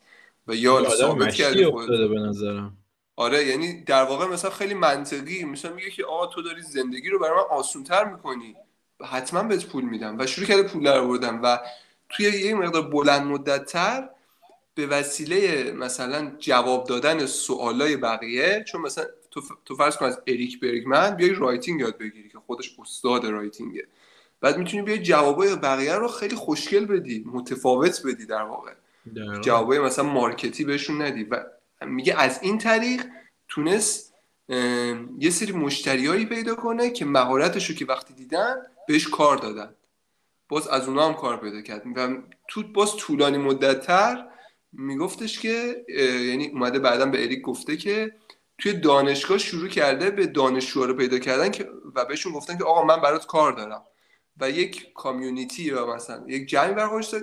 و 0.49 0.55
یا 0.55 0.89
ثابت 0.89 1.35
کردی 1.35 1.67
خودت. 1.67 1.89
به 1.89 2.21
نظرم. 2.21 2.77
آره. 3.17 3.47
یعنی 3.47 3.83
در 3.83 4.05
واقع 4.05 4.27
مثلا 4.27 4.51
خیلی 4.51 4.75
منطقی. 4.75 5.45
مثلا 5.45 5.73
میگه 5.73 5.91
که 5.91 6.05
آقا 6.05 6.27
تو 6.27 6.43
داری 6.43 6.63
زندگی 6.63 7.09
رو 7.09 7.19
برای 7.19 7.37
من 7.37 7.45
آسونتر 7.51 8.05
می‌کنی. 8.05 8.57
حتما 9.05 9.43
بهت 9.43 9.67
پول 9.67 9.85
میدم. 9.85 10.19
و 10.19 10.27
شروع 10.27 10.47
کرده 10.47 10.63
پول 10.63 10.85
در 10.85 10.99
آوردم 10.99 11.41
و 11.43 11.59
توی 12.09 12.27
یه 12.27 12.55
مقدار 12.55 12.83
بلند 12.83 13.27
مدت 13.27 13.65
تر 13.65 14.09
به 14.75 14.87
وسیله 14.87 15.73
مثلا 15.73 16.33
جواب 16.39 16.87
دادن 16.87 17.27
سوالای 17.27 17.97
بقیه 17.97 18.65
چون 18.69 18.81
مثلا 18.81 19.05
تو, 19.31 19.43
تو 19.65 19.77
فرض 19.77 19.97
کن 19.97 20.07
از 20.07 20.21
اریک 20.27 20.61
برگمن 20.61 21.11
بیای 21.11 21.35
writing 21.35 21.81
یاد 21.81 21.99
بگیری 21.99 22.29
که 22.29 22.39
خودش 22.39 22.77
استاد 22.81 23.27
writing 23.27 23.74
ـه. 23.74 23.87
بعد 24.41 24.59
می‌تونی 24.59 24.83
بیای 24.83 24.99
جوابای 24.99 25.57
بقیه 25.57 25.95
رو 25.95 26.09
خیلی 26.09 26.37
خوشگل 26.37 26.85
بدی 26.87 27.25
متفاوت 27.27 28.03
بدی 28.07 28.27
در 28.27 28.43
واقع. 28.43 28.73
جوابای 29.41 29.79
مثلا 29.79 30.05
مارکتی 30.05 30.65
بهشون 30.65 31.03
ندی 31.03 31.25
و 31.25 31.45
میگه 31.87 32.21
از 32.21 32.39
این 32.43 32.59
طریق 32.59 33.05
تونست 33.49 34.15
یه 35.19 35.31
سری 35.31 35.53
مشتریایی 35.53 36.27
پیدا 36.27 36.55
کنه 36.55 36.91
که 36.91 37.05
مهارتش 37.05 37.71
رو 37.71 37.77
که 37.77 37.85
وقتی 37.85 38.15
دیدن 38.15 38.57
بهش 38.89 39.09
کار 39.09 39.37
دادن. 39.37 39.75
باز 40.49 40.69
از 40.69 40.89
اونا 40.89 41.09
هم 41.09 41.15
کار 41.15 41.37
پیدا 41.37 41.61
کرد. 41.61 41.83
و 41.97 42.17
تو 42.49 42.63
باز 42.63 42.97
طولانی 42.97 43.39
مدتتر 43.39 44.25
میگفتش 44.79 45.41
که 45.41 45.85
یعنی 46.29 46.49
اومده 46.49 46.79
بعدا 46.79 47.07
به 47.07 47.25
اریک 47.25 47.43
گفته 47.43 47.77
که 47.77 48.13
توی 48.59 48.73
دانشگاه 48.73 49.39
شروع 49.39 49.69
کرده 49.69 50.11
به 50.11 50.27
دانشجو 50.27 50.87
رو 50.87 50.95
پیدا 50.95 51.19
کردن 51.19 51.51
که 51.51 51.69
و 51.95 52.05
بهشون 52.05 52.33
گفتن 52.33 52.59
که 52.59 52.65
آقا 52.65 52.85
من 52.85 53.01
برات 53.01 53.27
کار 53.27 53.53
دارم. 53.53 53.83
و 54.41 54.51
یک 54.51 54.93
کامیونیتی 54.95 55.71
و 55.71 55.95
مثلا 55.95 56.25
یک 56.29 56.49
جمعی 56.49 56.75
برگزار 56.75 57.23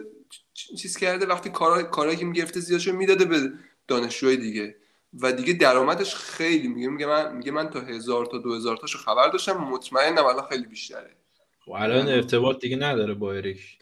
چیز 0.54 0.97
کرده 0.97 1.26
وقتی 1.26 1.49
کارا 1.49 1.84
کارایی 1.84 2.18
که 2.18 2.26
می‌گرفته 2.26 2.60
زیادشو 2.60 2.93
می‌داده 2.93 3.26
به 3.26 3.52
دانشجوهای 3.88 4.38
دیگه. 4.38 4.76
و 5.20 5.32
دیگه 5.32 5.54
درآمدش 5.54 6.16
خیلی 6.16 6.68
میگه. 6.68 6.88
میگه 6.88 7.06
من 7.06 7.36
میگه 7.36 7.52
من 7.52 7.70
تا 7.70 7.80
هزار 7.80 8.26
تا 8.26 8.38
دو 8.38 8.56
هزار 8.56 8.78
تاشو 8.78 8.97
خبر 8.97 9.30
داشتم 9.30 9.58
مطمئنم 9.58 10.26
الان 10.26 10.45
خیلی 10.49 10.66
بیشتره. 10.66 11.12
و 11.12 11.66
خب 11.66 11.72
الان 11.72 12.08
ارتباط 12.08 12.60
دیگه 12.60 12.76
نداره 12.78 13.14
با 13.14 13.34
اریک. 13.34 13.78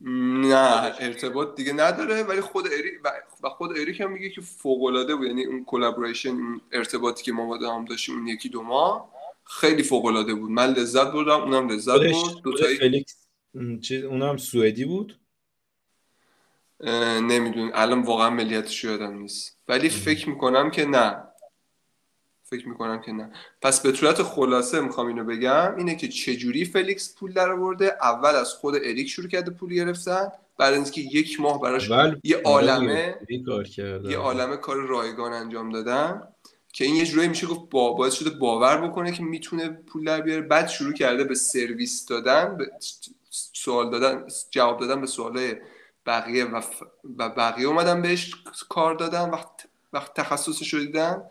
نه 0.00 0.94
ارتباط 1.00 1.56
دیگه 1.56 1.72
نداره 1.72 2.22
ولی 2.22 2.40
خود 2.40 2.66
اریک 2.66 2.94
و 3.42 3.48
خود 3.48 3.70
اریک 3.78 4.00
هم 4.00 4.12
میگه 4.12 4.30
که 4.30 4.40
فوق 4.40 4.84
العاده 4.84 5.14
بود. 5.14 5.26
یعنی 5.26 5.44
اون 5.44 5.64
collaboration 5.64 6.36
ارتباطی 6.72 7.24
که 7.24 7.32
ما 7.32 7.46
با 7.46 7.74
هم 7.74 7.84
داشتیم 7.84 8.14
اون 8.14 8.26
یکی 8.26 8.48
دو 8.48 8.62
ماه 8.62 9.12
خیلی 9.44 9.82
فوق 9.82 10.04
العاده 10.04 10.34
بود. 10.34 10.50
من 10.50 10.66
لذت 10.66 11.12
بردم 11.12 11.40
اونم 11.40 11.68
لذت 11.68 11.98
برد. 11.98 12.42
دو 12.44 12.52
تایی 12.52 12.76
فلیکس 12.76 13.28
چیز 13.82 14.04
اونم 14.04 14.36
سوئدی 14.36 14.84
بود؟ 14.84 15.18
نمیدون 17.20 17.70
الان 17.74 18.02
واقعا 18.02 18.30
ملیتش 18.30 18.84
یادم 18.84 19.18
نیست. 19.18 19.58
ولی 19.68 19.88
فکر 19.88 20.28
می‌کنم 20.28 20.70
که 20.70 20.84
نه. 20.84 21.22
فکر 22.50 22.68
می‌کنم 22.68 23.00
که 23.00 23.12
نه. 23.12 23.32
پس 23.62 23.80
به 23.80 23.92
صورت 23.92 24.22
خلاصه 24.22 24.80
می‌خوام 24.80 25.06
اینو 25.06 25.24
بگم 25.24 25.74
اینه 25.76 25.96
که 25.96 26.08
چجوری 26.08 26.64
فلیکس 26.64 27.14
پول 27.14 27.32
در 27.32 27.52
آورده؟ 27.52 27.96
اول 28.02 28.34
از 28.34 28.52
خود 28.52 28.74
اریک 28.74 29.08
شروع 29.08 29.28
کرده 29.28 29.50
پول 29.50 29.74
گرفتن 29.74 30.28
بعد 30.58 30.74
اینکه 30.74 31.00
یک 31.00 31.40
ماه 31.40 31.60
براش 31.60 31.90
یه 32.24 32.36
عالمه 32.44 33.16
یه 34.04 34.18
عالمه 34.18 34.56
کار 34.56 34.76
رایگان 34.76 35.32
انجام 35.32 35.70
دادن 35.70 36.22
که 36.72 36.84
این 36.84 36.96
یه 36.96 37.06
جوری 37.06 37.28
میشه 37.28 37.46
گفت 37.46 37.70
با 37.70 37.92
باعث 37.92 38.14
شده 38.14 38.30
باور 38.30 38.88
بکنه 38.88 39.12
که 39.12 39.22
می‌تونه 39.22 39.68
پول 39.68 40.04
در 40.04 40.20
بیاره. 40.20 40.40
بعد 40.40 40.68
شروع 40.68 40.92
کرده 40.92 41.24
به 41.24 41.34
سرویس 41.34 42.06
دادن 42.06 42.56
به 42.56 42.70
سوال 43.30 43.90
دادن 43.90 44.26
جواب 44.50 44.80
دادن 44.80 45.00
به 45.00 45.06
سوالای 45.06 45.56
بقیه 46.06 46.44
و, 46.44 46.62
و 47.18 47.28
بقیه 47.28 47.66
اومدن 47.66 48.02
بهش 48.02 48.34
کار 48.68 48.94
دادن 48.94 49.30
وقت 49.30 49.48
وقت 49.92 50.14
تخصصش 50.14 50.74
رو 50.74 50.80
دیدن. 50.80 51.22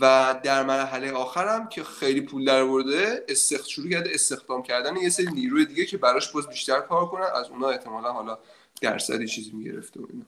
و 0.00 0.34
در 0.42 0.62
مرحله 0.62 1.12
آخرم 1.12 1.68
که 1.68 1.84
خیلی 1.84 2.20
پول 2.20 2.44
در 2.44 2.64
برده 2.64 3.24
استخ... 3.28 3.66
شروع 3.66 3.90
کرده 3.90 4.10
استخدام 4.14 4.62
کردن 4.62 4.96
یه 4.96 5.10
سری 5.10 5.26
نیروی 5.26 5.66
دیگه 5.66 5.84
که 5.84 5.98
براش 5.98 6.32
باز 6.32 6.48
بیشتر 6.48 6.80
کار 6.80 7.06
کنن. 7.06 7.26
از 7.34 7.48
اونا 7.48 7.68
احتمالا 7.68 8.12
حالا 8.12 8.38
درصدی 8.80 9.28
چیزی 9.28 9.52
می‌گرفته 9.52 10.00
و 10.00 10.06
اینا. 10.10 10.24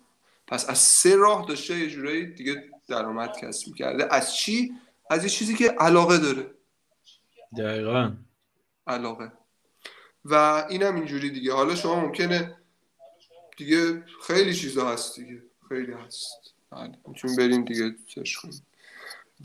پس 0.46 0.70
از 0.70 0.78
سه 0.78 1.16
راه 1.16 1.46
داشته 1.48 1.78
یه 1.78 1.90
جورایی 1.90 2.26
دیگه 2.26 2.70
درآمد 2.88 3.36
کسب 3.36 3.68
می‌کرده. 3.68 4.14
از 4.14 4.34
چی؟ 4.34 4.72
از 5.10 5.24
یه 5.24 5.30
چیزی 5.30 5.54
که 5.54 5.68
علاقه 5.68 6.18
داره. 6.18 6.50
دقیقا. 7.58 8.12
علاقه. 8.86 9.32
و 10.24 10.34
اینم 10.68 10.94
اینجوری 10.94 11.30
دیگه. 11.30 11.52
حالا 11.52 11.74
شما 11.74 12.00
ممکنه 12.00 12.56
دیگه 13.56 14.04
خیلی 14.26 14.54
چیزا 14.54 14.88
هست 14.88 15.16
دیگه. 15.16 15.42
خیلی 15.68 15.92
هست. 15.92 16.54
بله 16.70 16.92
می‌تونیم 17.08 17.36
بریم 17.36 17.64
دیگه 17.64 17.94
چش 18.06 18.36
کنیم. 18.36 18.66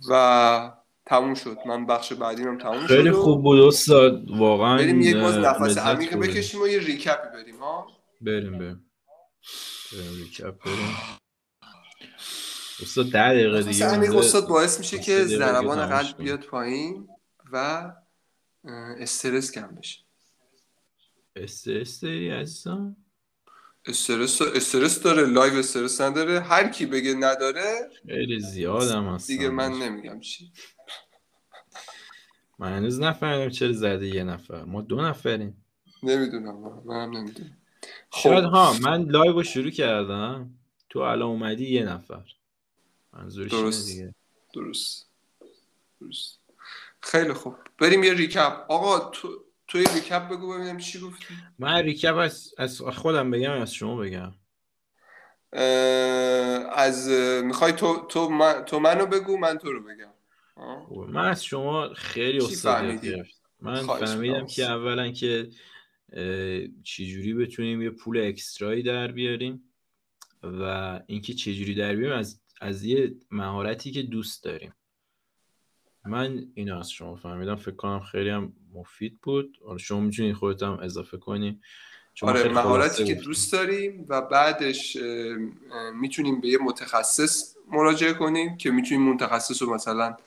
و 0.09 0.71
تموم 1.05 1.33
شد. 1.33 1.57
من 1.65 1.85
بخش 1.85 2.13
بعدی 2.13 2.43
هم 2.43 2.57
تموم 2.57 2.81
شد 2.81 2.87
خیلی 2.87 3.11
خوب 3.11 3.43
بود 3.43 3.59
استاد. 3.59 4.31
واقعا 4.31 4.77
بریم 4.77 5.01
یک 5.01 5.15
باز 5.15 5.37
نفس 5.37 5.77
عمیق 5.77 6.15
بکشیم 6.15 6.61
و 6.61 6.67
یه 6.67 6.79
ریکپی 6.79 7.29
بریم 7.33 7.59
ها؟ 7.59 7.87
بریم 8.21 8.57
بریم. 8.57 8.91
ریکپ 10.17 10.63
بریم. 10.65 10.95
استاد 12.81 13.05
ده 13.05 13.33
دقیقه 13.33 13.63
دیگه 13.63 13.85
عمیق 13.85 14.15
استاد 14.15 14.47
باعث 14.47 14.79
میشه 14.79 14.99
که 14.99 15.23
ضربان 15.23 15.85
قلب 15.85 16.17
بیاد 16.17 16.39
پایین 16.39 17.07
و 17.51 17.91
استرس 18.99 19.51
کم 19.51 19.75
بشه. 19.75 19.99
استرس 21.35 21.99
داری 21.99 22.29
عزیزم؟ 22.29 22.97
استرس 23.88 24.41
استرس 24.41 25.01
داره 25.01 25.25
live 25.25 25.53
استرس 25.53 26.01
نداره. 26.01 26.39
هر 26.39 26.69
کی 26.69 26.85
بگه 26.85 27.13
نداره 27.13 27.89
خیلی 28.07 28.39
زیادم 28.39 29.07
هست 29.07 29.27
دیگه 29.27 29.49
من 29.49 29.71
نمیگم 29.71 30.19
چی. 30.19 30.51
من 32.59 32.77
هنوز 32.77 32.99
نفهمیدم 32.99 33.49
چرا 33.49 33.73
زده 33.73 34.07
یه 34.07 34.23
نفر. 34.23 34.63
ما 34.63 34.81
دو 34.81 35.01
نفریم. 35.01 35.65
نمی‌دونم 36.03 36.83
منم 36.85 37.17
نمی‌دونم. 37.17 37.57
شاید 38.13 38.43
ها 38.43 38.73
من 38.81 39.03
live 39.03 39.32
رو 39.31 39.43
شروع 39.43 39.71
کردم. 39.71 40.53
تو 40.89 40.99
الان 40.99 41.29
اومدی 41.29 41.69
یه 41.69 41.83
نفر. 41.83 42.23
منظورش 43.13 43.51
درست. 43.51 43.88
دیگه. 43.88 44.15
درست. 44.53 45.09
درست. 46.01 46.39
خیلی 47.01 47.33
خوب. 47.33 47.55
بریم 47.79 48.03
یه 48.03 48.13
ریکپ. 48.13 48.65
آقا 48.69 49.09
تو 49.09 49.46
توی 49.68 49.86
ریکپ 49.95 50.30
بگو 50.30 50.53
ببینم 50.53 50.78
چی 50.78 50.99
گفتی. 50.99 51.26
من 51.59 51.84
ریکپ 51.84 52.15
از, 52.15 52.53
از 52.57 52.82
خودم 52.82 53.32
بگم 53.32 53.51
از 53.51 53.74
شما 53.74 53.95
بگم. 53.95 54.34
از 56.72 57.09
می‌خوای 57.43 57.72
تو 57.72 58.05
تو, 58.09 58.30
من... 58.30 58.65
تو 58.65 58.80
منو 58.80 59.05
بگو 59.05 59.38
من 59.38 59.57
تو 59.57 59.72
رو 59.72 59.84
بگم. 59.84 60.13
من 61.13 61.30
از 61.30 61.45
شما 61.45 61.93
خیلی 61.93 62.38
استاد 62.38 63.01
گرفتم. 63.05 63.38
من 63.61 63.88
فهمیدم 63.88 64.45
که 64.45 64.65
اولا 64.65 65.11
که 65.11 65.49
چجوری 66.84 67.34
بتونیم 67.34 67.82
یه 67.82 67.89
پول 67.89 68.18
اکسترایی 68.18 68.84
در 68.84 69.07
بیاریم 69.07 69.63
و 70.43 70.99
اینکه 71.07 71.34
چجوری 71.34 71.76
در 71.76 71.95
بیاریم 71.95 72.18
از 72.18 72.41
از 72.61 72.84
یه 72.84 73.15
مهارتی 73.32 73.91
که 73.91 74.01
دوست 74.01 74.43
داریم. 74.43 74.74
من 76.05 76.47
این 76.53 76.72
از 76.72 76.91
شما 76.91 77.15
فهمیدم. 77.15 77.55
فکر 77.55 77.76
کنم 77.76 77.99
خیلی 77.99 78.30
هم 78.30 78.53
مفید 78.78 79.19
بود. 79.21 79.57
حالا 79.65 79.78
شما 79.78 79.99
می‌تونید 79.99 80.36
خودت 80.36 80.63
هم 80.63 80.80
اضافه 80.84 81.17
کنی. 81.17 81.59
آره 82.21 82.49
مهارتی 82.49 83.03
که 83.03 83.13
دوست 83.13 83.53
داریم 83.53 84.05
و 84.09 84.21
بعدش 84.21 84.97
می‌تونیم 85.93 86.41
به 86.41 86.47
یه 86.47 86.57
متخصص 86.57 87.55
مراجعه 87.71 88.13
کنیم 88.13 88.57
که 88.57 88.71
می‌تونیم 88.71 89.13
متخصص 89.13 89.61
رو 89.61 89.73
مثلا 89.73 90.17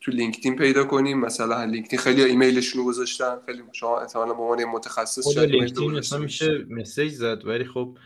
تو 0.00 0.10
لینکدین 0.10 0.56
پیدا 0.56 0.84
کنیم. 0.84 1.20
مثلا 1.20 1.64
لینکدین 1.64 1.98
خیلی 1.98 2.22
ایمیلشون 2.24 2.80
رو 2.80 2.86
گذاشتن. 2.86 3.36
خیلی 3.46 3.62
شما 3.72 4.00
احتمالاً 4.00 4.34
به 4.34 4.42
عنوان 4.42 4.64
متخصص 4.64 5.28
شاید 5.28 5.50
لینکدین 5.50 5.90
مثلا 5.90 6.18
میشه 6.18 6.66
message 6.70 7.12
زد 7.12 7.46
ولی 7.46 7.64
خب 7.64 7.96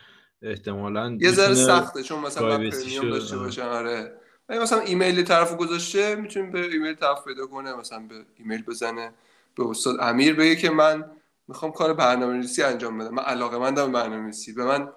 احتمالاً 0.43 1.18
یه 1.20 1.30
ذره 1.30 1.55
سخته 1.55 2.03
چون 2.03 2.20
مثلا 2.20 2.59
premium 2.59 3.11
داشته 3.11 3.39
باشن 3.39 3.62
آره. 3.62 4.12
ولی 4.49 4.59
مثلا 4.59 4.80
ایمیل 4.80 5.22
طرف 5.22 5.57
گذاشته 5.57 6.14
می‌تونیم 6.14 6.51
به 6.51 6.61
ایمیل 6.61 6.95
طرف 6.95 7.24
پیدا 7.24 7.47
کنه 7.47 7.74
مثلا 7.74 7.99
به 7.99 8.14
ایمیل 8.37 8.62
بزنه. 8.62 9.12
به 9.57 9.66
استاد 9.68 9.96
امیر 10.00 10.34
بگه 10.34 10.57
که 10.57 10.70
من 10.70 11.11
می‌خوام 11.48 11.72
کار 11.72 11.94
برنامه 11.94 12.32
نویسی 12.32 12.62
انجام 12.62 12.98
بدم. 12.98 13.14
من 13.14 13.22
علاقه 13.22 13.59
مندم 13.59 13.92
برنامه 13.92 14.22
نویسی 14.22 14.52
به 14.52 14.64
من 14.64 14.88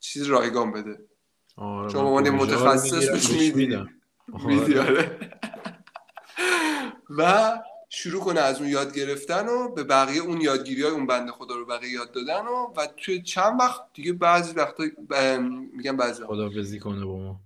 چیز 0.00 0.22
رایگان 0.22 0.72
بده. 0.72 0.98
آره 1.56 1.92
چون 1.92 2.00
عنوان 2.00 2.30
متخصص 2.30 3.08
بهش 3.08 3.30
میدی. 3.30 3.76
آره. 4.78 5.18
و 7.18 7.52
شروع 7.88 8.20
کنه 8.20 8.40
از 8.40 8.60
اون 8.60 8.68
یاد 8.68 8.94
گرفتن 8.94 9.48
و 9.48 9.68
به 9.68 9.84
بقیه 9.84 10.22
اون 10.22 10.40
یادگیری 10.40 10.82
های 10.82 10.92
اون 10.92 11.06
بنده 11.06 11.32
خدا 11.32 11.54
رو 11.54 11.66
بقیه 11.66 11.90
یاد 11.90 12.12
دادن 12.12 12.46
و 12.46 12.72
و 12.76 12.86
توی 12.96 13.22
چند 13.22 13.60
وقت 13.60 13.80
دیگه 13.94 14.12
بعضی 14.12 14.54
وقتا 14.54 14.84
میگم 15.72 15.96
بعضی 15.96 16.24
خدافزی 16.24 16.78
کنه 16.78 17.04
با 17.04 17.16
ما. 17.16 17.40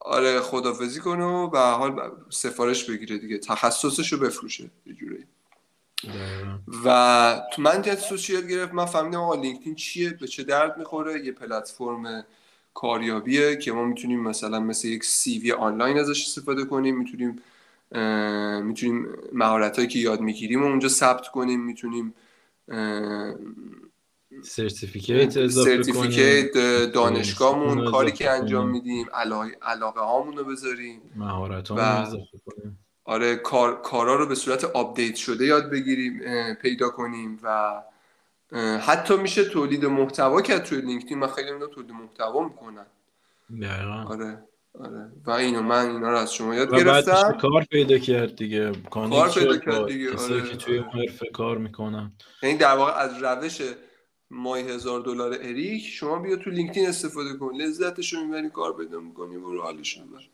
آره 0.00 0.40
خدافزی 0.40 1.00
کنه 1.00 1.24
و 1.24 1.50
به 1.50 1.58
حال 1.58 2.10
سفارش 2.30 2.90
بگیره 2.90 3.18
دیگه. 3.18 3.38
تخصصش 3.38 4.12
رو 4.12 4.18
بفروشه 4.18 4.70
یه 4.86 4.94
جوری 4.94 5.24
و 6.84 7.40
تو 7.52 7.62
من 7.62 7.82
جت 7.82 7.98
سوشیال 7.98 8.46
گرفت 8.46 8.74
من 8.74 8.84
فهمیدم 8.84 9.20
آقا 9.20 9.34
لینکدین 9.34 9.74
چیه؟ 9.74 10.10
به 10.10 10.26
چه 10.26 10.42
درد 10.42 10.78
می‌خوره؟ 10.78 11.24
یه 11.24 11.32
پلتفرم 11.32 12.24
کاریابیه 12.74 13.56
که 13.56 13.72
ما 13.72 13.84
می‌تونیم 13.84 14.20
مثلا 14.20 14.60
مثل 14.60 14.88
یک 14.88 15.04
سی 15.04 15.38
وی 15.38 15.52
آنلاین 15.52 15.98
ازش 15.98 16.26
استفاده 16.26 16.64
کنیم 16.64 16.98
می‌تونیم 16.98 17.42
می‌تونیم 18.66 19.06
مهارت 19.32 19.76
هایی 19.76 19.88
که 19.88 19.98
یاد 19.98 20.20
می‌گیریم 20.20 20.62
و 20.62 20.66
اونجا 20.66 20.88
ثبت 20.88 21.28
کنیم 21.28 21.64
می‌تونیم 21.64 22.14
certificate 24.42 25.48
certificate 25.48 26.52
دانشگاهمون 26.92 27.90
کاری 27.90 28.12
که 28.12 28.30
انجام 28.30 28.70
میدیم 28.70 29.06
علاقه 29.62 30.00
هامون 30.00 30.36
رو 30.36 30.44
بذاریم 30.44 31.00
مهارت 31.16 31.70
اضافه 31.70 32.38
کنیم. 32.46 32.78
آره 33.04 33.36
کار 33.36 33.82
کارا 33.82 34.14
رو 34.14 34.26
به 34.26 34.34
صورت 34.34 34.64
update 34.64 35.14
شده 35.14 35.46
یاد 35.46 35.70
بگیریم 35.70 36.20
پیدا 36.54 36.88
کنیم 36.88 37.38
و 37.42 37.82
حتی 38.80 39.16
میشه 39.16 39.44
تولید 39.44 39.84
محتوا 39.84 40.42
کرد 40.42 40.62
توی 40.62 40.80
لینکدین. 40.80 41.18
من 41.18 41.26
خیلی 41.26 41.50
اینا 41.50 41.66
تولید 41.66 41.90
محتوا 41.90 42.44
می‌کنن. 42.44 42.86
آره 44.06 44.38
آره. 44.78 45.12
و 45.26 45.30
اینو 45.30 45.62
من 45.62 45.90
اینا 45.90 46.10
رو 46.10 46.16
از 46.16 46.34
شما 46.34 46.54
یاد 46.54 46.74
گرفتم. 46.74 47.38
کار 47.40 47.64
پیدا 47.70 47.98
کرد 47.98 48.36
دیگه. 48.36 48.72
کار 48.90 49.30
پیدا 49.30 49.56
کرد 49.56 49.86
دیگه 49.86 50.16
آره 50.16 50.48
که 50.48 50.56
توی 50.56 50.78
حرفه 50.78 51.26
کار 51.32 51.58
می‌کنن. 51.58 52.12
یعنی 52.42 52.56
در 52.56 52.76
واقع 52.76 52.92
از 52.92 53.22
روش 53.22 53.62
my 54.30 54.62
هزار 54.62 55.00
دلار 55.00 55.32
اریک 55.32 55.86
شما 55.86 56.18
بیا 56.18 56.36
تو 56.36 56.50
لینکدین 56.50 56.88
استفاده 56.88 57.36
کن. 57.36 57.54
لذتش 57.54 58.12
رو 58.12 58.24
می‌بری 58.24 58.50
کار 58.50 58.76
پیدا 58.76 59.00
می‌کنی 59.00 59.38
برو 59.38 59.62
حالش 59.62 59.98
رو 59.98 60.04
بر 60.04 60.28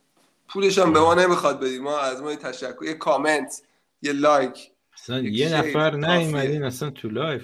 پولش 0.48 0.78
هم 0.78 0.92
به 0.92 1.00
ما 1.00 1.14
نمی‌خواد 1.14 1.60
بدی 1.60 1.78
ما 1.78 1.98
از 1.98 2.22
ما 2.22 2.36
تشکر 2.36 2.84
یه 2.84 2.94
کامنت 2.94 3.62
یه 4.02 4.12
like. 4.12 4.70
اصلا 4.94 5.18
یه 5.18 5.56
نفر 5.56 5.96
نیومدین 5.96 6.64
اصلا 6.64 6.90
تو 6.90 7.08
live. 7.08 7.42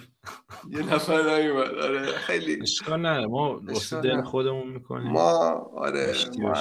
یه 0.71 0.95
نفر 0.95 1.39
نیومد. 1.39 1.75
آره 1.75 2.07
خیلی 2.13 2.63
اشکال 2.63 3.01
نه 3.01 3.27
ما 3.27 3.61
واسه 3.65 4.01
دل 4.01 4.23
خودمون 4.23 4.69
می‌کنیم. 4.69 5.13
ما 5.13 5.49
آره 5.77 6.15
ما. 6.39 6.55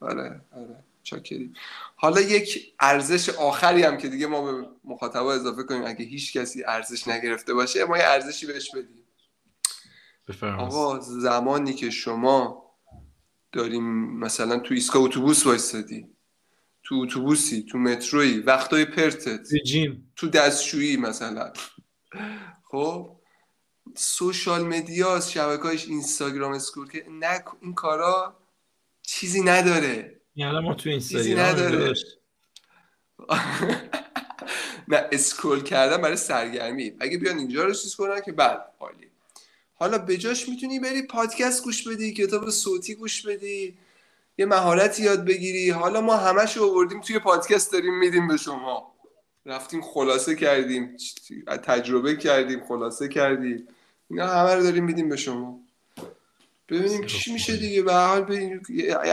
آره 0.00 0.40
آره. 0.52 0.84
چاکریم. 1.02 1.54
حالا 1.96 2.20
یک 2.20 2.74
ارزش 2.80 3.28
آخری 3.28 3.82
هم 3.82 3.98
که 3.98 4.08
دیگه 4.08 4.26
ما 4.26 4.52
به 4.52 4.68
مخاطبا 4.84 5.32
اضافه 5.32 5.62
کنیم. 5.62 5.84
اگه 5.86 6.04
هیچ 6.04 6.36
کسی 6.36 6.64
ارزش 6.64 7.08
نگرفته 7.08 7.54
باشه 7.54 7.84
ما 7.84 7.98
یه 7.98 8.04
ارزشی 8.04 8.46
بهش 8.46 8.70
بدیم. 8.70 9.04
آقا 10.42 11.00
زمانی 11.00 11.74
که 11.74 11.90
شما 11.90 12.63
داریم 13.54 14.18
مثلا 14.18 14.58
تو 14.58 14.74
ایستگاه 14.74 15.02
اتوبوس 15.02 15.46
وایستادی 15.46 16.06
تو 16.84 16.94
اتوبوسی 16.94 17.62
تو 17.62 17.78
متروی 17.78 18.38
وقتای 18.38 18.84
پرتت. 18.84 19.42
تو 19.50 19.56
جیم. 19.64 20.12
تو 20.16 20.28
دستشویی 20.28 20.96
مثلا. 20.96 21.52
خب؟ 22.62 23.16
social 23.96 24.64
media 24.64 25.19
ـس 25.19 25.30
شبکه‌اش 25.30 25.88
اینستاگرام 25.88 26.52
scroll 26.52 26.90
که 26.90 27.06
نه 27.10 27.44
این 27.60 27.74
کارا 27.74 28.36
چیزی 29.02 29.42
نداره. 29.42 30.20
یعنی 30.36 30.60
ما 30.60 30.74
تو 30.74 30.90
اینستاگرام 30.90 31.40
نداره. 31.40 31.94
نه 34.88 35.08
scroll 35.12 35.62
کردن 35.62 36.02
برای 36.02 36.16
سرگرمی. 36.16 36.92
اگه 37.00 37.18
بیان 37.18 37.38
اینجا 37.38 37.64
رو 37.64 37.74
چیز 37.74 37.94
کنن 37.94 38.20
که 38.20 38.32
بعد 38.32 38.72
عالی 38.80 39.10
حالا 39.74 39.98
بجاش 39.98 40.48
می‌تونی 40.48 40.80
بری 40.80 41.02
پادکست 41.02 41.64
گوش 41.64 41.88
بدی 41.88 42.12
کتاب 42.12 42.50
صوتی 42.50 42.94
گوش 42.94 43.26
بدی 43.26 43.78
یه 44.38 44.46
مهارتی 44.46 45.02
یاد 45.02 45.24
بگیری. 45.24 45.70
حالا 45.70 46.00
ما 46.00 46.16
همش 46.16 46.58
آوردیم 46.58 47.00
توی 47.00 47.18
پادکست 47.18 47.72
داریم 47.72 47.98
میدیم 47.98 48.28
به 48.28 48.36
شما. 48.36 48.94
رفتیم 49.46 49.82
خلاصه 49.82 50.34
کردیم 50.34 50.96
تجربه 51.64 52.16
کردیم 52.16 52.64
خلاصه 52.68 53.08
کردیم. 53.08 53.68
اینا 54.10 54.26
همه 54.26 54.54
رو 54.54 54.62
داریم 54.62 54.84
میدیم 54.84 55.08
به 55.08 55.16
شما. 55.16 55.60
ببینیم 56.68 57.06
چی 57.06 57.32
میشه 57.32 57.56
دیگه. 57.56 57.82
به 57.82 57.92
حال 57.92 58.24
به 58.24 58.60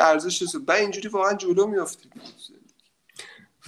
ارزش 0.01 0.41
هست 0.41 0.55
و 0.68 0.72
اینجوری 0.72 1.07
واقعا 1.07 1.34
جلو 1.34 1.68
میافتید 1.68 2.12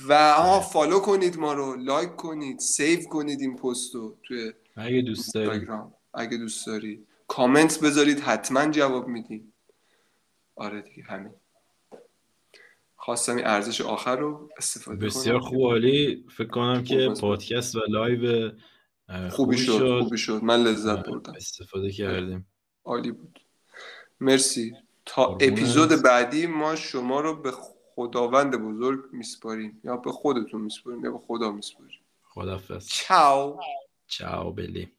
و 0.07 0.33
ها 0.33 0.59
follow 0.59 0.99
کنید 0.99 1.37
ما 1.37 1.53
رو 1.53 1.75
like 1.75 2.15
کنید 2.15 2.59
save 2.59 3.03
کنید 3.03 3.41
این 3.41 3.55
پست 3.55 3.95
رو 3.95 4.17
توی 4.23 4.53
اگه 4.75 5.01
دوست 5.01 5.33
دارید 5.33 5.69
اگه 6.13 6.37
دوست 6.37 6.67
دارید 6.67 7.07
کامنت 7.27 7.79
بذارید 7.79 8.19
حتما 8.19 8.71
جواب 8.71 9.07
میدیم 9.07 9.53
آره 10.55 10.81
دیگه 10.81 11.03
همین. 11.03 11.33
خواستم 12.95 13.35
این 13.35 13.47
ارزش 13.47 13.81
آخر 13.81 14.15
رو 14.15 14.49
استفاده 14.57 15.05
بسیار 15.05 15.39
خوب 15.39 15.61
عالی. 15.61 16.25
فکر 16.37 16.47
کنم 16.47 16.83
که 16.83 17.13
پادکست 17.21 17.75
و 17.75 17.79
live 17.89 18.51
خوبی 19.31 19.57
شد 19.57 20.01
خوبی 20.01 20.17
شد. 20.17 20.43
من 20.43 20.63
لذت 20.63 21.05
بردم. 21.05 21.33
استفاده 21.35 21.91
کردیم. 21.91 22.47
عالی 22.85 23.11
بود. 23.11 23.39
مرسی. 24.19 24.75
تا 25.05 25.25
اپیزود 25.25 25.89
بعدی 25.89 26.47
ما 26.47 26.75
شما 26.75 27.21
رو 27.21 27.35
به 27.35 27.51
خداوند 27.95 28.55
بزرگ 28.55 29.03
میسپاریم. 29.11 29.81
یا 29.83 29.97
به 29.97 30.11
خودتون 30.11 30.61
میسپاریم 30.61 31.05
یا 31.05 31.11
به 31.11 31.19
خدا 31.27 31.51
میسپاریم. 31.51 31.99
خدافظ 32.23 32.87
ciao. 32.87 33.59
ciao 34.07 34.53
بلی. 34.53 34.91